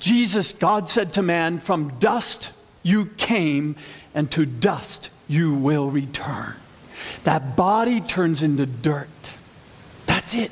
Jesus, 0.00 0.52
God 0.52 0.88
said 0.90 1.14
to 1.14 1.22
man, 1.22 1.58
From 1.58 1.98
dust 1.98 2.50
you 2.82 3.06
came, 3.06 3.76
and 4.14 4.30
to 4.32 4.46
dust 4.46 5.10
you 5.28 5.54
will 5.54 5.90
return. 5.90 6.54
That 7.24 7.56
body 7.56 8.00
turns 8.00 8.42
into 8.42 8.66
dirt. 8.66 9.08
That's 10.06 10.34
it. 10.34 10.50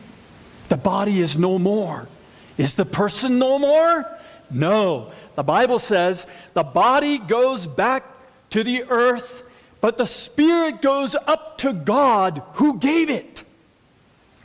The 0.69 0.77
body 0.77 1.21
is 1.21 1.39
no 1.39 1.59
more. 1.59 2.09
Is 2.57 2.75
the 2.75 2.85
person 2.85 3.39
no 3.39 3.59
more? 3.59 4.07
No. 4.51 5.13
The 5.35 5.43
Bible 5.43 5.79
says 5.79 6.27
the 6.55 6.63
body 6.63 7.19
goes 7.19 7.67
back 7.67 8.05
to 8.51 8.63
the 8.63 8.85
earth, 8.85 9.43
but 9.81 9.97
the 9.97 10.07
spirit 10.07 10.83
goes 10.83 11.15
up 11.15 11.59
to 11.59 11.73
God 11.73 12.43
who 12.55 12.79
gave 12.79 13.11
it. 13.11 13.45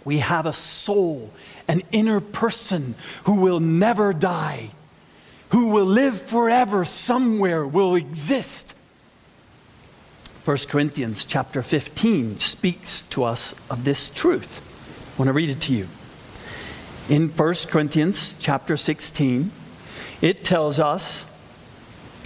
We 0.05 0.19
have 0.19 0.45
a 0.45 0.53
soul, 0.53 1.29
an 1.67 1.83
inner 1.91 2.21
person 2.21 2.95
who 3.25 3.41
will 3.41 3.59
never 3.59 4.13
die, 4.13 4.69
who 5.49 5.67
will 5.67 5.85
live 5.85 6.21
forever 6.21 6.85
somewhere, 6.85 7.65
will 7.65 7.95
exist. 7.95 8.73
1 10.45 10.57
Corinthians 10.69 11.25
chapter 11.25 11.61
15 11.61 12.39
speaks 12.39 13.01
to 13.03 13.25
us 13.25 13.53
of 13.69 13.83
this 13.83 14.09
truth. 14.09 14.61
I 15.15 15.21
want 15.21 15.27
to 15.27 15.33
read 15.33 15.49
it 15.49 15.59
to 15.61 15.73
you. 15.73 15.87
In 17.09 17.27
1 17.27 17.53
Corinthians 17.69 18.37
chapter 18.39 18.77
16, 18.77 19.51
it 20.21 20.43
tells 20.43 20.79
us, 20.79 21.25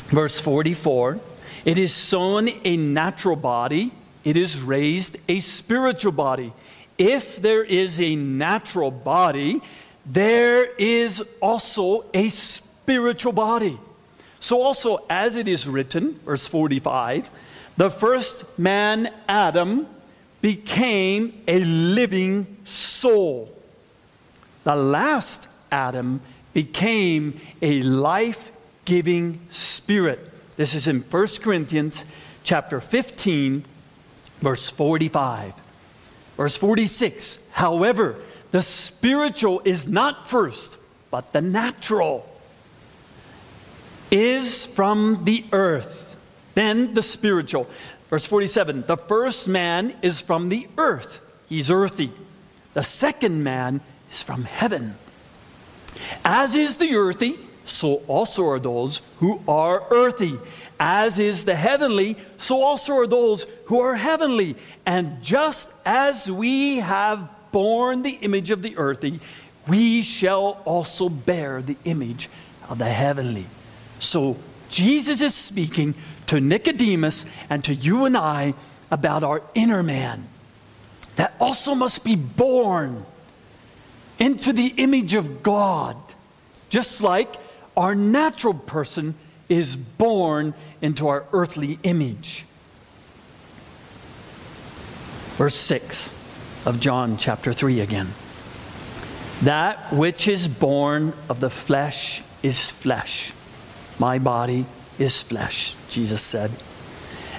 verse 0.08 0.40
44, 0.40 1.20
it 1.66 1.78
is 1.78 1.94
sown 1.94 2.50
a 2.64 2.78
natural 2.78 3.36
body, 3.36 3.92
it 4.24 4.38
is 4.38 4.62
raised 4.62 5.18
a 5.28 5.40
spiritual 5.40 6.12
body. 6.12 6.54
If 6.98 7.42
there 7.42 7.64
is 7.64 8.00
a 8.00 8.16
natural 8.16 8.92
body, 8.92 9.62
there 10.06 10.66
is 10.66 11.24
also 11.42 12.06
a 12.14 12.30
spiritual 12.30 13.34
body. 13.34 13.78
So, 14.40 14.62
also, 14.62 15.06
as 15.10 15.36
it 15.36 15.48
is 15.48 15.68
written, 15.68 16.20
verse 16.26 16.48
45, 16.48 17.30
the 17.78 17.90
first 17.92 18.44
man, 18.58 19.14
Adam, 19.28 19.88
became 20.42 21.44
a 21.48 21.60
living 21.60 22.58
soul. 22.66 23.56
The 24.64 24.76
last 24.76 25.48
Adam 25.72 26.22
became 26.54 27.40
a 27.62 27.82
life-giving 27.82 29.40
spirit. 29.52 30.20
This 30.58 30.74
is 30.74 30.88
in 30.88 31.02
1 31.02 31.28
Corinthians 31.42 32.04
chapter 32.44 32.80
15 32.80 33.64
verse 34.42 34.70
45. 34.70 35.54
Verse 36.38 36.58
46. 36.58 37.48
However, 37.52 38.16
the 38.52 38.62
spiritual 38.62 39.62
is 39.64 39.88
not 39.88 40.28
first, 40.28 40.76
but 41.10 41.32
the 41.32 41.42
natural 41.42 42.28
is 44.10 44.66
from 44.66 45.24
the 45.24 45.46
earth, 45.54 46.16
then 46.54 46.94
the 46.94 47.04
spiritual. 47.04 47.68
Verse 48.10 48.26
47 48.26 48.84
The 48.86 48.98
first 48.98 49.48
man 49.48 49.94
is 50.02 50.20
from 50.20 50.50
the 50.50 50.68
earth, 50.78 51.22
he's 51.48 51.72
earthy. 51.72 52.12
The 52.74 52.84
second 52.84 53.44
man 53.44 53.82
is 54.12 54.22
from 54.22 54.44
heaven. 54.44 54.96
As 56.24 56.56
is 56.56 56.78
the 56.78 56.96
earthy, 56.96 57.38
so 57.66 57.96
also 58.08 58.50
are 58.50 58.60
those 58.60 59.02
who 59.20 59.42
are 59.48 59.84
earthy. 59.92 60.38
As 60.80 61.20
is 61.20 61.46
the 61.46 61.56
heavenly, 61.56 62.18
so 62.38 62.64
also 62.64 62.94
are 62.98 63.08
those 63.08 63.46
who 63.66 63.82
are 63.82 63.96
heavenly. 63.96 64.56
And 64.86 65.22
just 65.22 65.70
as 65.86 66.30
we 66.30 66.78
have 66.78 67.30
borne 67.52 68.02
the 68.02 68.12
image 68.12 68.52
of 68.52 68.62
the 68.62 68.78
earthy, 68.78 69.20
we 69.68 70.02
shall 70.02 70.62
also 70.66 71.10
bear 71.10 71.62
the 71.62 71.78
image 71.86 72.30
of 72.70 72.78
the 72.78 72.86
heavenly. 72.86 73.46
So 74.00 74.38
Jesus 74.70 75.22
is 75.22 75.36
speaking 75.36 75.96
to 76.28 76.40
Nicodemus 76.40 77.26
and 77.50 77.64
to 77.66 77.76
you 77.76 78.06
and 78.06 78.18
I 78.18 78.54
about 78.90 79.24
our 79.24 79.42
inner 79.54 79.84
man 79.84 80.28
that 81.16 81.34
also 81.40 81.76
must 81.76 82.04
be 82.04 82.16
born 82.16 83.06
into 84.22 84.54
the 84.54 84.68
image 84.68 85.16
of 85.16 85.42
God, 85.42 85.98
just 86.70 87.02
like 87.02 87.36
our 87.76 87.96
natural 87.96 88.54
person 88.54 89.16
is 89.50 89.76
born 89.76 90.54
into 90.80 91.08
our 91.08 91.26
earthly 91.34 91.80
image. 91.82 92.46
Verse 95.38 95.56
6 95.56 96.14
of 96.68 96.80
John 96.80 97.18
chapter 97.18 97.52
3 97.52 97.80
again. 97.80 98.10
That 99.42 99.92
which 99.92 100.28
is 100.28 100.48
born 100.48 101.14
of 101.28 101.40
the 101.40 101.50
flesh 101.50 102.22
is 102.44 102.70
flesh. 102.70 103.34
My 103.98 104.20
body 104.20 104.68
is 105.00 105.20
flesh, 105.20 105.76
Jesus 105.90 106.22
said. 106.22 106.52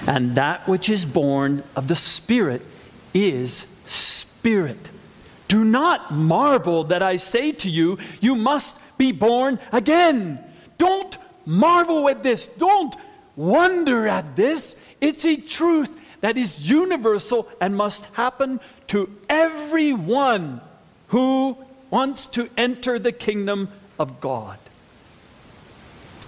And 0.05 0.35
that 0.35 0.67
which 0.67 0.89
is 0.89 1.05
born 1.05 1.63
of 1.77 1.87
the 1.87 1.95
Spirit 1.95 2.61
is 3.13 3.67
spirit. 3.85 4.89
Do 5.53 5.63
not 5.63 6.11
marvel 6.11 6.85
that 6.85 7.03
I 7.03 7.17
say 7.17 7.51
to 7.51 7.69
you, 7.69 7.99
you 8.21 8.35
must 8.35 8.75
be 8.97 9.11
born 9.11 9.59
again. 9.71 10.39
Don't 10.79 11.15
marvel 11.45 12.09
at 12.09 12.23
this. 12.23 12.47
Don't 12.47 12.95
wonder 13.35 14.07
at 14.07 14.35
this. 14.35 14.75
It's 14.99 15.23
a 15.25 15.35
truth 15.35 15.95
that 16.21 16.39
is 16.39 16.67
universal 16.67 17.47
and 17.61 17.77
must 17.77 18.03
happen 18.15 18.61
to 18.87 19.15
everyone 19.29 20.59
who 21.09 21.55
wants 21.91 22.25
to 22.29 22.49
enter 22.57 22.97
the 22.97 23.11
kingdom 23.11 23.69
of 23.99 24.19
God. 24.19 24.57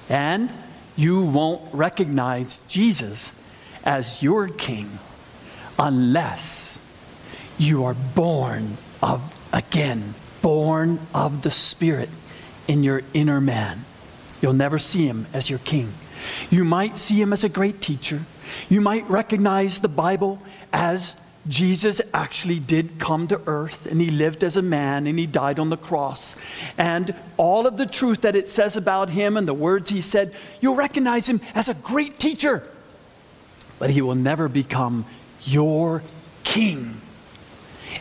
And 0.07 0.53
you 0.95 1.23
won't 1.23 1.73
recognize 1.73 2.59
Jesus 2.67 3.33
as 3.83 4.21
your 4.21 4.49
king 4.49 4.99
unless 5.79 6.79
you 7.57 7.85
are 7.85 7.95
born 7.95 8.77
of 9.05 9.21
again, 9.53 10.15
born 10.41 10.99
of 11.13 11.41
the 11.43 11.51
Spirit 11.51 12.09
in 12.67 12.83
your 12.83 13.03
inner 13.13 13.39
man. 13.39 13.85
You'll 14.41 14.53
never 14.53 14.79
see 14.79 15.05
him 15.05 15.27
as 15.33 15.49
your 15.49 15.59
king. 15.59 15.93
You 16.49 16.65
might 16.65 16.97
see 16.97 17.21
him 17.21 17.31
as 17.31 17.43
a 17.43 17.49
great 17.49 17.81
teacher. 17.81 18.19
You 18.67 18.81
might 18.81 19.09
recognize 19.09 19.79
the 19.79 19.87
Bible 19.87 20.41
as 20.73 21.15
Jesus 21.47 22.01
actually 22.13 22.59
did 22.59 22.97
come 22.97 23.27
to 23.27 23.39
earth 23.45 23.85
and 23.85 24.01
he 24.01 24.09
lived 24.09 24.43
as 24.43 24.57
a 24.57 24.63
man 24.63 25.05
and 25.05 25.19
he 25.19 25.27
died 25.27 25.59
on 25.59 25.69
the 25.69 25.77
cross. 25.77 26.35
And 26.75 27.13
all 27.37 27.67
of 27.67 27.77
the 27.77 27.85
truth 27.85 28.21
that 28.21 28.35
it 28.35 28.49
says 28.49 28.75
about 28.75 29.11
him 29.11 29.37
and 29.37 29.47
the 29.47 29.53
words 29.53 29.89
he 29.89 30.01
said, 30.01 30.33
you'll 30.61 30.75
recognize 30.75 31.29
him 31.29 31.41
as 31.53 31.69
a 31.69 31.75
great 31.75 32.17
teacher. 32.17 32.67
But 33.77 33.91
he 33.91 34.01
will 34.01 34.15
never 34.15 34.49
become 34.49 35.05
your 35.43 36.01
king. 36.43 36.99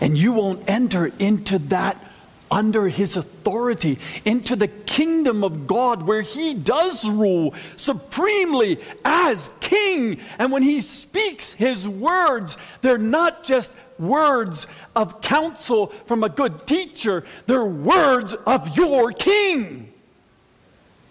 And 0.01 0.17
you 0.17 0.33
won't 0.33 0.69
enter 0.69 1.07
into 1.19 1.59
that 1.71 2.03
under 2.51 2.89
his 2.89 3.17
authority, 3.17 3.99
into 4.25 4.55
the 4.55 4.69
kingdom 4.69 5.43
of 5.43 5.67
God 5.67 6.03
where 6.03 6.23
he 6.23 6.55
does 6.55 7.09
rule 7.09 7.55
supremely 7.77 8.81
as 9.05 9.51
king. 9.61 10.21
And 10.39 10.53
when 10.53 10.63
he 10.63 10.81
speaks 10.81 11.53
his 11.53 11.89
words, 11.89 12.57
they're 12.81 12.99
not 12.99 13.45
just 13.45 13.71
words 13.99 14.67
of 14.95 15.21
counsel 15.21 15.89
from 16.07 16.23
a 16.23 16.29
good 16.29 16.67
teacher, 16.67 17.25
they're 17.47 17.65
words 17.65 18.35
of 18.35 18.77
your 18.77 19.13
king. 19.13 19.93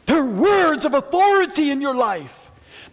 They're 0.05 0.25
words 0.25 0.85
of 0.85 0.93
authority 0.93 1.71
in 1.71 1.81
your 1.81 1.95
life 1.95 2.42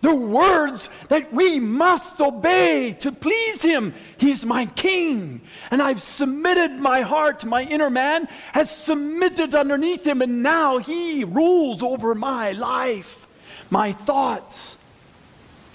the 0.01 0.15
words 0.15 0.89
that 1.09 1.33
we 1.33 1.61
must 1.61 2.21
obey 2.21 2.97
to 3.01 3.13
please 3.13 3.63
him. 3.63 3.95
He's 4.19 4.45
my 4.45 4.67
king. 4.67 5.43
And 5.71 5.83
I've 5.83 6.01
submitted 6.01 6.73
my 6.73 7.03
heart, 7.03 7.45
my 7.45 7.63
inner 7.63 7.91
man 7.91 8.29
has 8.53 8.71
submitted 8.71 9.55
underneath 9.55 10.07
him, 10.07 10.23
and 10.23 10.43
now 10.43 10.79
he 10.79 11.25
rules 11.25 11.83
over 11.83 12.15
my 12.15 12.53
life, 12.53 13.29
my 13.69 13.93
thoughts, 13.93 14.79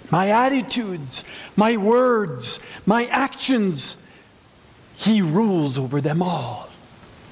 my 0.09 0.29
attitudes, 0.29 1.23
my 1.55 1.77
words, 1.77 2.59
my 2.85 3.05
actions. 3.05 3.97
He 4.97 5.21
rules 5.21 5.77
over 5.77 6.01
them 6.01 6.21
all 6.21 6.69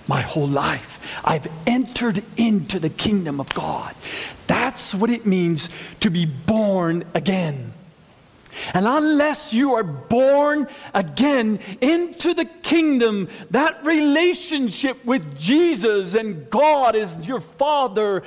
my 0.08 0.22
whole 0.22 0.48
life. 0.48 1.00
I've 1.24 1.48
entered 1.66 2.24
into 2.38 2.80
the 2.80 2.90
kingdom 2.90 3.40
of 3.40 3.54
God. 3.54 3.96
That's 4.48 4.94
what 4.94 5.10
it 5.10 5.26
means 5.26 5.70
to 6.02 6.10
be 6.10 6.26
born 6.26 7.06
again. 7.14 7.74
And 8.74 8.86
unless 8.86 9.54
you 9.54 9.76
are 9.76 9.84
born 9.84 10.68
again 10.94 11.60
into 11.82 12.34
the 12.34 12.46
kingdom, 12.46 13.30
that 13.52 13.86
relationship 13.86 15.04
with 15.06 15.40
Jesus 15.40 16.14
and 16.14 16.50
God 16.50 16.96
as 16.96 17.26
your 17.26 17.40
Father, 17.40 18.24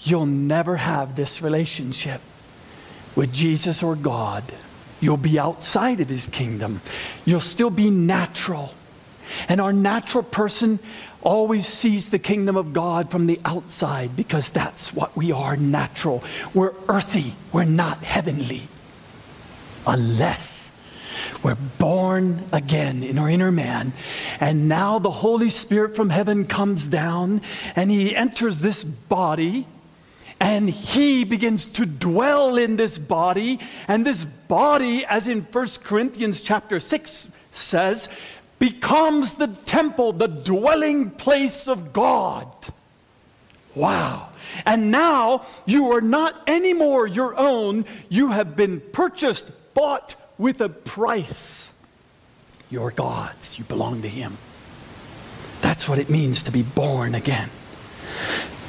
you'll 0.00 0.26
never 0.26 0.76
have 0.76 1.16
this 1.16 1.42
relationship 1.42 2.20
with 3.16 3.32
Jesus 3.32 3.82
or 3.82 3.96
God. 3.96 4.44
You'll 5.00 5.16
be 5.16 5.38
outside 5.38 6.00
of 6.00 6.08
His 6.08 6.26
kingdom. 6.28 6.80
You'll 7.24 7.40
still 7.40 7.70
be 7.70 7.90
natural. 7.90 8.72
And 9.48 9.60
our 9.60 9.72
natural 9.72 10.24
person 10.24 10.78
always 11.22 11.66
sees 11.66 12.10
the 12.10 12.18
kingdom 12.18 12.56
of 12.56 12.72
God 12.72 13.10
from 13.10 13.26
the 13.26 13.40
outside 13.44 14.16
because 14.16 14.50
that's 14.50 14.94
what 14.94 15.16
we 15.16 15.32
are 15.32 15.56
natural. 15.56 16.22
We're 16.54 16.74
earthy, 16.88 17.34
we're 17.52 17.64
not 17.64 18.02
heavenly. 18.02 18.62
Unless 19.86 20.72
we're 21.42 21.56
born 21.78 22.42
again 22.52 23.02
in 23.02 23.18
our 23.18 23.28
inner 23.28 23.52
man. 23.52 23.92
And 24.40 24.68
now 24.68 24.98
the 24.98 25.10
Holy 25.10 25.50
Spirit 25.50 25.96
from 25.96 26.10
heaven 26.10 26.46
comes 26.46 26.86
down 26.86 27.42
and 27.74 27.90
he 27.90 28.14
enters 28.14 28.58
this 28.58 28.82
body 28.84 29.66
and 30.40 30.68
he 30.68 31.24
begins 31.24 31.66
to 31.66 31.86
dwell 31.86 32.56
in 32.56 32.76
this 32.76 32.98
body 32.98 33.60
and 33.88 34.04
this 34.04 34.24
body 34.24 35.04
as 35.06 35.28
in 35.28 35.42
1 35.42 35.68
Corinthians 35.82 36.40
chapter 36.40 36.78
6 36.78 37.28
says 37.52 38.08
becomes 38.58 39.34
the 39.34 39.48
temple, 39.48 40.12
the 40.12 40.28
dwelling 40.28 41.10
place 41.10 41.68
of 41.68 41.92
God. 41.92 42.48
Wow. 43.74 44.28
And 44.64 44.90
now 44.90 45.44
you 45.66 45.92
are 45.92 46.00
not 46.00 46.48
anymore 46.48 47.06
your 47.06 47.36
own. 47.36 47.84
You 48.08 48.30
have 48.30 48.56
been 48.56 48.80
purchased, 48.80 49.50
bought 49.74 50.16
with 50.38 50.60
a 50.60 50.68
price. 50.68 51.72
You're 52.70 52.90
God's. 52.90 53.58
You 53.58 53.64
belong 53.64 54.02
to 54.02 54.08
Him. 54.08 54.36
That's 55.60 55.88
what 55.88 55.98
it 55.98 56.10
means 56.10 56.44
to 56.44 56.52
be 56.52 56.62
born 56.62 57.14
again. 57.14 57.50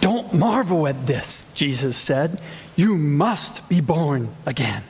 Don't 0.01 0.33
marvel 0.33 0.87
at 0.87 1.07
this, 1.07 1.45
Jesus 1.55 1.97
said. 1.97 2.39
You 2.75 2.97
must 2.97 3.67
be 3.67 3.81
born 3.81 4.29
again. 4.45 4.83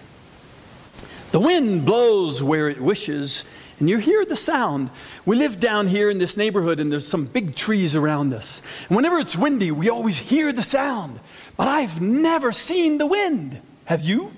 The 1.31 1.39
wind 1.39 1.85
blows 1.85 2.41
where 2.41 2.69
it 2.69 2.81
wishes, 2.81 3.45
and 3.79 3.89
you 3.89 3.97
hear 3.97 4.25
the 4.25 4.35
sound. 4.35 4.89
We 5.25 5.35
live 5.35 5.59
down 5.59 5.87
here 5.87 6.09
in 6.09 6.17
this 6.17 6.35
neighborhood, 6.35 6.79
and 6.79 6.91
there's 6.91 7.07
some 7.07 7.25
big 7.25 7.55
trees 7.55 7.95
around 7.95 8.33
us. 8.33 8.61
And 8.89 8.95
whenever 8.95 9.19
it's 9.19 9.35
windy, 9.35 9.71
we 9.71 9.89
always 9.89 10.17
hear 10.17 10.51
the 10.51 10.63
sound. 10.63 11.19
But 11.55 11.67
I've 11.67 12.01
never 12.01 12.51
seen 12.51 12.97
the 12.97 13.05
wind. 13.05 13.59
Have 13.85 14.01
you? 14.01 14.31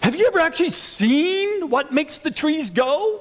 Have 0.00 0.16
you 0.16 0.26
ever 0.28 0.40
actually 0.40 0.70
seen 0.70 1.68
what 1.68 1.92
makes 1.92 2.18
the 2.20 2.30
trees 2.30 2.70
go? 2.70 3.20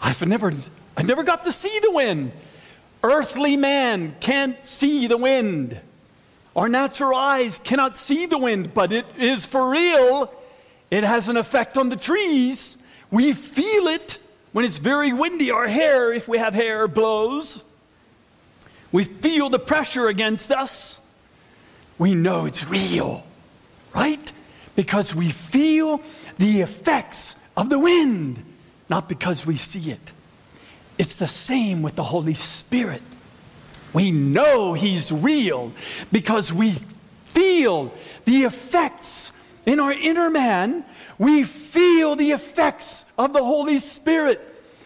I've 0.00 0.26
never, 0.26 0.52
I 0.96 1.02
never 1.02 1.22
got 1.22 1.44
to 1.44 1.52
see 1.52 1.78
the 1.80 1.90
wind. 1.90 2.32
Earthly 3.02 3.56
man 3.56 4.14
can't 4.20 4.64
see 4.66 5.06
the 5.06 5.16
wind. 5.16 5.78
Our 6.54 6.68
natural 6.68 7.16
eyes 7.18 7.58
cannot 7.58 7.96
see 7.96 8.26
the 8.26 8.38
wind, 8.38 8.74
but 8.74 8.92
it 8.92 9.06
is 9.18 9.46
for 9.46 9.70
real. 9.70 10.32
It 10.90 11.04
has 11.04 11.28
an 11.28 11.36
effect 11.36 11.78
on 11.78 11.88
the 11.88 11.96
trees. 11.96 12.76
We 13.12 13.34
feel 13.34 13.88
it 13.88 14.18
when 14.52 14.64
it's 14.64 14.78
very 14.78 15.12
windy. 15.12 15.52
Our 15.52 15.68
hair, 15.68 16.12
if 16.12 16.26
we 16.26 16.38
have 16.38 16.54
hair, 16.54 16.88
blows. 16.88 17.62
We 18.90 19.04
feel 19.04 19.50
the 19.50 19.58
pressure 19.58 20.08
against 20.08 20.50
us. 20.50 20.98
We 21.98 22.14
know 22.14 22.46
it's 22.46 22.66
real, 22.66 23.24
right? 23.94 24.32
Because 24.74 25.14
we 25.14 25.30
feel 25.30 26.00
the 26.38 26.62
effects 26.62 27.36
of 27.54 27.68
the 27.68 27.78
wind, 27.78 28.42
not 28.88 29.10
because 29.10 29.46
we 29.46 29.58
see 29.58 29.92
it. 29.92 30.12
It's 30.96 31.16
the 31.16 31.28
same 31.28 31.82
with 31.82 31.94
the 31.94 32.02
Holy 32.02 32.34
Spirit. 32.34 33.02
We 33.92 34.10
know 34.10 34.72
He's 34.72 35.12
real 35.12 35.72
because 36.10 36.50
we 36.50 36.72
feel 37.26 37.92
the 38.24 38.44
effects 38.44 39.32
in 39.66 39.80
our 39.80 39.92
inner 39.92 40.30
man. 40.30 40.84
We 41.22 41.44
feel 41.44 42.16
the 42.16 42.32
effects 42.32 43.04
of 43.16 43.32
the 43.32 43.44
Holy 43.44 43.78
Spirit. 43.78 44.40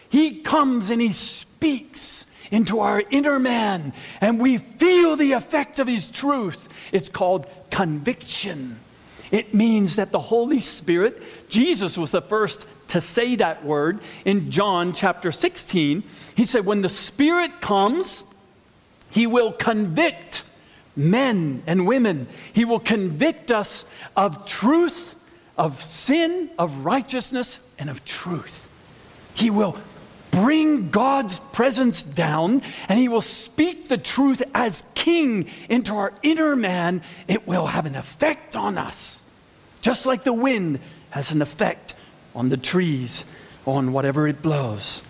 He 0.09 0.41
comes 0.41 0.91
and 0.91 1.01
He 1.01 1.11
speaks 1.11 2.27
into 2.51 2.81
our 2.81 3.01
inner 3.01 3.39
man, 3.39 3.91
and 4.21 4.39
we 4.39 4.59
feel 4.59 5.15
the 5.15 5.31
effect 5.31 5.79
of 5.79 5.87
His 5.87 6.11
truth. 6.11 6.69
It's 6.91 7.09
called 7.09 7.47
conviction. 7.71 8.77
It 9.31 9.55
means 9.55 9.95
that 9.95 10.11
the 10.11 10.19
Holy 10.19 10.59
Spirit, 10.59 11.49
Jesus 11.49 11.97
was 11.97 12.11
the 12.11 12.21
first 12.21 12.63
to 12.89 13.01
say 13.01 13.37
that 13.37 13.65
word 13.65 13.99
in 14.23 14.51
John 14.51 14.93
chapter 14.93 15.31
16. 15.31 16.03
He 16.35 16.45
said, 16.45 16.67
When 16.67 16.83
the 16.83 16.87
Spirit 16.87 17.61
comes, 17.61 18.23
He 19.09 19.25
will 19.25 19.51
convict 19.51 20.43
men 20.95 21.63
and 21.65 21.87
women. 21.87 22.27
He 22.53 22.63
will 22.63 22.79
convict 22.79 23.49
us 23.49 23.89
of 24.15 24.45
truth, 24.45 25.15
of 25.57 25.81
sin, 25.81 26.49
of 26.57 26.85
righteousness, 26.85 27.59
and 27.79 27.89
of 27.89 28.05
truth. 28.05 28.67
He 29.33 29.49
will 29.49 29.77
bring 30.31 30.89
God's 30.89 31.39
presence 31.39 32.03
down 32.03 32.61
and 32.87 32.99
he 32.99 33.07
will 33.07 33.21
speak 33.21 33.87
the 33.87 33.97
truth 33.97 34.43
as 34.53 34.83
king 34.93 35.49
into 35.69 35.95
our 35.95 36.13
inner 36.21 36.55
man. 36.55 37.01
It 37.27 37.47
will 37.47 37.65
have 37.65 37.85
an 37.85 37.95
effect 37.95 38.55
on 38.55 38.77
us. 38.77 39.21
Just 39.81 40.05
like 40.05 40.23
the 40.23 40.33
wind 40.33 40.79
has 41.09 41.31
an 41.31 41.41
effect 41.41 41.95
on 42.35 42.49
the 42.49 42.57
trees, 42.57 43.25
on 43.65 43.93
whatever 43.93 44.27
it 44.27 44.41
blows. 44.41 45.01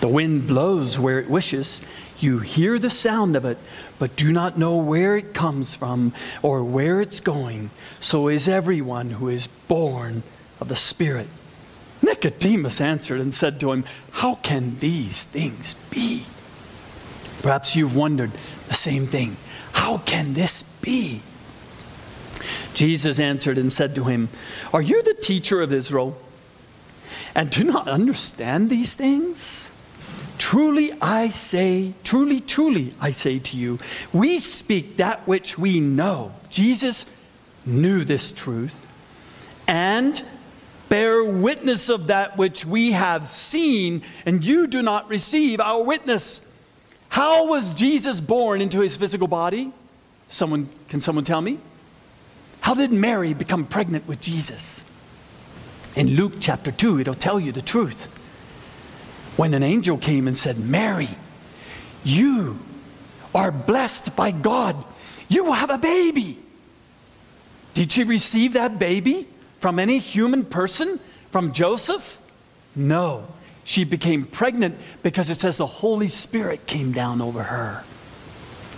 The 0.00 0.08
wind 0.08 0.46
blows 0.46 0.98
where 0.98 1.18
it 1.18 1.30
wishes. 1.30 1.80
You 2.24 2.38
hear 2.38 2.78
the 2.78 2.88
sound 2.88 3.36
of 3.36 3.44
it, 3.44 3.58
but 3.98 4.16
do 4.16 4.32
not 4.32 4.56
know 4.56 4.78
where 4.78 5.14
it 5.18 5.34
comes 5.34 5.74
from 5.74 6.14
or 6.42 6.64
where 6.64 7.02
it's 7.02 7.20
going. 7.20 7.68
So 8.00 8.28
is 8.28 8.48
everyone 8.48 9.10
who 9.10 9.28
is 9.28 9.46
born 9.68 10.22
of 10.58 10.68
the 10.68 10.74
Spirit. 10.74 11.26
Nicodemus 12.00 12.80
answered 12.80 13.20
and 13.20 13.34
said 13.34 13.60
to 13.60 13.72
him, 13.72 13.84
How 14.10 14.36
can 14.36 14.78
these 14.78 15.22
things 15.22 15.74
be? 15.90 16.24
Perhaps 17.42 17.76
you've 17.76 17.94
wondered 17.94 18.30
the 18.68 18.74
same 18.74 19.06
thing. 19.06 19.36
How 19.74 19.98
can 19.98 20.32
this 20.32 20.62
be? 20.80 21.20
Jesus 22.72 23.18
answered 23.18 23.58
and 23.58 23.70
said 23.70 23.96
to 23.96 24.04
him, 24.04 24.30
Are 24.72 24.80
you 24.80 25.02
the 25.02 25.12
teacher 25.12 25.60
of 25.60 25.74
Israel 25.74 26.16
and 27.34 27.50
do 27.50 27.64
not 27.64 27.86
understand 27.86 28.70
these 28.70 28.94
things? 28.94 29.70
Truly 30.38 30.92
I 31.00 31.28
say, 31.30 31.94
truly, 32.02 32.40
truly 32.40 32.92
I 33.00 33.12
say 33.12 33.38
to 33.38 33.56
you, 33.56 33.78
we 34.12 34.38
speak 34.38 34.96
that 34.96 35.26
which 35.26 35.56
we 35.58 35.80
know. 35.80 36.32
Jesus 36.50 37.06
knew 37.64 38.04
this 38.04 38.32
truth 38.32 38.74
and 39.66 40.22
bear 40.88 41.24
witness 41.24 41.88
of 41.88 42.08
that 42.08 42.36
which 42.36 42.64
we 42.64 42.92
have 42.92 43.30
seen, 43.30 44.02
and 44.26 44.44
you 44.44 44.66
do 44.66 44.82
not 44.82 45.08
receive 45.08 45.60
our 45.60 45.82
witness. 45.82 46.40
How 47.08 47.46
was 47.46 47.74
Jesus 47.74 48.20
born 48.20 48.60
into 48.60 48.80
his 48.80 48.96
physical 48.96 49.28
body? 49.28 49.72
Someone 50.28 50.68
can 50.88 51.00
someone 51.00 51.24
tell 51.24 51.40
me? 51.40 51.58
How 52.60 52.74
did 52.74 52.92
Mary 52.92 53.34
become 53.34 53.66
pregnant 53.66 54.08
with 54.08 54.20
Jesus? 54.20 54.84
In 55.96 56.16
Luke 56.16 56.34
chapter 56.40 56.72
2, 56.72 57.00
it'll 57.00 57.14
tell 57.14 57.38
you 57.38 57.52
the 57.52 57.62
truth. 57.62 58.08
When 59.36 59.54
an 59.54 59.62
angel 59.62 59.98
came 59.98 60.28
and 60.28 60.36
said, 60.36 60.58
Mary, 60.58 61.08
you 62.04 62.58
are 63.34 63.50
blessed 63.50 64.14
by 64.14 64.30
God. 64.30 64.76
You 65.28 65.52
have 65.52 65.70
a 65.70 65.78
baby. 65.78 66.38
Did 67.74 67.90
she 67.90 68.04
receive 68.04 68.52
that 68.52 68.78
baby 68.78 69.26
from 69.58 69.78
any 69.78 69.98
human 69.98 70.44
person? 70.44 71.00
From 71.30 71.52
Joseph? 71.52 72.20
No. 72.76 73.26
She 73.64 73.84
became 73.84 74.26
pregnant 74.26 74.76
because 75.02 75.30
it 75.30 75.40
says 75.40 75.56
the 75.56 75.66
Holy 75.66 76.08
Spirit 76.08 76.66
came 76.66 76.92
down 76.92 77.20
over 77.20 77.42
her. 77.42 77.82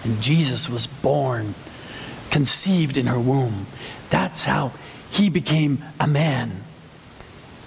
And 0.04 0.22
Jesus 0.22 0.68
was 0.70 0.86
born, 0.86 1.54
conceived 2.30 2.96
in 2.96 3.06
her 3.06 3.18
womb. 3.18 3.66
That's 4.10 4.44
how 4.44 4.72
he 5.10 5.28
became 5.28 5.82
a 5.98 6.06
man. 6.06 6.62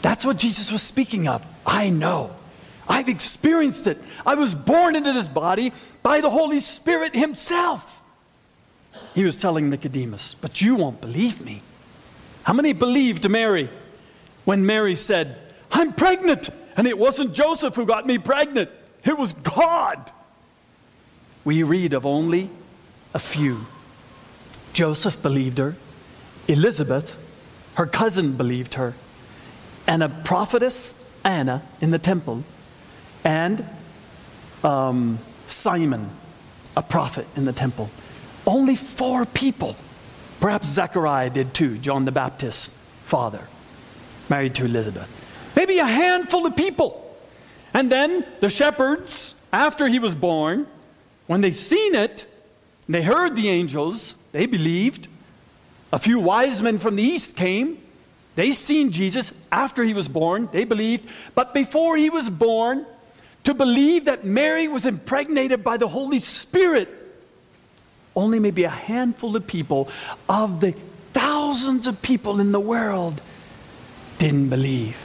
That's 0.01 0.25
what 0.25 0.37
Jesus 0.37 0.71
was 0.71 0.81
speaking 0.81 1.27
of. 1.27 1.45
I 1.65 1.89
know. 1.89 2.31
I've 2.89 3.07
experienced 3.07 3.85
it. 3.85 4.01
I 4.25 4.33
was 4.33 4.55
born 4.55 4.95
into 4.95 5.13
this 5.13 5.27
body 5.27 5.71
by 6.01 6.21
the 6.21 6.29
Holy 6.29 6.59
Spirit 6.59 7.15
Himself. 7.15 8.01
He 9.13 9.23
was 9.23 9.35
telling 9.35 9.69
Nicodemus, 9.69 10.35
but 10.41 10.59
you 10.59 10.75
won't 10.75 10.99
believe 10.99 11.43
me. 11.45 11.61
How 12.43 12.53
many 12.53 12.73
believed 12.73 13.29
Mary 13.29 13.69
when 14.43 14.65
Mary 14.65 14.95
said, 14.95 15.37
I'm 15.71 15.93
pregnant? 15.93 16.49
And 16.75 16.87
it 16.87 16.97
wasn't 16.97 17.33
Joseph 17.33 17.75
who 17.75 17.85
got 17.85 18.07
me 18.07 18.17
pregnant, 18.17 18.69
it 19.03 19.17
was 19.17 19.33
God. 19.33 20.11
We 21.45 21.63
read 21.63 21.93
of 21.93 22.05
only 22.05 22.49
a 23.13 23.19
few. 23.19 23.65
Joseph 24.73 25.21
believed 25.21 25.57
her, 25.57 25.75
Elizabeth, 26.47 27.17
her 27.75 27.85
cousin, 27.85 28.35
believed 28.35 28.75
her, 28.75 28.93
and 29.87 30.03
a 30.03 30.09
prophetess, 30.09 30.93
Anna, 31.23 31.61
in 31.81 31.91
the 31.91 31.99
temple, 31.99 32.43
and 33.23 33.65
um, 34.63 35.19
Simon, 35.47 36.09
a 36.75 36.81
prophet 36.81 37.27
in 37.35 37.45
the 37.45 37.53
temple. 37.53 37.89
Only 38.45 38.75
four 38.75 39.25
people. 39.25 39.75
Perhaps 40.39 40.67
Zechariah 40.67 41.29
did 41.29 41.53
too, 41.53 41.77
John 41.77 42.05
the 42.05 42.11
Baptist's 42.11 42.69
father, 43.03 43.41
married 44.29 44.55
to 44.55 44.65
Elizabeth. 44.65 45.09
Maybe 45.55 45.79
a 45.79 45.85
handful 45.85 46.45
of 46.45 46.55
people. 46.55 47.05
And 47.73 47.91
then 47.91 48.25
the 48.39 48.49
shepherds, 48.49 49.35
after 49.51 49.87
he 49.87 49.99
was 49.99 50.15
born, 50.15 50.65
when 51.27 51.41
they 51.41 51.51
seen 51.51 51.95
it, 51.95 52.25
they 52.87 53.01
heard 53.01 53.35
the 53.35 53.49
angels, 53.49 54.15
they 54.31 54.45
believed. 54.45 55.07
A 55.91 55.99
few 55.99 56.19
wise 56.19 56.61
men 56.63 56.77
from 56.77 56.95
the 56.95 57.03
east 57.03 57.35
came. 57.35 57.77
They 58.35 58.53
seen 58.53 58.91
Jesus 58.91 59.33
after 59.51 59.83
he 59.83 59.93
was 59.93 60.07
born. 60.07 60.49
They 60.51 60.63
believed. 60.63 61.07
But 61.35 61.53
before 61.53 61.97
he 61.97 62.09
was 62.09 62.29
born, 62.29 62.85
to 63.43 63.53
believe 63.53 64.05
that 64.05 64.25
Mary 64.25 64.67
was 64.67 64.85
impregnated 64.85 65.63
by 65.63 65.77
the 65.77 65.87
Holy 65.87 66.19
Spirit, 66.19 66.89
only 68.15 68.39
maybe 68.39 68.63
a 68.63 68.69
handful 68.69 69.35
of 69.35 69.47
people 69.47 69.89
of 70.27 70.59
the 70.59 70.73
thousands 71.13 71.87
of 71.87 72.01
people 72.01 72.39
in 72.39 72.51
the 72.51 72.59
world 72.59 73.19
didn't 74.17 74.49
believe. 74.49 74.97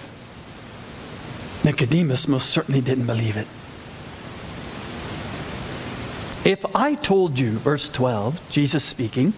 Nicodemus 1.65 2.29
most 2.29 2.51
certainly 2.51 2.81
didn't 2.81 3.07
believe 3.07 3.37
it. 3.37 3.47
If 6.45 6.77
I 6.77 6.95
told 6.95 7.39
you, 7.39 7.53
verse 7.53 7.89
12, 7.89 8.51
Jesus 8.51 8.85
speaking, 8.85 9.33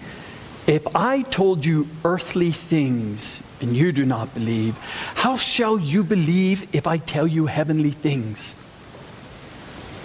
if 0.67 0.97
I 0.97 1.23
told 1.23 1.65
you 1.65 1.87
earthly 2.05 2.51
things 2.51 3.41
and 3.61 3.77
you 3.77 3.93
do 3.93 4.05
not 4.05 4.35
believe, 4.35 4.77
how 5.15 5.37
shall 5.37 5.79
you 5.79 6.03
believe 6.03 6.75
if 6.75 6.89
I 6.89 6.99
tell 6.99 7.29
you 7.29 7.47
heavenly 7.47 7.93
things? 7.93 8.57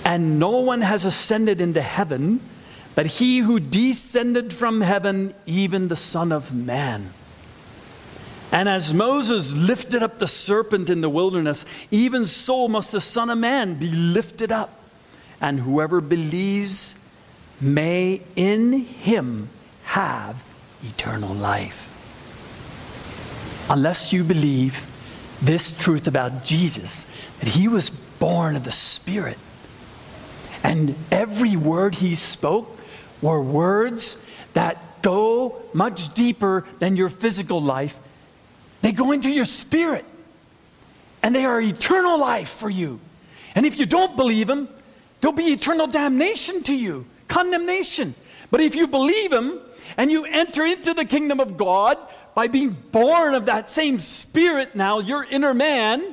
And 0.06 0.40
no 0.40 0.60
one 0.60 0.82
has 0.82 1.06
ascended 1.06 1.62
into 1.62 1.82
heaven 1.82 2.40
but 2.94 3.06
he 3.06 3.40
who 3.40 3.60
descended 3.60 4.54
from 4.54 4.82
heaven, 4.82 5.34
even 5.46 5.88
the 5.88 5.96
Son 5.96 6.32
of 6.32 6.54
Man. 6.54 7.10
And 8.52 8.68
as 8.68 8.94
Moses 8.94 9.54
lifted 9.54 10.04
up 10.04 10.20
the 10.20 10.28
serpent 10.28 10.90
in 10.90 11.00
the 11.00 11.10
wilderness, 11.10 11.66
even 11.90 12.26
so 12.26 12.68
must 12.68 12.92
the 12.92 13.00
Son 13.00 13.30
of 13.30 13.38
Man 13.38 13.76
be 13.76 13.90
lifted 13.90 14.52
up. 14.52 14.78
And 15.40 15.58
whoever 15.60 16.02
believes 16.02 16.96
may 17.62 18.22
in 18.36 18.74
him 18.74 19.48
have 19.86 20.42
eternal 20.84 21.34
life. 21.34 21.88
unless 23.70 24.12
you 24.12 24.26
believe 24.26 24.86
this 25.42 25.72
truth 25.78 26.08
about 26.08 26.44
Jesus, 26.44 27.06
that 27.40 27.48
he 27.48 27.70
was 27.70 27.90
born 27.90 28.58
of 28.58 28.66
the 28.66 28.72
Spirit. 28.72 29.38
And 30.64 30.96
every 31.12 31.56
word 31.56 31.96
he 31.96 32.16
spoke 32.16 32.78
were 33.22 33.42
words 33.42 34.24
that 34.54 35.02
go 35.02 35.62
much 35.74 36.14
deeper 36.14 36.66
than 36.80 36.96
your 36.96 37.10
physical 37.10 37.62
life. 37.62 38.00
They 38.82 38.92
go 38.92 39.12
into 39.12 39.30
your 39.30 39.46
spirit. 39.46 40.06
And 41.24 41.36
they 41.36 41.46
are 41.46 41.62
eternal 41.62 42.20
life 42.20 42.50
for 42.50 42.70
you. 42.70 43.00
And 43.54 43.66
if 43.66 43.80
you 43.80 43.86
don't 43.86 44.16
believe 44.16 44.50
him, 44.50 44.68
there'll 45.20 45.36
be 45.36 45.52
eternal 45.54 45.88
damnation 45.88 46.64
to 46.64 46.74
you, 46.74 47.06
condemnation. 47.28 48.16
But 48.50 48.62
if 48.62 48.76
you 48.76 48.88
believe 48.88 49.32
him 49.32 49.60
and 49.98 50.12
you 50.12 50.26
enter 50.26 50.66
into 50.66 50.94
the 50.94 51.06
kingdom 51.06 51.40
of 51.40 51.58
God 51.58 51.98
by 52.34 52.48
being 52.48 52.72
born 52.72 53.36
of 53.36 53.46
that 53.46 53.70
same 53.70 54.00
spirit 54.00 54.76
now, 54.76 55.00
your 55.00 55.24
inner 55.24 55.54
man, 55.54 56.04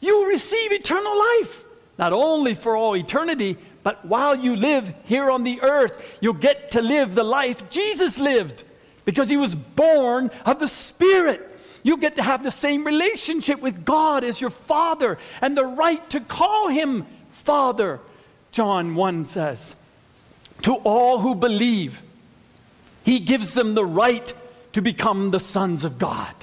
you 0.00 0.28
receive 0.28 0.72
eternal 0.72 1.18
life. 1.18 1.64
Not 1.98 2.12
only 2.12 2.54
for 2.54 2.76
all 2.76 2.96
eternity, 2.96 3.58
but 3.82 4.04
while 4.04 4.34
you 4.34 4.56
live 4.56 4.92
here 5.04 5.30
on 5.30 5.42
the 5.42 5.62
earth, 5.62 6.00
you'll 6.20 6.34
get 6.34 6.72
to 6.72 6.82
live 6.82 7.14
the 7.14 7.24
life 7.24 7.70
Jesus 7.70 8.18
lived 8.18 8.62
because 9.04 9.28
he 9.28 9.36
was 9.36 9.54
born 9.54 10.30
of 10.44 10.58
the 10.58 10.68
Spirit. 10.68 11.46
You 11.82 11.96
get 11.96 12.16
to 12.16 12.22
have 12.22 12.42
the 12.42 12.50
same 12.50 12.84
relationship 12.84 13.60
with 13.60 13.84
God 13.84 14.22
as 14.22 14.40
your 14.40 14.50
Father 14.50 15.18
and 15.40 15.56
the 15.56 15.64
right 15.64 16.10
to 16.10 16.20
call 16.20 16.68
him 16.68 17.06
Father. 17.32 18.00
John 18.52 18.94
1 18.94 19.26
says, 19.26 19.74
To 20.62 20.74
all 20.74 21.18
who 21.18 21.34
believe, 21.34 22.02
he 23.04 23.20
gives 23.20 23.54
them 23.54 23.74
the 23.74 23.84
right 23.84 24.32
to 24.74 24.82
become 24.82 25.30
the 25.30 25.40
sons 25.40 25.84
of 25.84 25.98
God. 25.98 26.34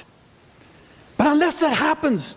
But 1.18 1.27
unless 1.27 1.59
that 1.59 1.73
happens, 1.73 2.35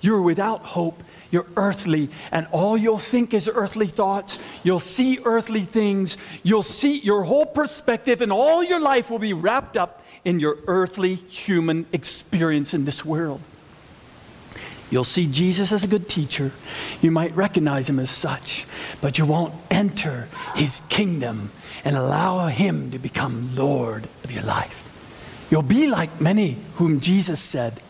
you're 0.00 0.22
without 0.22 0.60
hope. 0.60 1.02
You're 1.34 1.46
earthly, 1.56 2.10
and 2.30 2.46
all 2.52 2.76
you'll 2.76 3.00
think 3.00 3.34
is 3.34 3.50
earthly 3.52 3.88
thoughts. 3.88 4.38
You'll 4.62 4.78
see 4.78 5.18
earthly 5.24 5.64
things. 5.64 6.16
You'll 6.44 6.62
see 6.62 7.00
your 7.00 7.24
whole 7.24 7.44
perspective, 7.44 8.20
and 8.20 8.30
all 8.30 8.62
your 8.62 8.78
life 8.78 9.10
will 9.10 9.18
be 9.18 9.32
wrapped 9.32 9.76
up 9.76 10.00
in 10.24 10.38
your 10.38 10.56
earthly 10.68 11.16
human 11.16 11.86
experience 11.92 12.72
in 12.72 12.84
this 12.84 13.04
world. 13.04 13.40
You'll 14.92 15.02
see 15.02 15.26
Jesus 15.26 15.72
as 15.72 15.82
a 15.82 15.88
good 15.88 16.08
teacher. 16.08 16.52
You 17.02 17.10
might 17.10 17.34
recognize 17.34 17.88
him 17.88 17.98
as 17.98 18.10
such, 18.10 18.64
but 19.00 19.18
you 19.18 19.26
won't 19.26 19.54
enter 19.72 20.28
his 20.54 20.82
kingdom 20.88 21.50
and 21.84 21.96
allow 21.96 22.46
him 22.46 22.92
to 22.92 23.00
become 23.00 23.56
Lord 23.56 24.06
of 24.22 24.30
your 24.30 24.44
life. 24.44 24.80
You'll 25.50 25.62
be 25.62 25.88
like 25.88 26.20
many 26.20 26.58
whom 26.76 27.00
Jesus 27.00 27.40
said 27.40 27.80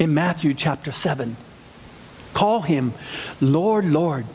in 0.00 0.12
Matthew 0.12 0.54
chapter 0.54 0.90
7 0.90 1.36
Call 2.34 2.60
him 2.60 2.92
Lord, 3.40 3.86
Lord, 3.86 4.26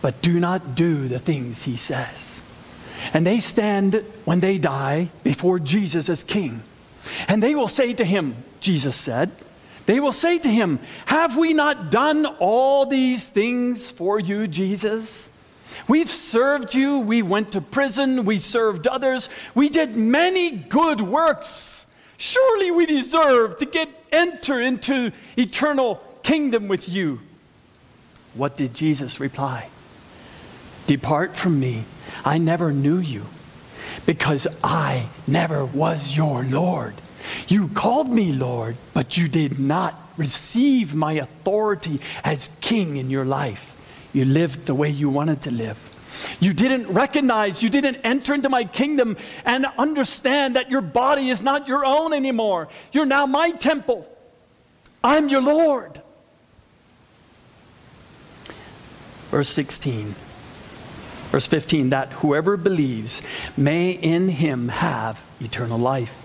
but 0.00 0.22
do 0.22 0.40
not 0.40 0.74
do 0.74 1.08
the 1.08 1.18
things 1.18 1.62
he 1.62 1.76
says. 1.76 2.42
And 3.12 3.26
they 3.26 3.40
stand 3.40 4.04
when 4.24 4.40
they 4.40 4.58
die 4.58 5.10
before 5.22 5.58
Jesus 5.58 6.08
as 6.08 6.22
king. 6.22 6.62
And 7.28 7.42
they 7.42 7.54
will 7.54 7.68
say 7.68 7.92
to 7.94 8.04
him, 8.04 8.36
Jesus 8.60 8.96
said, 8.96 9.30
they 9.86 9.98
will 9.98 10.12
say 10.12 10.38
to 10.38 10.48
him, 10.48 10.78
Have 11.06 11.36
we 11.36 11.52
not 11.52 11.90
done 11.90 12.24
all 12.24 12.86
these 12.86 13.28
things 13.28 13.90
for 13.90 14.20
you, 14.20 14.46
Jesus? 14.46 15.28
We've 15.88 16.10
served 16.10 16.74
you. 16.74 17.00
We 17.00 17.22
went 17.22 17.52
to 17.52 17.60
prison. 17.60 18.24
We 18.24 18.38
served 18.38 18.86
others. 18.86 19.28
We 19.52 19.68
did 19.68 19.96
many 19.96 20.50
good 20.50 21.00
works. 21.00 21.84
Surely 22.18 22.70
we 22.70 22.86
deserve 22.86 23.58
to 23.58 23.66
get 23.66 23.88
enter 24.12 24.60
into 24.60 25.10
eternal 25.36 25.96
kingdom 26.22 26.68
with 26.68 26.88
you. 26.88 27.18
What 28.34 28.56
did 28.56 28.74
Jesus 28.74 29.20
reply? 29.20 29.68
Depart 30.86 31.36
from 31.36 31.58
me. 31.58 31.84
I 32.24 32.38
never 32.38 32.72
knew 32.72 32.98
you 32.98 33.24
because 34.06 34.46
I 34.62 35.06
never 35.26 35.64
was 35.64 36.16
your 36.16 36.44
Lord. 36.44 36.94
You 37.48 37.68
called 37.68 38.08
me 38.08 38.32
Lord, 38.32 38.76
but 38.94 39.16
you 39.16 39.28
did 39.28 39.58
not 39.58 39.94
receive 40.16 40.94
my 40.94 41.14
authority 41.14 42.00
as 42.24 42.50
king 42.60 42.96
in 42.96 43.10
your 43.10 43.24
life. 43.24 43.76
You 44.12 44.24
lived 44.24 44.66
the 44.66 44.74
way 44.74 44.90
you 44.90 45.08
wanted 45.08 45.42
to 45.42 45.50
live. 45.50 45.78
You 46.40 46.52
didn't 46.52 46.88
recognize, 46.88 47.62
you 47.62 47.68
didn't 47.68 47.98
enter 48.04 48.34
into 48.34 48.48
my 48.48 48.64
kingdom 48.64 49.16
and 49.44 49.66
understand 49.78 50.56
that 50.56 50.70
your 50.70 50.80
body 50.80 51.30
is 51.30 51.40
not 51.40 51.68
your 51.68 51.84
own 51.84 52.12
anymore. 52.12 52.68
You're 52.92 53.06
now 53.06 53.26
my 53.26 53.50
temple. 53.52 54.06
I'm 55.02 55.28
your 55.28 55.42
Lord. 55.42 56.02
Verse 59.30 59.48
16. 59.48 60.14
Verse 61.30 61.46
15 61.46 61.90
that 61.90 62.12
whoever 62.12 62.56
believes 62.56 63.22
may 63.56 63.92
in 63.92 64.28
him 64.28 64.68
have 64.68 65.22
eternal 65.40 65.78
life. 65.78 66.16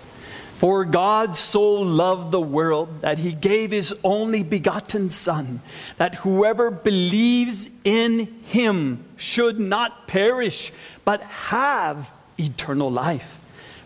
For 0.58 0.84
God 0.86 1.36
so 1.36 1.74
loved 1.74 2.32
the 2.32 2.40
world 2.40 3.02
that 3.02 3.18
he 3.18 3.32
gave 3.32 3.70
his 3.70 3.94
only 4.02 4.42
begotten 4.42 5.10
Son, 5.10 5.60
that 5.98 6.14
whoever 6.14 6.70
believes 6.70 7.68
in 7.84 8.42
him 8.46 9.04
should 9.16 9.60
not 9.60 10.08
perish, 10.08 10.72
but 11.04 11.22
have 11.22 12.10
eternal 12.38 12.90
life. 12.90 13.38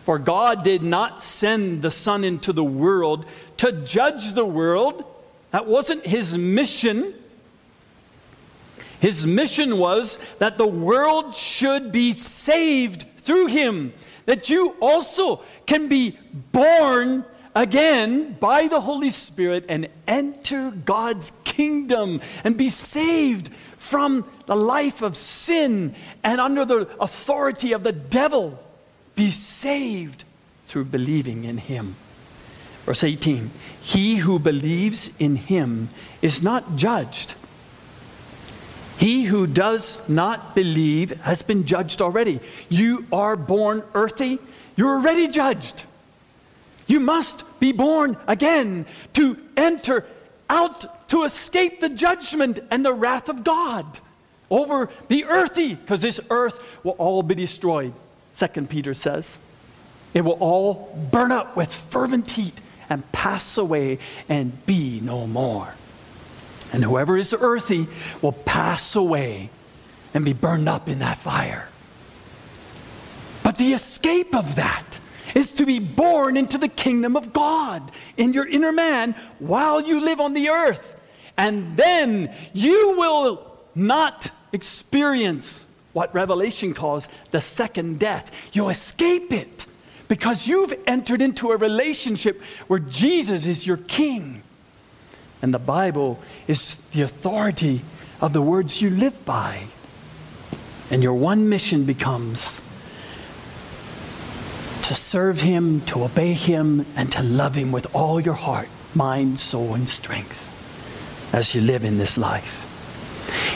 For 0.05 0.17
God 0.17 0.63
did 0.63 0.81
not 0.81 1.21
send 1.21 1.81
the 1.81 1.91
Son 1.91 2.23
into 2.23 2.53
the 2.53 2.63
world 2.63 3.25
to 3.57 3.71
judge 3.71 4.33
the 4.33 4.45
world. 4.45 5.03
That 5.51 5.67
wasn't 5.67 6.05
his 6.05 6.35
mission. 6.37 7.13
His 9.01 9.25
mission 9.25 9.79
was 9.79 10.19
that 10.37 10.59
the 10.59 10.67
world 10.67 11.35
should 11.35 11.91
be 11.91 12.13
saved 12.13 13.03
through 13.17 13.47
him, 13.47 13.93
that 14.27 14.51
you 14.51 14.75
also 14.79 15.41
can 15.65 15.87
be 15.87 16.19
born 16.51 17.25
again 17.55 18.33
by 18.39 18.67
the 18.67 18.79
Holy 18.79 19.09
Spirit 19.09 19.65
and 19.69 19.89
enter 20.07 20.69
God's 20.69 21.31
kingdom 21.43 22.21
and 22.43 22.55
be 22.55 22.69
saved 22.69 23.49
from 23.77 24.23
the 24.45 24.55
life 24.55 25.01
of 25.01 25.17
sin 25.17 25.95
and 26.23 26.39
under 26.39 26.63
the 26.65 26.87
authority 26.99 27.73
of 27.73 27.81
the 27.81 27.91
devil. 27.91 28.59
Be 29.15 29.31
saved 29.31 30.23
through 30.67 30.85
believing 30.85 31.43
in 31.45 31.57
him. 31.57 31.95
Verse 32.85 33.03
18 33.03 33.49
He 33.81 34.15
who 34.15 34.37
believes 34.37 35.11
in 35.19 35.35
him 35.35 35.89
is 36.21 36.43
not 36.43 36.75
judged. 36.75 37.33
He 39.01 39.23
who 39.23 39.47
does 39.47 40.07
not 40.07 40.53
believe 40.53 41.09
has 41.21 41.41
been 41.41 41.65
judged 41.65 42.03
already. 42.03 42.39
You 42.69 43.07
are 43.11 43.35
born 43.35 43.81
earthy, 43.95 44.37
you're 44.75 44.97
already 44.97 45.27
judged. 45.27 45.83
You 46.85 46.99
must 46.99 47.43
be 47.59 47.71
born 47.71 48.15
again 48.27 48.85
to 49.13 49.39
enter 49.57 50.05
out 50.47 51.09
to 51.09 51.23
escape 51.23 51.79
the 51.79 51.89
judgment 51.89 52.59
and 52.69 52.85
the 52.85 52.93
wrath 52.93 53.29
of 53.29 53.43
God 53.43 53.87
over 54.51 54.87
the 55.07 55.25
earthy, 55.25 55.73
because 55.73 56.01
this 56.01 56.19
earth 56.29 56.59
will 56.83 56.91
all 56.99 57.23
be 57.23 57.33
destroyed, 57.33 57.93
Second 58.33 58.69
Peter 58.69 58.93
says. 58.93 59.35
It 60.13 60.21
will 60.21 60.37
all 60.39 60.95
burn 61.11 61.31
up 61.31 61.55
with 61.55 61.73
fervent 61.73 62.29
heat 62.29 62.53
and 62.87 63.11
pass 63.11 63.57
away 63.57 63.97
and 64.29 64.63
be 64.67 64.99
no 65.01 65.25
more. 65.25 65.73
And 66.73 66.83
whoever 66.83 67.17
is 67.17 67.35
earthy 67.37 67.87
will 68.21 68.31
pass 68.31 68.95
away 68.95 69.49
and 70.13 70.25
be 70.25 70.33
burned 70.33 70.69
up 70.69 70.87
in 70.87 70.99
that 70.99 71.17
fire. 71.17 71.67
But 73.43 73.57
the 73.57 73.73
escape 73.73 74.35
of 74.35 74.55
that 74.55 74.99
is 75.35 75.53
to 75.53 75.65
be 75.65 75.79
born 75.79 76.37
into 76.37 76.57
the 76.57 76.67
kingdom 76.67 77.15
of 77.15 77.33
God 77.33 77.91
in 78.17 78.33
your 78.33 78.47
inner 78.47 78.71
man 78.71 79.15
while 79.39 79.81
you 79.81 80.01
live 80.01 80.19
on 80.19 80.33
the 80.33 80.49
earth. 80.49 80.95
And 81.37 81.75
then 81.77 82.33
you 82.53 82.95
will 82.97 83.47
not 83.73 84.29
experience 84.51 85.65
what 85.93 86.13
Revelation 86.13 86.73
calls 86.73 87.07
the 87.31 87.41
second 87.41 87.99
death. 87.99 88.31
You 88.53 88.69
escape 88.69 89.33
it 89.33 89.65
because 90.07 90.45
you've 90.45 90.73
entered 90.87 91.21
into 91.21 91.51
a 91.51 91.57
relationship 91.57 92.41
where 92.67 92.79
Jesus 92.79 93.45
is 93.45 93.65
your 93.65 93.77
king. 93.77 94.43
And 95.41 95.53
the 95.53 95.59
Bible 95.59 96.19
is 96.47 96.75
the 96.93 97.01
authority 97.01 97.81
of 98.19 98.33
the 98.33 98.41
words 98.41 98.81
you 98.81 98.89
live 98.89 99.25
by. 99.25 99.63
And 100.89 101.01
your 101.01 101.13
one 101.13 101.49
mission 101.49 101.85
becomes 101.85 102.61
to 104.83 104.93
serve 104.93 105.39
Him, 105.39 105.81
to 105.81 106.03
obey 106.03 106.33
Him, 106.33 106.85
and 106.95 107.11
to 107.13 107.23
love 107.23 107.55
Him 107.55 107.71
with 107.71 107.95
all 107.95 108.19
your 108.19 108.33
heart, 108.33 108.67
mind, 108.93 109.39
soul, 109.39 109.73
and 109.73 109.87
strength 109.89 110.47
as 111.33 111.55
you 111.55 111.61
live 111.61 111.85
in 111.85 111.97
this 111.97 112.17
life. 112.17 112.67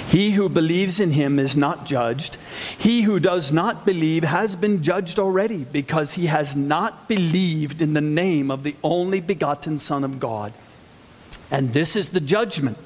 He 0.10 0.32
who 0.32 0.50
believes 0.50 1.00
in 1.00 1.12
him 1.12 1.40
is 1.40 1.58
not 1.58 1.86
judged. 1.86 2.38
He 2.78 3.02
who 3.02 3.20
does 3.20 3.52
not 3.52 3.86
believe 3.86 4.24
has 4.24 4.56
been 4.56 4.84
judged 4.84 5.20
already 5.20 5.58
because 5.58 6.14
he 6.14 6.28
has 6.28 6.56
not 6.56 7.08
believed 7.08 7.82
in 7.82 7.94
the 7.94 8.02
name 8.02 8.52
of 8.52 8.64
the 8.64 8.76
only 8.84 9.20
begotten 9.20 9.80
Son 9.80 10.04
of 10.04 10.20
God. 10.20 10.54
And 11.56 11.72
this 11.72 11.96
is 11.96 12.10
the 12.10 12.20
judgment 12.20 12.78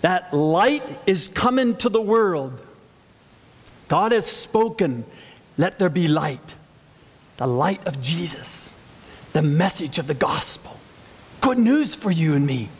that 0.00 0.32
light 0.32 0.82
is 1.04 1.28
come 1.28 1.58
into 1.58 1.90
the 1.90 2.00
world. 2.00 2.58
God 3.88 4.12
has 4.12 4.24
spoken, 4.24 5.04
let 5.58 5.78
there 5.78 5.90
be 5.90 6.08
light. 6.08 6.54
The 7.36 7.46
light 7.46 7.86
of 7.86 8.00
Jesus, 8.00 8.74
the 9.34 9.42
message 9.42 9.98
of 9.98 10.06
the 10.06 10.14
gospel. 10.14 10.74
Good 11.42 11.58
news 11.58 11.94
for 11.96 12.10
you 12.10 12.32
and 12.32 12.46
me. 12.46 12.70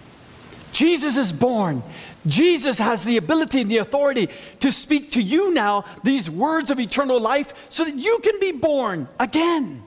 Jesus 0.72 1.18
is 1.18 1.30
born. 1.30 1.82
Jesus 2.26 2.78
has 2.78 3.04
the 3.04 3.18
ability 3.18 3.60
and 3.60 3.70
the 3.70 3.78
authority 3.78 4.30
to 4.60 4.72
speak 4.72 5.10
to 5.12 5.20
you 5.20 5.52
now 5.52 5.84
these 6.02 6.30
words 6.30 6.70
of 6.70 6.80
eternal 6.80 7.20
life 7.20 7.52
so 7.68 7.84
that 7.84 7.96
you 7.96 8.20
can 8.20 8.40
be 8.40 8.52
born 8.52 9.06
again. 9.20 9.82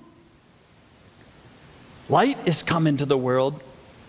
Light 2.10 2.48
is 2.48 2.62
come 2.62 2.86
into 2.86 3.08
the 3.08 3.18
world, 3.18 3.60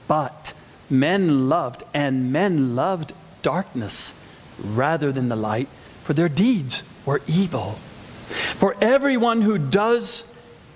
but 0.07 0.53
men 0.91 1.49
loved, 1.49 1.83
and 1.95 2.33
men 2.33 2.77
loved 2.77 3.13
darkness 3.43 4.15
rather 4.63 5.13
than 5.13 5.29
the 5.29 5.37
light, 5.37 5.69
for 6.05 6.13
their 6.13 6.29
deeds 6.29 6.83
were 7.05 7.21
evil. 7.27 7.73
For 8.57 8.77
everyone 8.81 9.43
who 9.43 9.59
does 9.59 10.29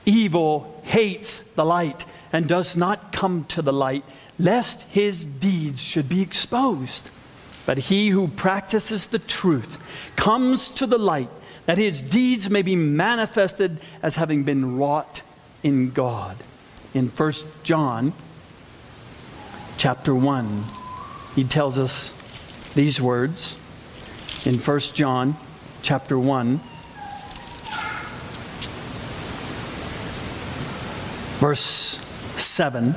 evil 0.05 0.81
hates 0.85 1.41
the 1.41 1.65
light 1.65 2.05
and 2.33 2.49
does 2.49 2.77
not 2.77 3.13
come 3.13 3.45
to 3.45 3.63
the 3.63 3.73
light, 3.73 4.05
lest 4.39 4.83
his 4.91 5.25
deeds 5.25 5.83
should 5.83 6.09
be 6.09 6.23
exposed. 6.23 7.09
But 7.65 7.79
he 7.79 8.09
who 8.09 8.29
practices 8.29 9.07
the 9.07 9.19
truth 9.19 9.79
comes 10.17 10.71
to 10.71 10.87
the 10.87 10.99
light, 10.99 11.31
that 11.67 11.79
his 11.79 12.01
deeds 12.01 12.49
may 12.49 12.63
be 12.63 12.77
manifested 12.77 13.81
as 14.03 14.15
having 14.15 14.45
been 14.45 14.77
wrought 14.77 15.23
in 15.63 15.91
God. 15.91 16.37
In 16.95 17.09
1 17.09 17.33
John 17.65 18.13
chapter 19.79 20.15
1, 20.15 20.65
he 21.35 21.45
tells 21.45 21.79
us 21.79 22.15
these 22.75 23.01
words. 23.01 23.57
In 24.45 24.55
1 24.55 24.79
John 24.95 25.37
chapter 25.83 26.19
1, 26.19 26.61
verse 31.39 31.99
7. 32.37 32.95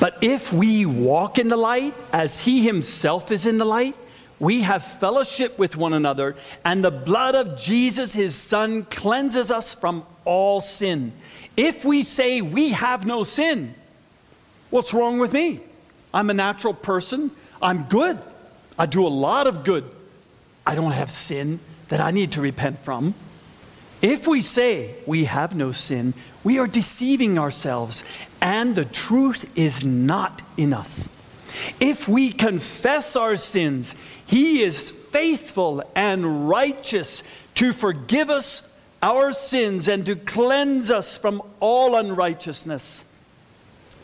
But 0.00 0.18
if 0.22 0.52
we 0.52 0.86
walk 0.86 1.38
in 1.38 1.48
the 1.48 1.56
light 1.56 1.94
as 2.12 2.42
he 2.42 2.62
himself 2.62 3.32
is 3.32 3.46
in 3.46 3.58
the 3.58 3.64
light, 3.64 3.96
we 4.40 4.62
have 4.62 4.84
fellowship 4.84 5.58
with 5.58 5.76
one 5.76 5.92
another, 5.92 6.36
and 6.64 6.84
the 6.84 6.90
blood 6.90 7.34
of 7.34 7.56
Jesus, 7.58 8.12
his 8.12 8.34
son, 8.34 8.82
cleanses 8.84 9.50
us 9.50 9.74
from 9.74 10.04
all 10.24 10.60
sin. 10.60 11.12
If 11.56 11.84
we 11.84 12.02
say 12.02 12.40
we 12.40 12.70
have 12.70 13.06
no 13.06 13.24
sin, 13.24 13.74
what's 14.74 14.92
wrong 14.92 15.20
with 15.20 15.32
me? 15.32 15.60
I'm 16.12 16.30
a 16.30 16.34
natural 16.34 16.74
person. 16.74 17.30
I'm 17.62 17.84
good. 17.84 18.18
I 18.76 18.86
do 18.86 19.06
a 19.06 19.14
lot 19.26 19.46
of 19.46 19.62
good. 19.62 19.88
I 20.66 20.74
don't 20.74 20.90
have 20.90 21.12
sin 21.12 21.60
that 21.90 22.00
I 22.00 22.10
need 22.10 22.32
to 22.32 22.40
repent 22.40 22.80
from. 22.80 23.14
If 24.02 24.26
we 24.26 24.42
say 24.42 24.96
we 25.06 25.26
have 25.26 25.54
no 25.54 25.70
sin, 25.70 26.12
we 26.42 26.58
are 26.58 26.66
deceiving 26.66 27.38
ourselves, 27.38 28.02
and 28.42 28.74
the 28.74 28.84
truth 28.84 29.48
is 29.56 29.84
not 29.84 30.42
in 30.56 30.72
us. 30.72 31.08
If 31.78 32.08
we 32.08 32.32
confess 32.32 33.14
our 33.14 33.36
sins, 33.36 33.94
He 34.26 34.60
is 34.60 34.90
faithful 34.90 35.84
and 35.94 36.48
righteous 36.48 37.22
to 37.54 37.72
forgive 37.72 38.28
us 38.28 38.68
our 39.00 39.30
sins 39.30 39.86
and 39.86 40.06
to 40.06 40.16
cleanse 40.16 40.90
us 40.90 41.16
from 41.16 41.42
all 41.60 41.94
unrighteousness. 41.94 43.04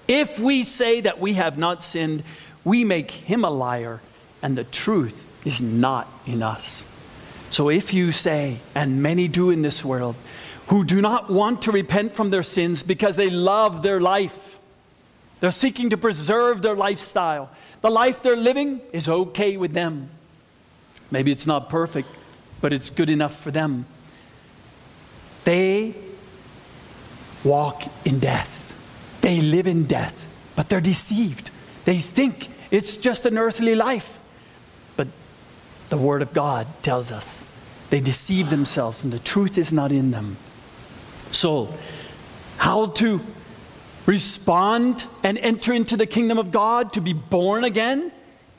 If 0.09 0.39
we 0.39 0.65
say 0.65 1.03
that 1.03 1.21
we 1.21 1.35
have 1.35 1.59
not 1.59 1.85
sinned, 1.85 2.23
we 2.65 2.85
make 2.85 3.11
Him 3.11 3.45
a 3.45 3.51
liar, 3.51 4.01
and 4.43 4.57
the 4.57 4.65
truth 4.65 5.47
is 5.47 5.61
not 5.61 6.09
in 6.27 6.43
us. 6.43 6.85
So 7.51 7.69
if 7.69 7.95
you 7.95 8.13
say, 8.13 8.59
and 8.75 9.03
many 9.03 9.29
do 9.29 9.51
in 9.51 9.63
this 9.63 9.85
world, 9.85 10.15
who 10.69 10.85
do 10.85 11.01
not 11.01 11.31
want 11.31 11.63
to 11.63 11.73
repent 11.73 12.15
from 12.15 12.31
their 12.31 12.45
sins 12.45 12.83
because 12.83 13.17
they 13.17 13.31
love 13.31 13.83
their 13.83 14.01
life, 14.01 14.59
they're 15.41 15.51
seeking 15.51 15.91
to 15.91 15.97
preserve 15.97 16.63
their 16.63 16.77
lifestyle. 16.77 17.51
The 17.81 17.91
life 17.91 18.23
they're 18.23 18.37
living 18.37 18.81
is 18.93 19.09
okay 19.09 19.57
with 19.57 19.73
them. 19.73 20.11
Maybe 21.11 21.33
it's 21.33 21.47
not 21.47 21.71
perfect, 21.71 22.09
but 22.61 22.73
it's 22.73 22.91
good 22.91 23.11
enough 23.11 23.41
for 23.41 23.51
them. 23.51 23.87
They 25.45 25.95
walk 27.43 27.83
in 28.05 28.21
death. 28.21 28.60
They 29.31 29.41
live 29.41 29.69
in 29.69 29.85
death, 29.85 30.27
but 30.57 30.69
they're 30.69 30.81
deceived. 30.81 31.51
They 31.85 32.01
think 32.01 32.49
it's 32.73 32.97
just 32.97 33.27
an 33.27 33.39
earthly 33.39 33.77
life. 33.77 34.19
But 34.97 35.07
the 35.89 35.97
Word 35.97 36.23
of 36.23 36.33
God 36.33 36.67
tells 36.83 37.13
us 37.13 37.47
they 37.91 38.01
deceive 38.01 38.51
themselves 38.51 39.05
and 39.05 39.13
the 39.13 39.21
truth 39.21 39.57
is 39.57 39.73
not 39.73 39.93
in 39.93 40.11
them. 40.11 40.37
So, 41.31 41.73
how 42.57 42.87
to 42.87 43.21
respond 44.05 45.05
and 45.23 45.39
enter 45.39 45.73
into 45.75 45.97
the 45.97 46.07
kingdom 46.07 46.39
of 46.39 46.51
God, 46.51 46.95
to 46.95 47.01
be 47.01 47.13
born 47.13 47.63
again? 47.63 48.11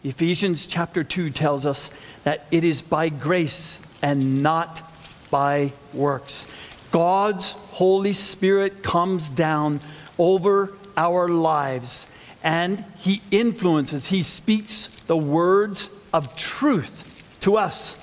Ephesians 0.06 0.68
chapter 0.68 1.04
2 1.04 1.32
tells 1.32 1.66
us 1.66 1.92
that 2.24 2.46
it 2.50 2.64
is 2.64 2.82
by 2.82 3.10
grace 3.10 3.78
and 4.02 4.42
not 4.42 4.82
by 5.30 5.74
works. 5.94 6.48
God's 6.92 7.52
Holy 7.72 8.14
Spirit 8.14 8.84
comes 8.84 9.30
down 9.30 9.82
over 10.22 10.72
our 10.96 11.28
lives 11.28 12.06
and 12.44 12.86
He 13.00 13.24
influences, 13.32 14.06
He 14.06 14.22
speaks 14.22 14.88
the 15.08 15.18
words 15.18 15.90
of 16.14 16.36
truth 16.36 17.38
to 17.42 17.58
us. 17.58 17.98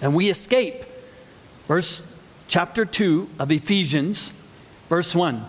And 0.00 0.14
we 0.14 0.30
escape. 0.30 0.84
Verse 1.66 2.02
chapter 2.46 2.84
2 2.84 3.28
of 3.40 3.50
Ephesians, 3.50 4.32
verse 4.88 5.12
1. 5.12 5.44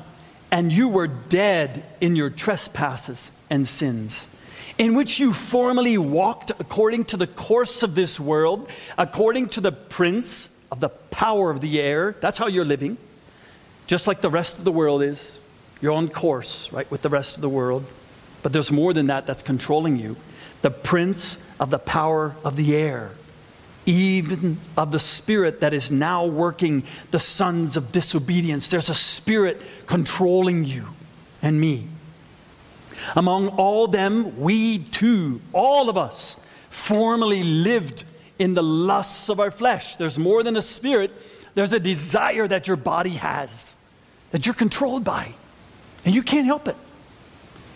And 0.51 0.73
you 0.73 0.89
were 0.89 1.05
dead 1.05 1.83
in 2.01 2.15
your 2.15 2.31
trespasses 2.31 3.31
and 3.51 3.67
sins, 3.67 4.27
in 4.79 4.95
which 4.95 5.19
you 5.19 5.33
formerly 5.33 5.99
walked 5.99 6.49
according 6.49 7.05
to 7.05 7.17
the 7.17 7.27
course 7.27 7.83
of 7.83 7.93
this 7.93 8.19
world, 8.19 8.67
according 8.97 9.49
to 9.49 9.61
the 9.61 9.71
prince 9.71 10.49
of 10.71 10.79
the 10.79 10.89
power 10.89 11.51
of 11.51 11.61
the 11.61 11.79
air. 11.79 12.15
That's 12.19 12.39
how 12.39 12.47
you're 12.47 12.65
living. 12.65 12.97
Just 13.85 14.07
like 14.07 14.21
the 14.21 14.29
rest 14.31 14.57
of 14.57 14.63
the 14.63 14.71
world 14.71 15.03
is. 15.03 15.39
You're 15.81 15.93
on 15.93 16.09
course, 16.09 16.71
right, 16.71 16.89
with 16.91 17.01
the 17.01 17.09
rest 17.09 17.35
of 17.35 17.41
the 17.41 17.49
world. 17.49 17.85
But 18.41 18.53
there's 18.53 18.71
more 18.71 18.93
than 18.93 19.07
that 19.07 19.25
that's 19.25 19.43
controlling 19.43 19.97
you 19.97 20.15
the 20.61 20.71
prince 20.71 21.41
of 21.59 21.69
the 21.69 21.79
power 21.79 22.35
of 22.43 22.55
the 22.57 22.75
air, 22.75 23.11
even 23.85 24.57
of 24.75 24.91
the 24.91 24.99
spirit 24.99 25.61
that 25.61 25.73
is 25.73 25.89
now 25.89 26.25
working 26.25 26.83
the 27.11 27.19
sons 27.19 27.77
of 27.77 27.91
disobedience. 27.93 28.67
There's 28.67 28.89
a 28.89 28.93
spirit 28.93 29.61
controlling 29.87 30.65
you 30.65 30.85
and 31.41 31.59
me. 31.59 31.87
Among 33.15 33.47
all 33.49 33.87
them, 33.87 34.41
we 34.41 34.79
too, 34.79 35.39
all 35.53 35.89
of 35.89 35.97
us, 35.97 36.35
formerly 36.69 37.43
lived 37.43 38.03
in 38.37 38.53
the 38.53 38.63
lusts 38.63 39.29
of 39.29 39.39
our 39.39 39.51
flesh. 39.51 39.95
There's 39.95 40.17
more 40.17 40.43
than 40.43 40.57
a 40.57 40.61
spirit, 40.61 41.11
there's 41.55 41.73
a 41.73 41.79
desire 41.79 42.47
that 42.47 42.67
your 42.67 42.77
body 42.77 43.11
has, 43.11 43.75
that 44.31 44.45
you're 44.45 44.55
controlled 44.55 45.03
by. 45.03 45.33
And 46.05 46.15
you 46.15 46.23
can't 46.23 46.45
help 46.45 46.67
it. 46.67 46.75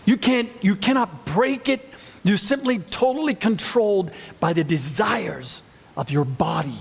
You 0.06 0.18
can't 0.18 0.50
you 0.62 0.76
cannot 0.76 1.26
break 1.26 1.70
it 1.70 1.94
you're 2.24 2.38
simply 2.38 2.80
totally 2.80 3.36
controlled 3.36 4.12
by 4.40 4.54
the 4.54 4.64
desires 4.64 5.62
of 5.98 6.10
your 6.10 6.24
body 6.24 6.78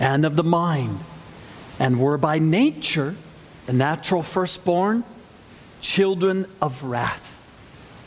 and 0.00 0.24
of 0.24 0.34
the 0.34 0.44
mind. 0.44 0.98
And 1.78 2.00
were 2.00 2.18
by 2.18 2.40
nature, 2.40 3.14
the 3.66 3.72
natural 3.72 4.24
firstborn, 4.24 5.04
children 5.80 6.46
of 6.60 6.82
wrath, 6.82 7.36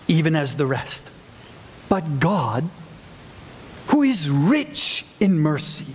even 0.10 0.36
as 0.36 0.58
the 0.58 0.66
rest. 0.66 1.10
But 1.88 2.20
God, 2.20 2.68
who 3.88 4.03
is 4.03 4.30
rich 4.30 5.06
in 5.22 5.40
mercy, 5.40 5.86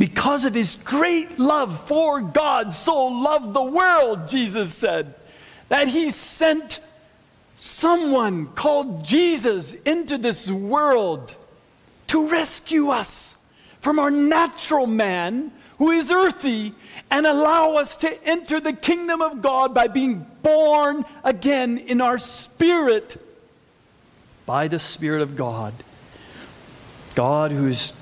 because 0.00 0.46
of 0.46 0.54
his 0.54 0.76
great 0.76 1.38
love 1.38 1.86
for 1.86 2.22
God, 2.22 2.72
so 2.72 3.08
loved 3.08 3.52
the 3.52 3.62
world, 3.62 4.28
Jesus 4.28 4.72
said, 4.72 5.14
that 5.68 5.88
he 5.88 6.10
sent 6.10 6.80
someone 7.58 8.46
called 8.46 9.04
Jesus 9.04 9.74
into 9.74 10.16
this 10.16 10.50
world 10.50 11.36
to 12.06 12.30
rescue 12.30 12.88
us 12.88 13.36
from 13.80 13.98
our 13.98 14.10
natural 14.10 14.86
man 14.86 15.52
who 15.76 15.90
is 15.90 16.10
earthy 16.10 16.74
and 17.10 17.26
allow 17.26 17.74
us 17.74 17.96
to 17.96 18.24
enter 18.26 18.58
the 18.58 18.72
kingdom 18.72 19.20
of 19.20 19.42
God 19.42 19.74
by 19.74 19.88
being 19.88 20.24
born 20.42 21.04
again 21.22 21.76
in 21.76 22.00
our 22.00 22.16
spirit 22.16 23.20
by 24.46 24.68
the 24.68 24.78
Spirit 24.78 25.20
of 25.20 25.36
God. 25.36 25.74
God 27.14 27.52
who 27.52 27.66
is 27.66 27.92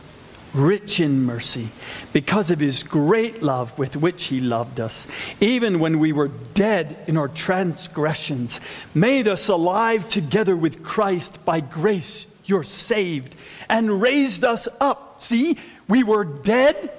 rich 0.54 1.00
in 1.00 1.24
mercy, 1.24 1.68
because 2.12 2.50
of 2.50 2.58
his 2.58 2.82
great 2.82 3.42
love 3.42 3.78
with 3.78 3.96
which 3.96 4.24
he 4.24 4.40
loved 4.40 4.80
us, 4.80 5.06
even 5.40 5.78
when 5.78 5.98
we 5.98 6.12
were 6.12 6.28
dead 6.54 6.96
in 7.06 7.16
our 7.16 7.28
transgressions, 7.28 8.60
made 8.94 9.28
us 9.28 9.48
alive 9.48 10.08
together 10.08 10.56
with 10.56 10.82
Christ. 10.82 11.44
By 11.44 11.60
grace 11.60 12.26
you're 12.44 12.62
saved, 12.62 13.34
and 13.68 14.00
raised 14.00 14.44
us 14.44 14.68
up. 14.80 15.20
See, 15.20 15.58
we 15.86 16.02
were 16.02 16.24
dead. 16.24 16.90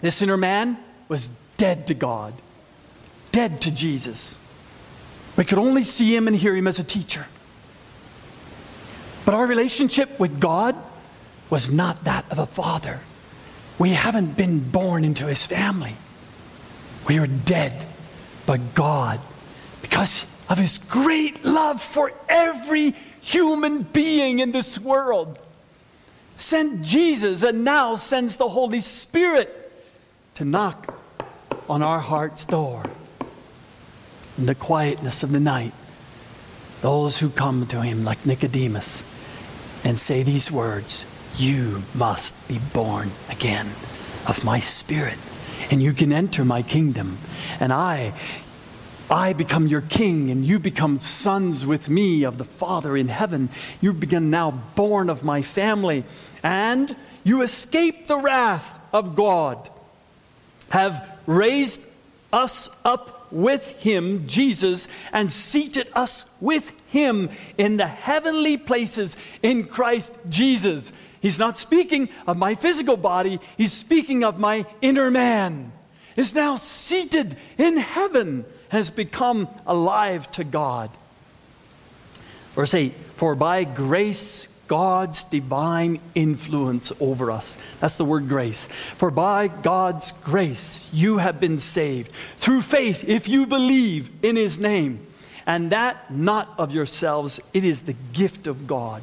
This 0.00 0.22
inner 0.22 0.36
man 0.36 0.76
was 1.08 1.28
dead 1.56 1.86
to 1.86 1.94
God, 1.94 2.34
dead 3.32 3.62
to 3.62 3.70
Jesus. 3.70 4.36
We 5.36 5.44
could 5.44 5.58
only 5.58 5.84
see 5.84 6.14
him 6.14 6.26
and 6.26 6.36
hear 6.36 6.56
him 6.56 6.66
as 6.66 6.78
a 6.78 6.84
teacher. 6.84 7.24
But 9.24 9.34
our 9.34 9.46
relationship 9.46 10.18
with 10.18 10.40
God 10.40 10.76
was 11.50 11.70
not 11.70 12.04
that 12.04 12.24
of 12.30 12.38
a 12.38 12.46
father. 12.46 13.00
We 13.78 13.90
haven't 13.90 14.36
been 14.36 14.60
born 14.60 15.04
into 15.04 15.26
his 15.26 15.44
family. 15.44 15.94
We 17.06 17.18
are 17.18 17.26
dead. 17.26 17.84
But 18.46 18.74
God, 18.74 19.20
because 19.82 20.24
of 20.48 20.58
his 20.58 20.78
great 20.78 21.44
love 21.44 21.82
for 21.82 22.12
every 22.28 22.94
human 23.20 23.82
being 23.82 24.38
in 24.38 24.52
this 24.52 24.78
world, 24.78 25.38
sent 26.36 26.82
Jesus 26.82 27.42
and 27.42 27.64
now 27.64 27.96
sends 27.96 28.36
the 28.36 28.48
Holy 28.48 28.80
Spirit 28.80 29.50
to 30.36 30.44
knock 30.44 30.94
on 31.68 31.82
our 31.82 31.98
heart's 31.98 32.44
door 32.44 32.84
in 34.38 34.46
the 34.46 34.54
quietness 34.54 35.22
of 35.22 35.32
the 35.32 35.40
night. 35.40 35.72
Those 36.82 37.18
who 37.18 37.30
come 37.30 37.66
to 37.68 37.80
him, 37.80 38.04
like 38.04 38.24
Nicodemus, 38.26 39.02
and 39.84 39.98
say 39.98 40.22
these 40.22 40.52
words 40.52 41.04
You 41.38 41.82
must 41.94 42.34
be 42.48 42.58
born 42.58 43.12
again 43.28 43.70
of 44.26 44.42
my 44.42 44.60
spirit, 44.60 45.18
and 45.70 45.82
you 45.82 45.92
can 45.92 46.10
enter 46.10 46.46
my 46.46 46.62
kingdom. 46.62 47.18
And 47.60 47.74
I, 47.74 48.14
I 49.10 49.34
become 49.34 49.66
your 49.66 49.82
king, 49.82 50.30
and 50.30 50.46
you 50.46 50.58
become 50.58 50.98
sons 50.98 51.66
with 51.66 51.90
me 51.90 52.24
of 52.24 52.38
the 52.38 52.44
Father 52.44 52.96
in 52.96 53.08
heaven. 53.08 53.50
You 53.82 53.92
begin 53.92 54.30
now 54.30 54.50
born 54.50 55.10
of 55.10 55.24
my 55.24 55.42
family, 55.42 56.04
and 56.42 56.96
you 57.22 57.42
escape 57.42 58.06
the 58.06 58.18
wrath 58.18 58.80
of 58.94 59.14
God. 59.14 59.68
Have 60.70 61.06
raised 61.26 61.80
us 62.32 62.70
up 62.82 63.30
with 63.30 63.70
him, 63.82 64.26
Jesus, 64.26 64.88
and 65.12 65.30
seated 65.30 65.88
us 65.92 66.24
with 66.40 66.72
him 66.88 67.30
in 67.58 67.76
the 67.76 67.86
heavenly 67.86 68.56
places 68.56 69.16
in 69.42 69.64
Christ 69.64 70.12
Jesus. 70.28 70.92
He's 71.26 71.40
not 71.40 71.58
speaking 71.58 72.08
of 72.28 72.36
my 72.36 72.54
physical 72.54 72.96
body, 72.96 73.40
he's 73.56 73.72
speaking 73.72 74.22
of 74.22 74.38
my 74.38 74.64
inner 74.80 75.10
man. 75.10 75.72
Is 76.14 76.36
now 76.36 76.54
seated 76.54 77.36
in 77.58 77.76
heaven, 77.76 78.44
has 78.68 78.90
become 78.90 79.48
alive 79.66 80.30
to 80.38 80.44
God. 80.44 80.88
Verse 82.54 82.72
8 82.72 82.94
For 83.16 83.34
by 83.34 83.64
grace, 83.64 84.46
God's 84.68 85.24
divine 85.24 85.98
influence 86.14 86.92
over 87.00 87.32
us. 87.32 87.58
That's 87.80 87.96
the 87.96 88.04
word 88.04 88.28
grace. 88.28 88.68
For 88.94 89.10
by 89.10 89.48
God's 89.48 90.12
grace, 90.12 90.88
you 90.92 91.18
have 91.18 91.40
been 91.40 91.58
saved 91.58 92.12
through 92.36 92.62
faith 92.62 93.02
if 93.02 93.26
you 93.26 93.48
believe 93.48 94.12
in 94.22 94.36
His 94.36 94.60
name. 94.60 95.04
And 95.44 95.70
that 95.70 96.08
not 96.08 96.54
of 96.58 96.72
yourselves, 96.72 97.40
it 97.52 97.64
is 97.64 97.82
the 97.82 97.96
gift 98.12 98.46
of 98.46 98.68
God. 98.68 99.02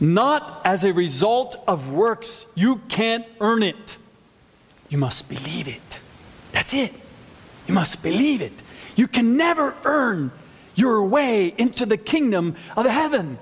Not 0.00 0.62
as 0.64 0.84
a 0.84 0.92
result 0.92 1.56
of 1.68 1.92
works, 1.92 2.46
you 2.54 2.76
can't 2.88 3.24
earn 3.40 3.62
it. 3.62 3.96
You 4.88 4.98
must 4.98 5.28
believe 5.28 5.68
it. 5.68 6.00
That's 6.52 6.74
it. 6.74 6.92
You 7.66 7.74
must 7.74 8.02
believe 8.02 8.42
it. 8.42 8.52
You 8.96 9.08
can 9.08 9.36
never 9.36 9.74
earn 9.84 10.32
your 10.74 11.04
way 11.04 11.52
into 11.56 11.86
the 11.86 11.96
kingdom 11.96 12.56
of 12.76 12.86
heaven. 12.86 13.38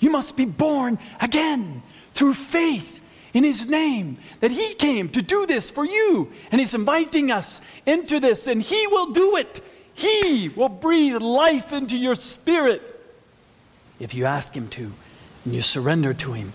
You 0.00 0.10
must 0.10 0.36
be 0.36 0.44
born 0.44 0.98
again 1.20 1.82
through 2.14 2.34
faith 2.34 3.00
in 3.32 3.44
His 3.44 3.68
name. 3.68 4.18
That 4.40 4.50
He 4.50 4.74
came 4.74 5.08
to 5.10 5.22
do 5.22 5.46
this 5.46 5.70
for 5.70 5.84
you. 5.84 6.32
And 6.50 6.60
He's 6.60 6.74
inviting 6.74 7.32
us 7.32 7.60
into 7.86 8.20
this, 8.20 8.46
and 8.46 8.60
He 8.60 8.86
will 8.86 9.12
do 9.12 9.36
it. 9.36 9.60
He 9.94 10.48
will 10.48 10.68
breathe 10.68 11.20
life 11.20 11.72
into 11.72 11.96
your 11.96 12.14
spirit 12.14 12.82
if 14.00 14.14
you 14.14 14.24
ask 14.26 14.54
Him 14.54 14.68
to 14.68 14.92
and 15.44 15.54
you 15.54 15.62
surrender 15.62 16.14
to 16.14 16.32
Him. 16.32 16.52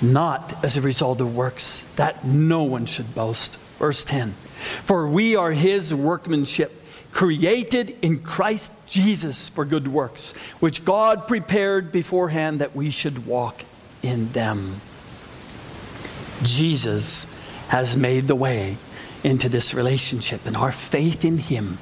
Not 0.00 0.64
as 0.64 0.76
a 0.76 0.80
result 0.80 1.20
of 1.20 1.34
works, 1.34 1.84
that 1.96 2.24
no 2.24 2.64
one 2.64 2.86
should 2.86 3.14
boast. 3.14 3.56
Verse 3.78 4.04
10 4.04 4.32
For 4.84 5.06
we 5.06 5.36
are 5.36 5.52
His 5.52 5.94
workmanship 5.94 6.80
created 7.12 7.96
in 8.02 8.20
Christ 8.20 8.72
Jesus 8.88 9.50
for 9.50 9.64
good 9.64 9.86
works, 9.86 10.32
which 10.60 10.84
God 10.84 11.28
prepared 11.28 11.92
beforehand 11.92 12.60
that 12.60 12.74
we 12.74 12.90
should 12.90 13.26
walk 13.26 13.62
in 14.02 14.32
them. 14.32 14.80
Jesus 16.42 17.26
has 17.68 17.96
made 17.96 18.26
the 18.26 18.34
way 18.34 18.76
into 19.22 19.48
this 19.48 19.74
relationship, 19.74 20.46
and 20.46 20.56
our 20.56 20.72
faith 20.72 21.24
in 21.24 21.38
Him, 21.38 21.78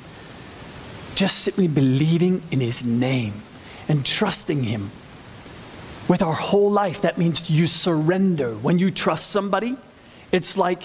just 1.14 1.38
simply 1.38 1.68
believing 1.68 2.42
in 2.50 2.60
His 2.60 2.84
name 2.84 3.32
and 3.88 4.04
trusting 4.04 4.62
Him 4.62 4.90
with 6.08 6.22
our 6.22 6.32
whole 6.32 6.70
life, 6.70 7.02
that 7.02 7.18
means 7.18 7.48
you 7.50 7.66
surrender. 7.66 8.54
When 8.54 8.78
you 8.78 8.90
trust 8.90 9.30
somebody, 9.30 9.76
it's 10.32 10.56
like, 10.56 10.82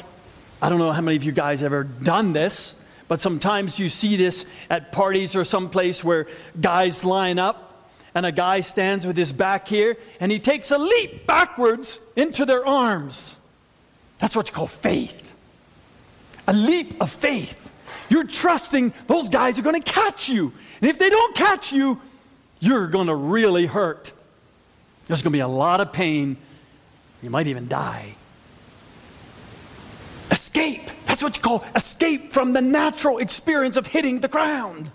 I 0.62 0.70
don't 0.70 0.80
know 0.80 0.92
how 0.92 1.02
many 1.02 1.18
of 1.18 1.24
you 1.24 1.32
guys 1.32 1.64
ever 1.64 1.84
done 1.84 2.34
this, 2.34 2.80
but 3.08 3.22
sometimes 3.22 3.78
you 3.78 3.90
see 3.90 4.16
this 4.16 4.46
at 4.70 4.92
parties 4.92 5.36
or 5.36 5.44
someplace 5.44 6.04
where 6.04 6.28
guys 6.60 7.04
line 7.04 7.40
up 7.40 7.90
and 8.16 8.26
a 8.26 8.32
guy 8.32 8.62
stands 8.62 9.06
with 9.06 9.18
his 9.18 9.32
back 9.32 9.68
here 9.68 9.98
and 10.20 10.32
he 10.32 10.40
takes 10.40 10.72
a 10.72 10.78
leap 10.78 11.28
backwards 11.28 12.00
into 12.16 12.46
their 12.46 12.66
arms. 12.66 13.38
That's 14.20 14.36
what 14.36 14.48
you 14.48 14.54
call 14.54 14.68
faith. 14.68 15.22
A 16.48 16.54
leap 16.54 17.02
of 17.02 17.12
faith. 17.12 17.62
You're 18.10 18.24
trusting 18.26 18.94
those 19.08 19.30
guys 19.30 19.60
are 19.60 19.64
going 19.64 19.82
to 19.82 19.92
catch 19.92 20.30
you. 20.30 20.54
And 20.82 20.90
if 20.90 20.98
they 20.98 21.10
don't 21.10 21.36
catch 21.36 21.72
you, 21.72 22.00
you're 22.60 22.88
going 22.88 23.08
to 23.08 23.16
really 23.16 23.66
hurt. 23.66 24.12
There's 25.08 25.22
going 25.22 25.32
to 25.32 25.38
be 25.38 25.42
a 25.42 25.48
lot 25.48 25.82
of 25.82 25.94
pain. 25.94 26.38
You 27.22 27.30
might 27.30 27.48
even 27.48 27.68
die. 27.68 28.16
Escape. 30.32 30.90
That's 31.06 31.22
what 31.22 31.38
you 31.38 31.44
call 31.44 31.64
escape 31.76 32.34
from 32.34 32.54
the 32.54 32.62
natural 32.62 33.20
experience 33.20 33.78
of 33.78 33.86
hitting 33.88 34.20
the 34.20 34.28
ground 34.28 34.90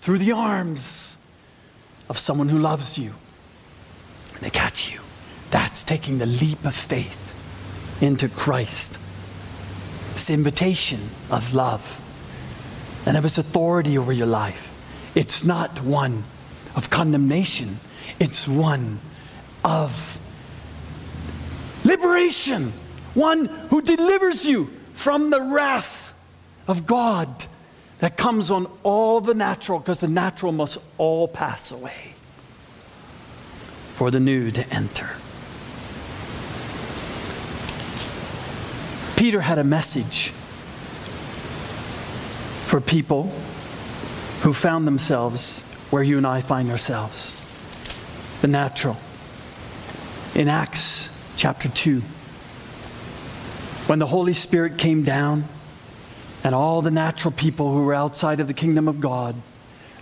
through 0.00 0.18
the 0.18 0.32
arms 0.32 1.16
of 2.08 2.18
someone 2.18 2.48
who 2.48 2.58
loves 2.58 2.98
you. 2.98 3.12
And 4.34 4.42
they 4.42 4.50
catch 4.50 4.92
you. 4.92 5.00
That's 5.50 5.82
taking 5.82 6.18
the 6.18 6.26
leap 6.26 6.64
of 6.64 6.74
faith 6.74 8.02
into 8.02 8.28
Christ. 8.28 8.98
This 10.12 10.30
invitation 10.30 11.00
of 11.30 11.54
love 11.54 11.82
and 13.06 13.16
of 13.16 13.24
His 13.24 13.38
authority 13.38 13.98
over 13.98 14.12
your 14.12 14.26
life. 14.26 14.74
It's 15.14 15.42
not 15.44 15.82
one 15.82 16.22
of 16.76 16.90
condemnation, 16.90 17.78
it's 18.20 18.46
one 18.46 18.98
of 19.64 20.20
liberation. 21.84 22.72
One 23.14 23.46
who 23.46 23.82
delivers 23.82 24.44
you 24.44 24.70
from 24.92 25.30
the 25.30 25.40
wrath 25.40 26.14
of 26.66 26.86
God 26.86 27.28
that 27.98 28.16
comes 28.16 28.50
on 28.50 28.70
all 28.82 29.20
the 29.20 29.34
natural, 29.34 29.78
because 29.78 29.98
the 29.98 30.08
natural 30.08 30.52
must 30.52 30.78
all 30.98 31.26
pass 31.26 31.72
away 31.72 32.12
for 33.94 34.10
the 34.10 34.20
new 34.20 34.50
to 34.50 34.72
enter. 34.72 35.08
Peter 39.16 39.40
had 39.40 39.58
a 39.58 39.64
message 39.64 40.28
for 42.68 42.80
people 42.80 43.24
who 44.42 44.52
found 44.52 44.86
themselves 44.86 45.62
where 45.90 46.02
you 46.02 46.18
and 46.18 46.26
I 46.26 46.40
find 46.40 46.70
ourselves 46.70 47.34
the 48.42 48.46
natural. 48.46 48.96
In 50.34 50.48
Acts 50.48 51.08
chapter 51.36 51.68
2, 51.68 52.00
when 53.86 53.98
the 53.98 54.06
Holy 54.06 54.34
Spirit 54.34 54.78
came 54.78 55.02
down 55.02 55.44
and 56.44 56.54
all 56.54 56.82
the 56.82 56.90
natural 56.90 57.32
people 57.32 57.72
who 57.72 57.82
were 57.84 57.94
outside 57.94 58.40
of 58.40 58.46
the 58.46 58.54
kingdom 58.54 58.88
of 58.88 59.00
God 59.00 59.34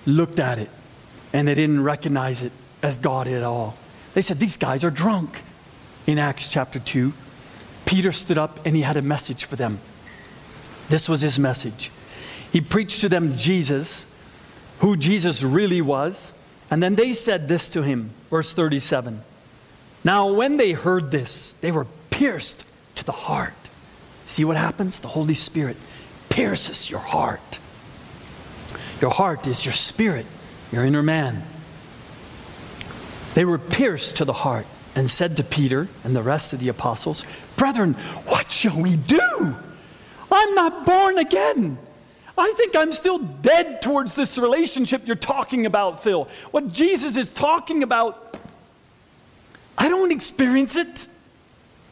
looked 0.05 0.39
at 0.39 0.59
it 0.59 0.71
and 1.33 1.47
they 1.47 1.55
didn't 1.55 1.83
recognize 1.83 2.43
it 2.43 2.53
as 2.83 2.99
God 2.99 3.29
at 3.29 3.43
all. 3.43 3.77
They 4.15 4.23
said, 4.23 4.39
These 4.39 4.57
guys 4.57 4.85
are 4.85 4.91
drunk. 4.91 5.41
In 6.07 6.19
Acts 6.19 6.51
chapter 6.51 6.79
2, 6.79 7.13
Peter 7.85 8.13
stood 8.13 8.39
up 8.39 8.67
and 8.67 8.77
he 8.77 8.83
had 8.83 8.97
a 8.97 9.03
message 9.03 9.45
for 9.45 9.57
them. 9.57 9.79
This 10.89 11.09
was 11.09 11.21
his 11.21 11.39
message. 11.39 11.91
He 12.53 12.61
preached 12.61 13.01
to 13.01 13.09
them 13.09 13.37
Jesus, 13.37 14.07
who 14.79 14.97
Jesus 14.97 15.43
really 15.43 15.83
was, 15.83 16.33
and 16.71 16.83
then 16.83 16.95
they 16.95 17.13
said 17.13 17.49
this 17.49 17.71
to 17.71 17.83
him, 17.83 18.11
verse 18.31 18.53
37. 18.53 19.23
Now, 20.07 20.35
when 20.35 20.57
they 20.57 20.71
heard 20.71 21.11
this, 21.11 21.51
they 21.63 21.73
were 21.73 21.89
pierced 22.11 22.63
to 22.95 23.05
the 23.05 23.11
heart. 23.11 23.53
See 24.27 24.45
what 24.45 24.57
happens? 24.57 25.01
The 25.01 25.09
Holy 25.09 25.35
Spirit 25.35 25.77
pierces 26.29 26.89
your 26.89 27.01
heart. 27.01 27.59
Your 29.01 29.11
heart 29.11 29.49
is 29.49 29.65
your 29.65 29.73
spirit, 29.73 30.25
your 30.71 30.85
inner 30.85 31.03
man. 31.03 31.43
They 33.35 33.45
were 33.45 33.59
pierced 33.59 34.19
to 34.19 34.25
the 34.25 34.33
heart 34.33 34.67
and 34.95 35.11
said 35.11 35.39
to 35.39 35.43
Peter 35.43 35.89
and 36.05 36.15
the 36.15 36.23
rest 36.23 36.53
of 36.53 36.61
the 36.61 36.69
apostles, 36.69 37.25
Brethren, 37.57 37.95
what 38.27 38.53
shall 38.53 38.81
we 38.81 38.95
do? 38.95 39.57
I'm 40.31 40.55
not 40.55 40.87
born 40.87 41.19
again. 41.19 41.79
I 42.39 42.53
think 42.57 42.77
I'm 42.77 42.93
still 42.93 43.19
dead 43.19 43.83
towards 43.83 44.15
this 44.15 44.37
relationship 44.39 45.07
you're 45.07 45.17
talking 45.17 45.67
about, 45.67 46.03
Phil. 46.03 46.29
What 46.53 46.73
Jesus 46.73 47.17
is 47.17 47.29
talking 47.29 47.83
about, 47.83 48.26
I 49.77 49.89
don't 49.89 50.13
experience 50.13 50.77
it. 50.77 51.07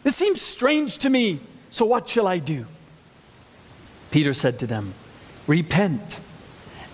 It 0.05 0.12
seems 0.12 0.40
strange 0.40 0.98
to 0.98 1.11
me. 1.11 1.40
So 1.70 1.86
what 1.86 2.09
shall 2.09 2.27
I 2.27 2.39
do? 2.39 2.66
Peter 4.11 4.35
said 4.35 4.61
to 4.61 4.66
them, 4.66 4.94
Repent 5.47 6.20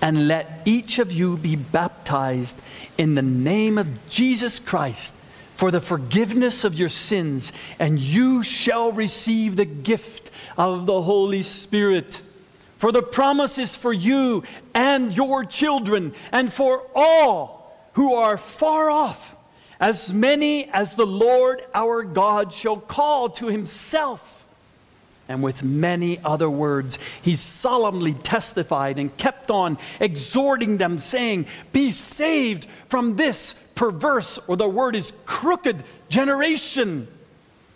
and 0.01 0.27
let 0.27 0.63
each 0.65 0.99
of 0.99 1.13
you 1.13 1.37
be 1.37 1.57
baptized 1.57 2.59
in 2.97 3.15
the 3.15 3.23
name 3.23 3.79
of 3.79 4.09
Jesus 4.09 4.59
Christ 4.59 5.13
for 5.55 5.71
the 5.71 5.81
forgiveness 5.81 6.65
of 6.65 6.75
your 6.75 6.89
sins, 6.89 7.53
and 7.79 7.99
you 7.99 8.43
shall 8.43 8.93
receive 8.93 9.57
the 9.57 9.67
gift 9.67 10.31
of 10.57 10.87
the 10.87 11.03
Holy 11.03 11.43
Spirit. 11.43 12.19
For 12.79 12.93
the 12.93 13.03
promise 13.03 13.59
is 13.59 13.77
for 13.77 13.93
you 13.93 14.45
and 14.75 15.15
your 15.15 15.45
children, 15.45 16.15
and 16.33 16.51
for 16.51 16.83
all 16.95 17.71
who 17.93 18.15
are 18.15 18.39
far 18.39 18.91
off, 18.91 19.37
as 19.81 20.13
many 20.13 20.69
as 20.69 20.95
the 20.95 21.07
Lord 21.07 21.63
our 21.75 22.03
God 22.03 22.53
shall 22.53 22.77
call 22.77 23.31
to 23.31 23.47
himself. 23.47 24.37
And 25.27 25.43
with 25.43 25.63
many 25.63 26.19
other 26.19 26.51
words, 26.51 26.99
he 27.23 27.37
solemnly 27.37 28.15
testified 28.15 28.99
and 28.99 29.17
kept 29.17 29.51
on 29.51 29.79
exhorting 30.01 30.77
them, 30.77 30.99
saying, 30.99 31.47
Be 31.73 31.93
saved 31.93 32.67
from 32.89 33.17
this 33.17 33.55
perverse, 33.75 34.39
or 34.49 34.57
the 34.57 34.69
word 34.69 34.97
is 34.97 35.13
crooked 35.25 35.83
generation. 36.09 37.07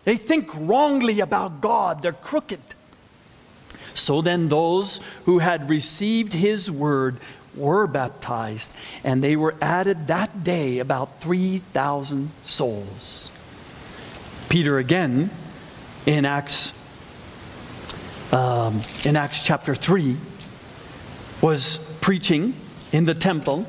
They 0.05 0.17
think 0.17 0.51
wrongly 0.53 1.21
about 1.21 1.61
God, 1.61 2.03
they're 2.03 2.13
crooked. 2.13 2.61
So 3.95 4.21
then, 4.21 4.49
those 4.49 4.99
who 5.25 5.39
had 5.39 5.71
received 5.71 6.33
his 6.33 6.69
word 6.69 7.19
were 7.57 7.87
baptized, 7.87 8.73
and 9.03 9.23
they 9.23 9.37
were 9.37 9.55
added 9.61 10.09
that 10.09 10.45
day 10.45 10.79
about 10.79 11.21
3,000 11.21 12.31
souls. 12.45 13.31
Peter 14.49 14.79
again 14.79 15.31
in 16.07 16.25
Acts 16.25 16.73
um, 18.33 18.81
in 19.05 19.17
Acts 19.17 19.45
chapter 19.45 19.75
3 19.75 20.17
was 21.41 21.77
preaching 22.01 22.55
in 22.93 23.05
the 23.05 23.15
temple 23.15 23.67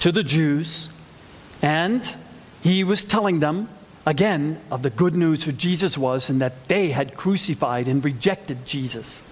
to 0.00 0.10
the 0.10 0.24
Jews, 0.24 0.88
and 1.60 2.02
he 2.62 2.84
was 2.84 3.04
telling 3.04 3.38
them 3.38 3.68
again 4.04 4.60
of 4.70 4.82
the 4.82 4.90
good 4.90 5.14
news 5.14 5.44
who 5.44 5.52
Jesus 5.52 5.96
was 5.96 6.30
and 6.30 6.40
that 6.40 6.66
they 6.66 6.90
had 6.90 7.16
crucified 7.16 7.86
and 7.86 8.04
rejected 8.04 8.66
Jesus. 8.66 9.24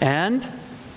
And 0.00 0.48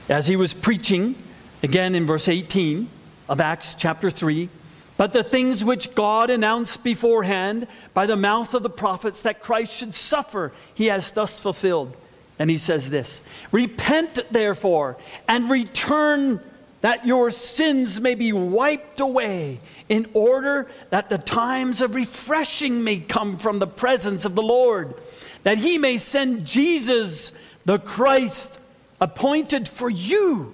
as 0.07 0.27
he 0.27 0.35
was 0.35 0.53
preaching, 0.53 1.15
again 1.63 1.95
in 1.95 2.05
verse 2.05 2.27
18 2.27 2.89
of 3.29 3.41
Acts 3.41 3.75
chapter 3.75 4.09
3, 4.09 4.49
but 4.97 5.13
the 5.13 5.23
things 5.23 5.63
which 5.63 5.95
God 5.95 6.29
announced 6.29 6.83
beforehand 6.83 7.67
by 7.93 8.05
the 8.05 8.15
mouth 8.15 8.53
of 8.53 8.63
the 8.63 8.69
prophets 8.69 9.23
that 9.23 9.41
Christ 9.41 9.75
should 9.75 9.95
suffer, 9.95 10.51
he 10.73 10.87
has 10.87 11.11
thus 11.11 11.39
fulfilled. 11.39 11.95
And 12.39 12.49
he 12.49 12.57
says 12.57 12.89
this 12.89 13.21
Repent, 13.51 14.19
therefore, 14.31 14.97
and 15.27 15.49
return 15.49 16.41
that 16.81 17.05
your 17.05 17.29
sins 17.29 18.01
may 18.01 18.15
be 18.15 18.33
wiped 18.33 18.99
away, 18.99 19.59
in 19.87 20.07
order 20.13 20.69
that 20.89 21.09
the 21.09 21.19
times 21.19 21.81
of 21.81 21.93
refreshing 21.93 22.83
may 22.83 22.97
come 22.97 23.37
from 23.37 23.59
the 23.59 23.67
presence 23.67 24.25
of 24.25 24.33
the 24.33 24.41
Lord, 24.41 24.95
that 25.43 25.59
he 25.59 25.77
may 25.77 25.99
send 25.99 26.45
Jesus, 26.45 27.31
the 27.65 27.77
Christ, 27.77 28.57
appointed 28.99 29.67
for 29.67 29.89
you, 29.89 30.53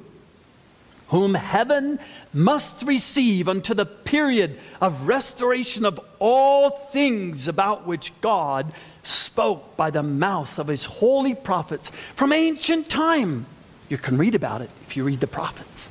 whom 1.09 1.34
heaven 1.34 1.99
must 2.34 2.84
receive 2.84 3.47
unto 3.47 3.73
the 3.73 3.85
period 3.85 4.59
of 4.81 5.07
restoration 5.07 5.85
of 5.85 5.99
all 6.19 6.69
things 6.69 7.47
about 7.47 7.88
which 7.88 8.11
God 8.21 8.71
spoke 9.03 9.77
by 9.77 9.89
the 9.89 10.03
mouth 10.03 10.59
of 10.59 10.67
his 10.67 10.84
holy 10.84 11.34
prophets 11.34 11.91
from 12.15 12.34
ancient 12.34 12.89
time. 12.89 13.45
You 13.89 13.97
can 13.97 14.17
read 14.17 14.35
about 14.35 14.61
it 14.61 14.69
if 14.85 14.97
you 14.97 15.03
read 15.03 15.21
the 15.21 15.27
prophets. 15.27 15.89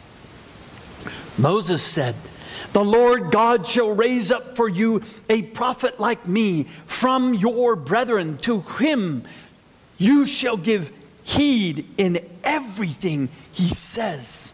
Moses 1.38 1.82
said, 1.82 2.14
The 2.72 2.84
Lord 2.84 3.30
God 3.30 3.66
shall 3.66 3.90
raise 3.90 4.30
up 4.30 4.56
for 4.56 4.68
you 4.68 5.02
a 5.30 5.40
prophet 5.40 5.98
like 5.98 6.28
me 6.28 6.64
from 6.86 7.32
your 7.32 7.74
brethren. 7.74 8.38
To 8.42 8.60
him 8.60 9.24
you 9.96 10.26
shall 10.26 10.58
give 10.58 10.92
heed 11.24 11.86
in 11.96 12.18
everything 12.44 13.30
he 13.52 13.68
says. 13.68 14.52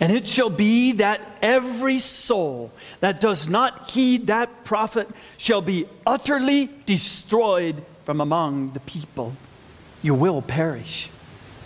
And 0.00 0.12
it 0.12 0.28
shall 0.28 0.50
be 0.50 0.92
that 0.92 1.20
every 1.42 1.98
soul 1.98 2.70
that 3.00 3.20
does 3.20 3.48
not 3.48 3.90
heed 3.90 4.28
that 4.28 4.64
prophet 4.64 5.08
shall 5.38 5.60
be 5.60 5.88
utterly 6.06 6.70
destroyed 6.86 7.82
from 8.04 8.20
among 8.20 8.72
the 8.72 8.80
people. 8.80 9.34
You 10.02 10.14
will 10.14 10.40
perish 10.40 11.10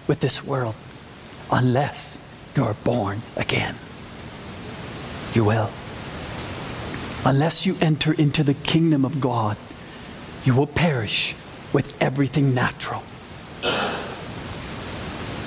with 0.08 0.20
this 0.20 0.42
world 0.42 0.74
unless 1.50 2.18
you 2.56 2.64
are 2.64 2.74
born 2.84 3.20
again. 3.36 3.74
You 5.34 5.44
will. 5.44 5.70
Unless 7.24 7.66
you 7.66 7.76
enter 7.80 8.12
into 8.12 8.42
the 8.42 8.54
kingdom 8.54 9.04
of 9.04 9.20
God, 9.20 9.56
you 10.44 10.54
will 10.54 10.66
perish 10.66 11.34
with 11.72 12.02
everything 12.02 12.54
natural. 12.54 13.02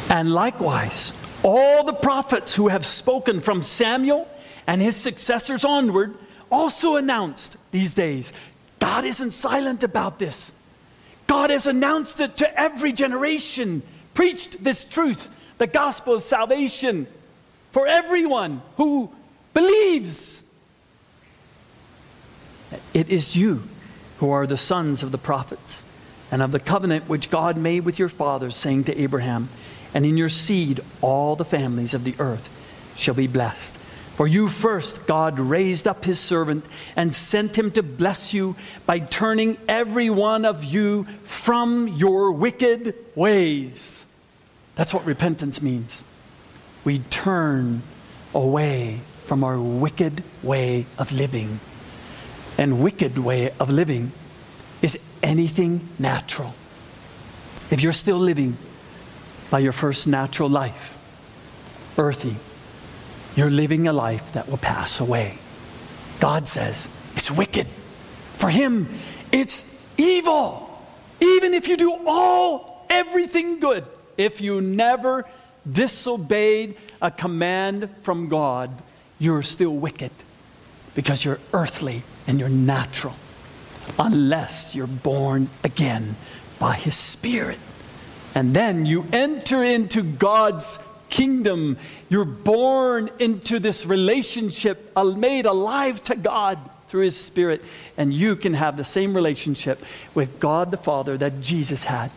And 0.09 0.31
likewise, 0.31 1.11
all 1.43 1.83
the 1.83 1.93
prophets 1.93 2.55
who 2.55 2.67
have 2.67 2.85
spoken 2.85 3.41
from 3.41 3.63
Samuel 3.63 4.27
and 4.67 4.81
his 4.81 4.95
successors 4.95 5.65
onward 5.65 6.15
also 6.51 6.95
announced 6.95 7.57
these 7.71 7.93
days 7.93 8.31
God 8.79 9.05
isn't 9.05 9.31
silent 9.31 9.83
about 9.83 10.19
this. 10.19 10.51
God 11.27 11.49
has 11.49 11.65
announced 11.65 12.21
it 12.21 12.37
to 12.37 12.59
every 12.59 12.93
generation, 12.93 13.81
preached 14.13 14.63
this 14.63 14.85
truth, 14.85 15.27
the 15.57 15.67
gospel 15.67 16.15
of 16.15 16.21
salvation 16.21 17.07
for 17.71 17.87
everyone 17.87 18.61
who 18.77 19.11
believes. 19.53 20.43
It 22.93 23.09
is 23.09 23.35
you 23.35 23.63
who 24.19 24.31
are 24.31 24.45
the 24.45 24.57
sons 24.57 25.03
of 25.03 25.11
the 25.11 25.17
prophets 25.17 25.83
and 26.31 26.41
of 26.41 26.51
the 26.51 26.59
covenant 26.59 27.09
which 27.09 27.29
God 27.29 27.57
made 27.57 27.85
with 27.85 27.99
your 27.99 28.09
fathers, 28.09 28.55
saying 28.55 28.85
to 28.85 28.97
Abraham, 29.01 29.49
and 29.95 30.05
in 30.05 30.17
your 30.17 30.29
seed 30.29 30.81
all 31.01 31.35
the 31.35 31.45
families 31.45 31.93
of 31.93 32.03
the 32.03 32.15
earth 32.19 32.47
shall 32.97 33.15
be 33.15 33.27
blessed. 33.27 33.75
For 34.17 34.27
you 34.27 34.47
first, 34.47 35.07
God 35.07 35.39
raised 35.39 35.87
up 35.87 36.05
his 36.05 36.19
servant 36.19 36.65
and 36.95 37.15
sent 37.15 37.57
him 37.57 37.71
to 37.71 37.83
bless 37.83 38.33
you 38.33 38.55
by 38.85 38.99
turning 38.99 39.57
every 39.67 40.09
one 40.09 40.45
of 40.45 40.63
you 40.63 41.05
from 41.23 41.87
your 41.87 42.31
wicked 42.33 42.93
ways. 43.15 44.05
That's 44.75 44.93
what 44.93 45.05
repentance 45.05 45.61
means. 45.61 46.03
We 46.83 46.99
turn 46.99 47.81
away 48.33 48.99
from 49.25 49.43
our 49.43 49.59
wicked 49.59 50.23
way 50.43 50.85
of 50.97 51.11
living. 51.11 51.59
And 52.57 52.81
wicked 52.81 53.17
way 53.17 53.51
of 53.59 53.69
living 53.69 54.11
is 54.81 54.97
anything 55.23 55.87
natural. 55.99 56.53
If 57.71 57.81
you're 57.81 57.91
still 57.91 58.19
living 58.19 58.55
by 59.49 59.59
your 59.59 59.71
first 59.71 60.07
natural 60.07 60.49
life, 60.49 60.97
earthy. 61.97 62.35
You're 63.35 63.49
living 63.49 63.87
a 63.87 63.93
life 63.93 64.33
that 64.33 64.47
will 64.49 64.57
pass 64.57 64.99
away. 64.99 65.37
God 66.19 66.47
says 66.47 66.87
it's 67.15 67.29
wicked. 67.29 67.67
For 68.37 68.49
Him, 68.49 68.87
it's 69.31 69.65
evil. 69.97 70.69
Even 71.21 71.53
if 71.53 71.67
you 71.67 71.77
do 71.77 72.07
all, 72.07 72.85
everything 72.89 73.59
good, 73.59 73.85
if 74.17 74.41
you 74.41 74.61
never 74.61 75.25
disobeyed 75.69 76.77
a 77.01 77.11
command 77.11 77.89
from 78.01 78.29
God, 78.29 78.71
you're 79.19 79.43
still 79.43 79.71
wicked 79.71 80.11
because 80.93 81.23
you're 81.23 81.39
earthly 81.53 82.03
and 82.27 82.39
you're 82.39 82.49
natural 82.49 83.13
unless 83.99 84.75
you're 84.75 84.87
born 84.87 85.49
again 85.63 86.15
by 86.59 86.75
His 86.75 86.95
Spirit. 86.95 87.59
And 88.35 88.53
then 88.53 88.85
you 88.85 89.05
enter 89.13 89.63
into 89.63 90.03
God's 90.03 90.77
kingdom. 91.09 91.77
You're 92.09 92.25
born 92.25 93.09
into 93.19 93.59
this 93.59 93.85
relationship, 93.85 94.91
made 94.97 95.45
alive 95.45 96.03
to 96.05 96.15
God. 96.15 96.59
through 96.89 97.03
His 97.03 97.17
Spirit, 97.17 97.63
and 97.97 98.13
you 98.13 98.35
can 98.35 98.53
have 98.53 98.77
the 98.77 98.83
same 98.83 99.15
relationship 99.15 99.83
with 100.13 100.39
God 100.39 100.69
the 100.69 100.77
Father 100.77 101.17
that 101.17 101.41
Jesus 101.41 101.83
had. 101.83 102.11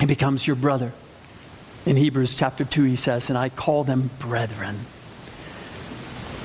He 0.00 0.06
becomes 0.06 0.46
your 0.46 0.56
brother. 0.56 0.90
In 1.84 1.96
Hebrews 1.96 2.34
chapter 2.34 2.64
2, 2.64 2.84
he 2.84 2.96
says, 2.96 3.28
And 3.28 3.38
I 3.38 3.50
call 3.50 3.84
them 3.84 4.10
brethren. 4.18 4.78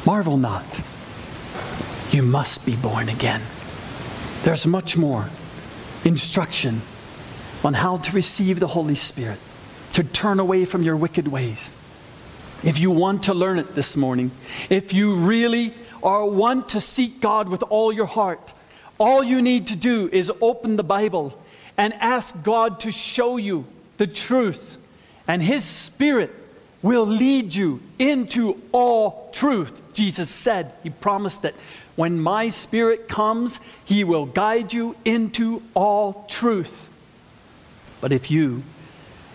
Marvel 0.05 0.37
not. 0.37 0.65
You 2.11 2.23
must 2.23 2.65
be 2.65 2.75
born 2.75 3.07
again. 3.07 3.41
There's 4.43 4.67
much 4.67 4.97
more 4.97 5.25
instruction 6.03 6.81
on 7.63 7.73
how 7.73 7.97
to 7.97 8.11
receive 8.13 8.59
the 8.59 8.67
Holy 8.67 8.95
Spirit, 8.95 9.39
to 9.93 10.03
turn 10.03 10.39
away 10.39 10.65
from 10.65 10.83
your 10.83 10.95
wicked 10.95 11.27
ways. 11.27 11.71
If 12.63 12.79
you 12.79 12.91
want 12.91 13.23
to 13.23 13.33
learn 13.33 13.59
it 13.59 13.73
this 13.75 13.95
morning, 13.95 14.31
if 14.69 14.93
you 14.93 15.15
really 15.15 15.73
are 16.03 16.25
want 16.25 16.69
to 16.69 16.81
seek 16.81 17.21
God 17.21 17.49
with 17.49 17.63
all 17.63 17.91
your 17.91 18.05
heart, 18.05 18.53
all 18.97 19.23
you 19.23 19.41
need 19.41 19.67
to 19.67 19.75
do 19.75 20.09
is 20.11 20.31
open 20.41 20.75
the 20.75 20.83
Bible 20.83 21.37
and 21.77 21.93
ask 21.93 22.43
God 22.43 22.81
to 22.81 22.91
show 22.91 23.37
you 23.37 23.65
the 23.97 24.07
truth. 24.07 24.77
And 25.27 25.41
His 25.41 25.63
Spirit 25.63 26.35
will 26.81 27.05
lead 27.05 27.53
you 27.53 27.81
into 27.97 28.61
all 28.71 29.29
truth. 29.33 29.81
Jesus 29.93 30.29
said, 30.29 30.73
He 30.83 30.89
promised 30.89 31.43
that 31.43 31.55
when 31.95 32.19
my 32.19 32.49
Spirit 32.49 33.07
comes, 33.07 33.59
He 33.85 34.03
will 34.03 34.25
guide 34.25 34.73
you 34.73 34.95
into 35.05 35.61
all 35.73 36.25
truth. 36.27 36.89
But 38.01 38.11
if 38.11 38.31
you 38.31 38.63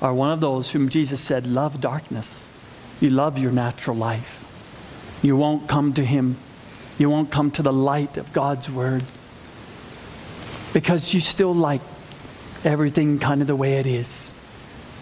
are 0.00 0.12
one 0.12 0.30
of 0.30 0.40
those 0.40 0.70
whom 0.70 0.88
Jesus 0.88 1.20
said, 1.20 1.46
love 1.46 1.80
darkness, 1.80 2.48
you 3.00 3.10
love 3.10 3.38
your 3.38 3.52
natural 3.52 3.96
life, 3.96 4.40
you 5.22 5.36
won't 5.36 5.68
come 5.68 5.94
to 5.94 6.04
Him. 6.04 6.36
You 6.98 7.10
won't 7.10 7.30
come 7.30 7.50
to 7.52 7.62
the 7.62 7.72
light 7.72 8.18
of 8.18 8.32
God's 8.32 8.70
Word 8.70 9.02
because 10.72 11.12
you 11.12 11.20
still 11.20 11.54
like 11.54 11.80
everything 12.62 13.18
kind 13.18 13.40
of 13.40 13.46
the 13.46 13.56
way 13.56 13.74
it 13.74 13.86
is. 13.86 14.32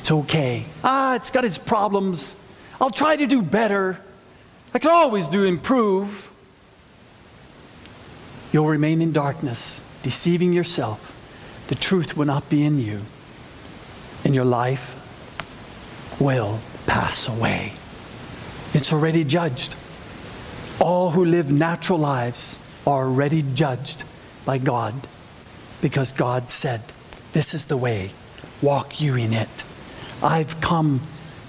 It's 0.01 0.10
okay. 0.10 0.64
Ah, 0.82 1.16
it's 1.16 1.30
got 1.30 1.44
its 1.44 1.59
problems. 1.59 2.34
I'll 2.80 2.90
try 2.90 3.16
to 3.16 3.26
do 3.26 3.43
better. 3.43 4.01
I 4.74 4.78
can 4.78 4.90
always 4.90 5.28
do 5.28 5.44
improve. 5.44 6.30
You'll 8.52 8.68
remain 8.68 9.02
in 9.02 9.12
darkness, 9.12 9.82
deceiving 10.02 10.52
yourself. 10.52 11.18
The 11.68 11.74
truth 11.74 12.16
will 12.16 12.26
not 12.26 12.48
be 12.48 12.64
in 12.64 12.78
you, 12.78 13.01
and 14.24 14.34
your 14.34 14.44
life 14.44 14.98
will 16.20 16.58
pass 16.86 17.28
away. 17.28 17.72
It's 18.74 18.92
already 18.92 19.24
judged. 19.24 19.74
All 20.80 21.10
who 21.10 21.24
live 21.24 21.50
natural 21.50 21.98
lives 21.98 22.58
are 22.86 23.04
already 23.04 23.42
judged 23.42 24.04
by 24.44 24.58
God 24.58 24.94
because 25.80 26.12
God 26.12 26.50
said, 26.50 26.80
This 27.32 27.54
is 27.54 27.66
the 27.66 27.76
way, 27.76 28.10
walk 28.60 29.00
you 29.00 29.16
in 29.16 29.32
it. 29.32 29.48
I've 30.22 30.60
come 30.60 31.00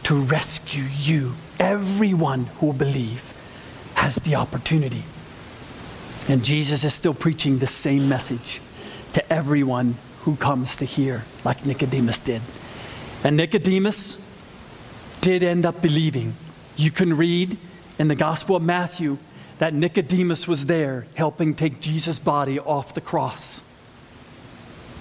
to 0.04 0.16
rescue 0.16 0.84
you. 0.84 1.34
Everyone 1.60 2.46
who 2.46 2.68
will 2.68 2.74
believe 2.74 3.22
has 3.96 4.16
the 4.16 4.36
opportunity. 4.36 5.04
And 6.28 6.44
Jesus 6.44 6.84
is 6.84 6.94
still 6.94 7.14
preaching 7.14 7.58
the 7.58 7.68
same 7.68 8.10
message 8.10 8.62
to 9.14 9.34
everyone 9.34 9.96
who 10.22 10.36
comes 10.36 10.78
to 10.78 10.86
hear, 10.86 11.22
like 11.44 11.66
Nicodemus 11.66 12.20
did. 12.20 12.42
And 13.24 13.38
Nicodemus 13.38 14.22
did 15.22 15.44
end 15.44 15.66
up 15.66 15.82
believing. 15.82 16.34
You 16.76 16.92
can 16.92 17.14
read 17.14 17.58
in 17.98 18.08
the 18.08 18.16
Gospel 18.16 18.56
of 18.58 18.64
Matthew 18.64 19.18
that 19.60 19.74
Nicodemus 19.74 20.48
was 20.48 20.66
there 20.66 21.06
helping 21.16 21.56
take 21.56 21.80
Jesus' 21.80 22.20
body 22.20 22.60
off 22.60 22.94
the 22.94 23.02
cross 23.02 23.64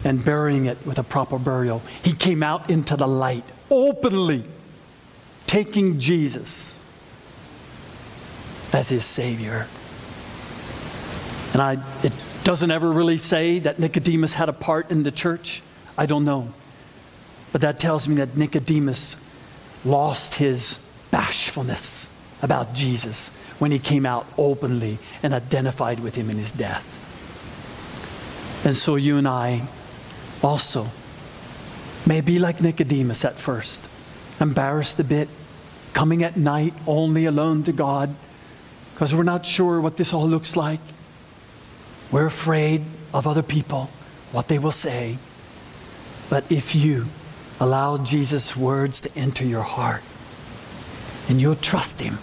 and 0.05 0.25
burying 0.25 0.67
it 0.67 0.79
with 0.87 0.99
a 0.99 1.03
proper 1.03 1.39
burial. 1.39 1.83
He 2.05 2.13
came 2.13 2.43
out 2.43 2.71
into 2.71 2.97
the 2.97 3.07
light 3.07 3.45
openly, 3.71 4.45
taking 5.47 5.99
Jesus 5.99 6.79
as 8.73 8.89
his 8.89 9.05
Savior. 9.05 9.67
And 11.53 11.63
I, 11.63 11.79
it 12.03 12.13
doesn't 12.45 12.71
ever 12.71 12.91
really 12.91 13.19
say 13.19 13.61
that 13.61 13.79
Nicodemus 13.79 14.35
had 14.35 14.49
a 14.49 14.53
part 14.53 14.91
in 14.91 15.03
the 15.03 15.11
church. 15.11 15.63
I 15.97 16.07
don't 16.07 16.25
know. 16.25 16.53
But 17.53 17.61
that 17.61 17.79
tells 17.79 18.09
me 18.09 18.17
that 18.17 18.37
Nicodemus 18.37 19.17
lost 19.85 20.35
his 20.35 20.79
bashfulness 21.11 22.11
about 22.43 22.75
Jesus 22.75 23.29
when 23.59 23.71
he 23.71 23.79
came 23.79 24.07
out 24.07 24.27
openly 24.39 24.99
and 25.23 25.35
identified 25.35 26.01
with 26.01 26.15
him 26.15 26.31
in 26.31 26.39
his 26.39 26.51
death. 26.51 26.85
And 28.65 28.75
so 28.75 28.97
you 28.97 29.19
and 29.19 29.29
I 29.29 29.63
also 30.43 30.87
may 32.07 32.21
be 32.21 32.39
like 32.39 32.61
Nicodemus 32.61 33.25
at 33.25 33.39
first, 33.39 33.81
embarrassed 34.41 34.99
a 34.99 35.05
bit, 35.05 35.29
coming 35.93 36.25
at 36.25 36.37
night 36.37 36.75
only 36.87 37.27
alone 37.27 37.65
to 37.65 37.73
God 37.73 38.15
because 38.95 39.15
we're 39.15 39.23
not 39.25 39.45
sure 39.45 39.81
what 39.81 39.97
this 39.97 40.13
all 40.13 40.29
looks 40.29 40.57
like. 40.57 40.81
We're 42.11 42.27
afraid 42.27 42.85
of 43.13 43.27
other 43.27 43.43
people, 43.43 43.91
what 44.33 44.49
they 44.49 44.59
will 44.59 44.73
say. 44.73 45.19
But 46.31 46.51
if 46.51 46.75
you 46.75 47.07
allow 47.61 47.99
Jesus' 47.99 48.57
words 48.57 49.03
to 49.03 49.17
enter 49.17 49.45
your 49.45 49.63
heart 49.63 50.03
and 51.29 51.41
you'll 51.41 51.57
trust 51.57 52.01
Him, 52.01 52.19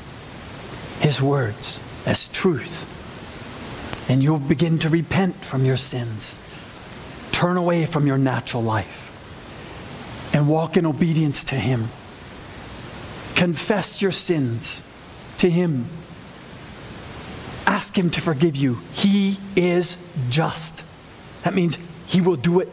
His 1.00 1.22
words 1.22 1.82
as 2.06 2.28
truth, 2.28 4.10
and 4.10 4.22
you'll 4.22 4.40
begin 4.40 4.80
to 4.80 4.90
repent 4.90 5.36
from 5.36 5.66
your 5.66 5.78
sins, 5.78 6.36
turn 7.32 7.58
away 7.58 7.86
from 7.86 8.08
your 8.08 8.18
natural 8.18 8.64
life, 8.64 9.06
and 10.34 10.48
walk 10.48 10.78
in 10.78 10.86
obedience 10.86 11.46
to 11.46 11.56
Him. 11.56 11.88
Confess 13.36 14.02
your 14.02 14.12
sins 14.12 14.84
to 15.38 15.50
Him 15.50 15.86
ask 17.70 17.98
Him 17.98 18.10
to 18.10 18.20
forgive 18.20 18.58
you. 18.58 18.78
He 18.94 19.38
is 19.56 19.96
just. 20.30 20.84
That 21.44 21.54
means 21.54 21.78
He 22.08 22.20
will 22.20 22.36
do 22.36 22.60
it 22.60 22.68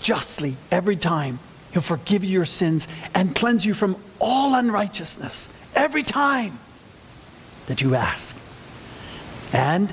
justly 0.00 0.56
every 0.70 0.96
time. 0.96 1.38
He'll 1.76 1.82
forgive 1.82 2.24
you 2.24 2.30
your 2.30 2.46
sins 2.46 2.88
and 3.14 3.34
cleanse 3.34 3.66
you 3.66 3.74
from 3.74 4.02
all 4.18 4.54
unrighteousness 4.54 5.46
every 5.74 6.04
time 6.04 6.58
that 7.66 7.82
you 7.82 7.94
ask. 7.94 8.34
And 9.52 9.92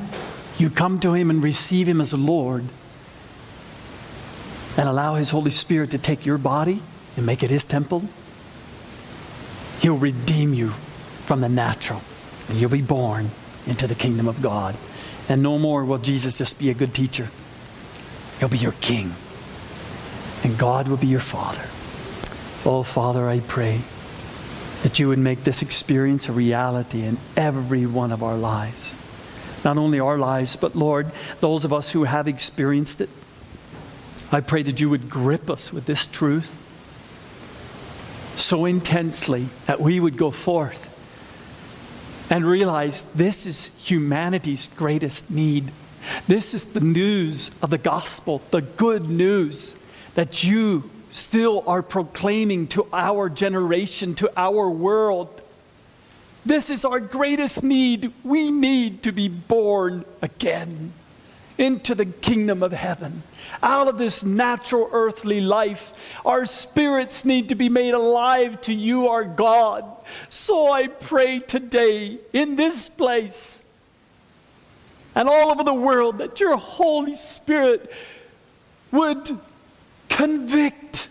you 0.58 0.70
come 0.70 1.02
to 1.02 1.12
Him 1.12 1.30
and 1.30 1.44
receive 1.44 1.86
Him 1.90 2.00
as 2.00 2.14
Lord 2.14 2.64
and 4.78 4.88
allow 4.88 5.16
His 5.16 5.30
Holy 5.30 5.52
Spirit 5.52 5.92
to 5.92 5.98
take 5.98 6.26
your 6.26 6.38
body 6.38 6.82
and 7.18 7.26
make 7.26 7.44
it 7.44 7.50
His 7.50 7.66
temple. 7.66 8.02
He'll 9.82 9.98
redeem 9.98 10.54
you 10.54 10.70
from 10.70 11.42
the 11.42 11.50
natural 11.50 12.02
and 12.48 12.58
you'll 12.58 12.70
be 12.70 12.82
born 12.82 13.30
into 13.68 13.88
the 13.88 13.96
kingdom 13.96 14.30
of 14.30 14.42
God. 14.42 14.78
And 15.28 15.44
no 15.44 15.60
more 15.60 15.84
will 15.84 15.98
Jesus 15.98 16.38
just 16.38 16.58
be 16.58 16.70
a 16.70 16.74
good 16.74 16.94
teacher. 16.94 17.28
He'll 18.40 18.48
be 18.48 18.58
your 18.58 18.72
king. 18.72 19.14
And 20.44 20.58
God 20.58 20.88
will 20.88 20.98
be 20.98 21.08
your 21.08 21.20
father. 21.20 21.64
Oh, 22.66 22.84
Father, 22.84 23.28
I 23.28 23.40
pray 23.40 23.80
that 24.84 25.00
you 25.00 25.08
would 25.08 25.20
make 25.20 25.44
this 25.44 25.62
experience 25.62 26.28
a 26.28 26.34
reality 26.34 27.04
in 27.04 27.18
every 27.38 27.86
one 27.86 28.12
of 28.12 28.24
our 28.24 28.36
lives. 28.36 28.98
Not 29.64 29.78
only 29.78 30.02
our 30.02 30.18
lives, 30.18 30.58
but 30.58 30.76
Lord, 30.76 31.12
those 31.40 31.64
of 31.64 31.72
us 31.72 31.90
who 31.90 32.04
have 32.04 32.28
experienced 32.28 33.00
it. 33.00 33.10
I 34.32 34.42
pray 34.42 34.64
that 34.64 34.80
you 34.80 34.90
would 34.90 35.10
grip 35.10 35.50
us 35.50 35.72
with 35.72 35.86
this 35.86 36.06
truth 36.06 36.50
so 38.36 38.66
intensely 38.66 39.48
that 39.68 39.80
we 39.80 40.00
would 40.00 40.18
go 40.18 40.32
forth 40.32 40.90
and 42.30 42.46
realize 42.46 43.04
this 43.16 43.46
is 43.46 43.70
humanity's 43.78 44.68
greatest 44.76 45.30
need. 45.30 45.72
This 46.28 46.54
is 46.54 46.66
the 46.66 46.82
news 46.82 47.52
of 47.62 47.70
the 47.70 47.78
gospel, 47.78 48.42
the 48.52 48.62
good 48.62 49.10
news 49.10 49.76
that 50.16 50.44
you 50.44 50.90
still 51.10 51.64
are 51.68 51.82
proclaiming 51.82 52.68
to 52.68 52.88
our 52.92 53.30
generation, 53.30 54.16
to 54.16 54.32
our 54.36 54.70
world. 54.70 55.42
This 56.46 56.70
is 56.70 56.86
our 56.86 57.00
greatest 57.00 57.64
need. 57.64 58.12
We 58.24 58.52
need 58.52 59.04
to 59.04 59.12
be 59.12 59.28
born 59.28 60.06
again 60.22 60.94
into 61.58 61.96
the 61.96 62.06
kingdom 62.06 62.64
of 62.64 62.72
heaven. 62.72 63.22
Out 63.62 63.88
of 63.88 63.98
this 63.98 64.24
natural 64.24 64.90
earthly 64.92 65.40
life, 65.40 65.94
our 66.26 66.46
spirits 66.46 67.26
need 67.26 67.50
to 67.50 67.56
be 67.56 67.70
made 67.70 67.94
alive 67.94 68.60
to 68.62 68.74
you, 68.74 69.10
our 69.10 69.24
God. 69.24 69.86
So 70.30 70.72
I 70.72 70.88
pray 70.88 71.40
today 71.40 72.18
in 72.34 72.56
this 72.56 72.90
place 72.90 73.62
and 75.16 75.30
all 75.30 75.52
over 75.52 75.64
the 75.64 75.74
world 75.74 76.18
that 76.18 76.40
your 76.40 76.58
Holy 76.58 77.16
Spirit 77.16 77.92
would 78.92 79.30
convict 80.14 81.10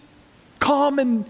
common 0.59 1.25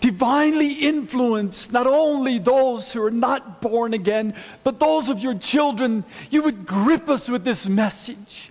divinely 0.00 0.72
influence 0.72 1.72
not 1.72 1.86
only 1.86 2.38
those 2.38 2.92
who 2.92 3.02
are 3.02 3.10
not 3.10 3.62
born 3.62 3.94
again, 3.94 4.34
but 4.62 4.78
those 4.78 5.08
of 5.08 5.20
your 5.20 5.34
children. 5.34 6.04
You 6.30 6.42
would 6.42 6.66
grip 6.66 7.08
us 7.08 7.30
with 7.30 7.42
this 7.42 7.66
message 7.66 8.50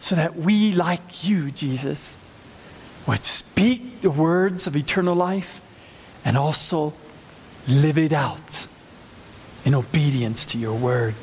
so 0.00 0.16
that 0.16 0.34
we, 0.34 0.72
like 0.72 1.24
you, 1.28 1.52
Jesus, 1.52 2.18
would 3.06 3.24
speak 3.24 4.00
the 4.00 4.10
words 4.10 4.66
of 4.66 4.74
eternal 4.76 5.14
life 5.14 5.60
and 6.24 6.36
also 6.36 6.92
live 7.68 7.98
it 7.98 8.12
out 8.12 8.66
in 9.64 9.74
obedience 9.74 10.46
to 10.46 10.58
your 10.58 10.74
word. 10.74 11.14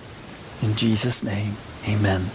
In 0.62 0.76
Jesus' 0.76 1.22
name, 1.22 1.58
amen. 1.86 2.30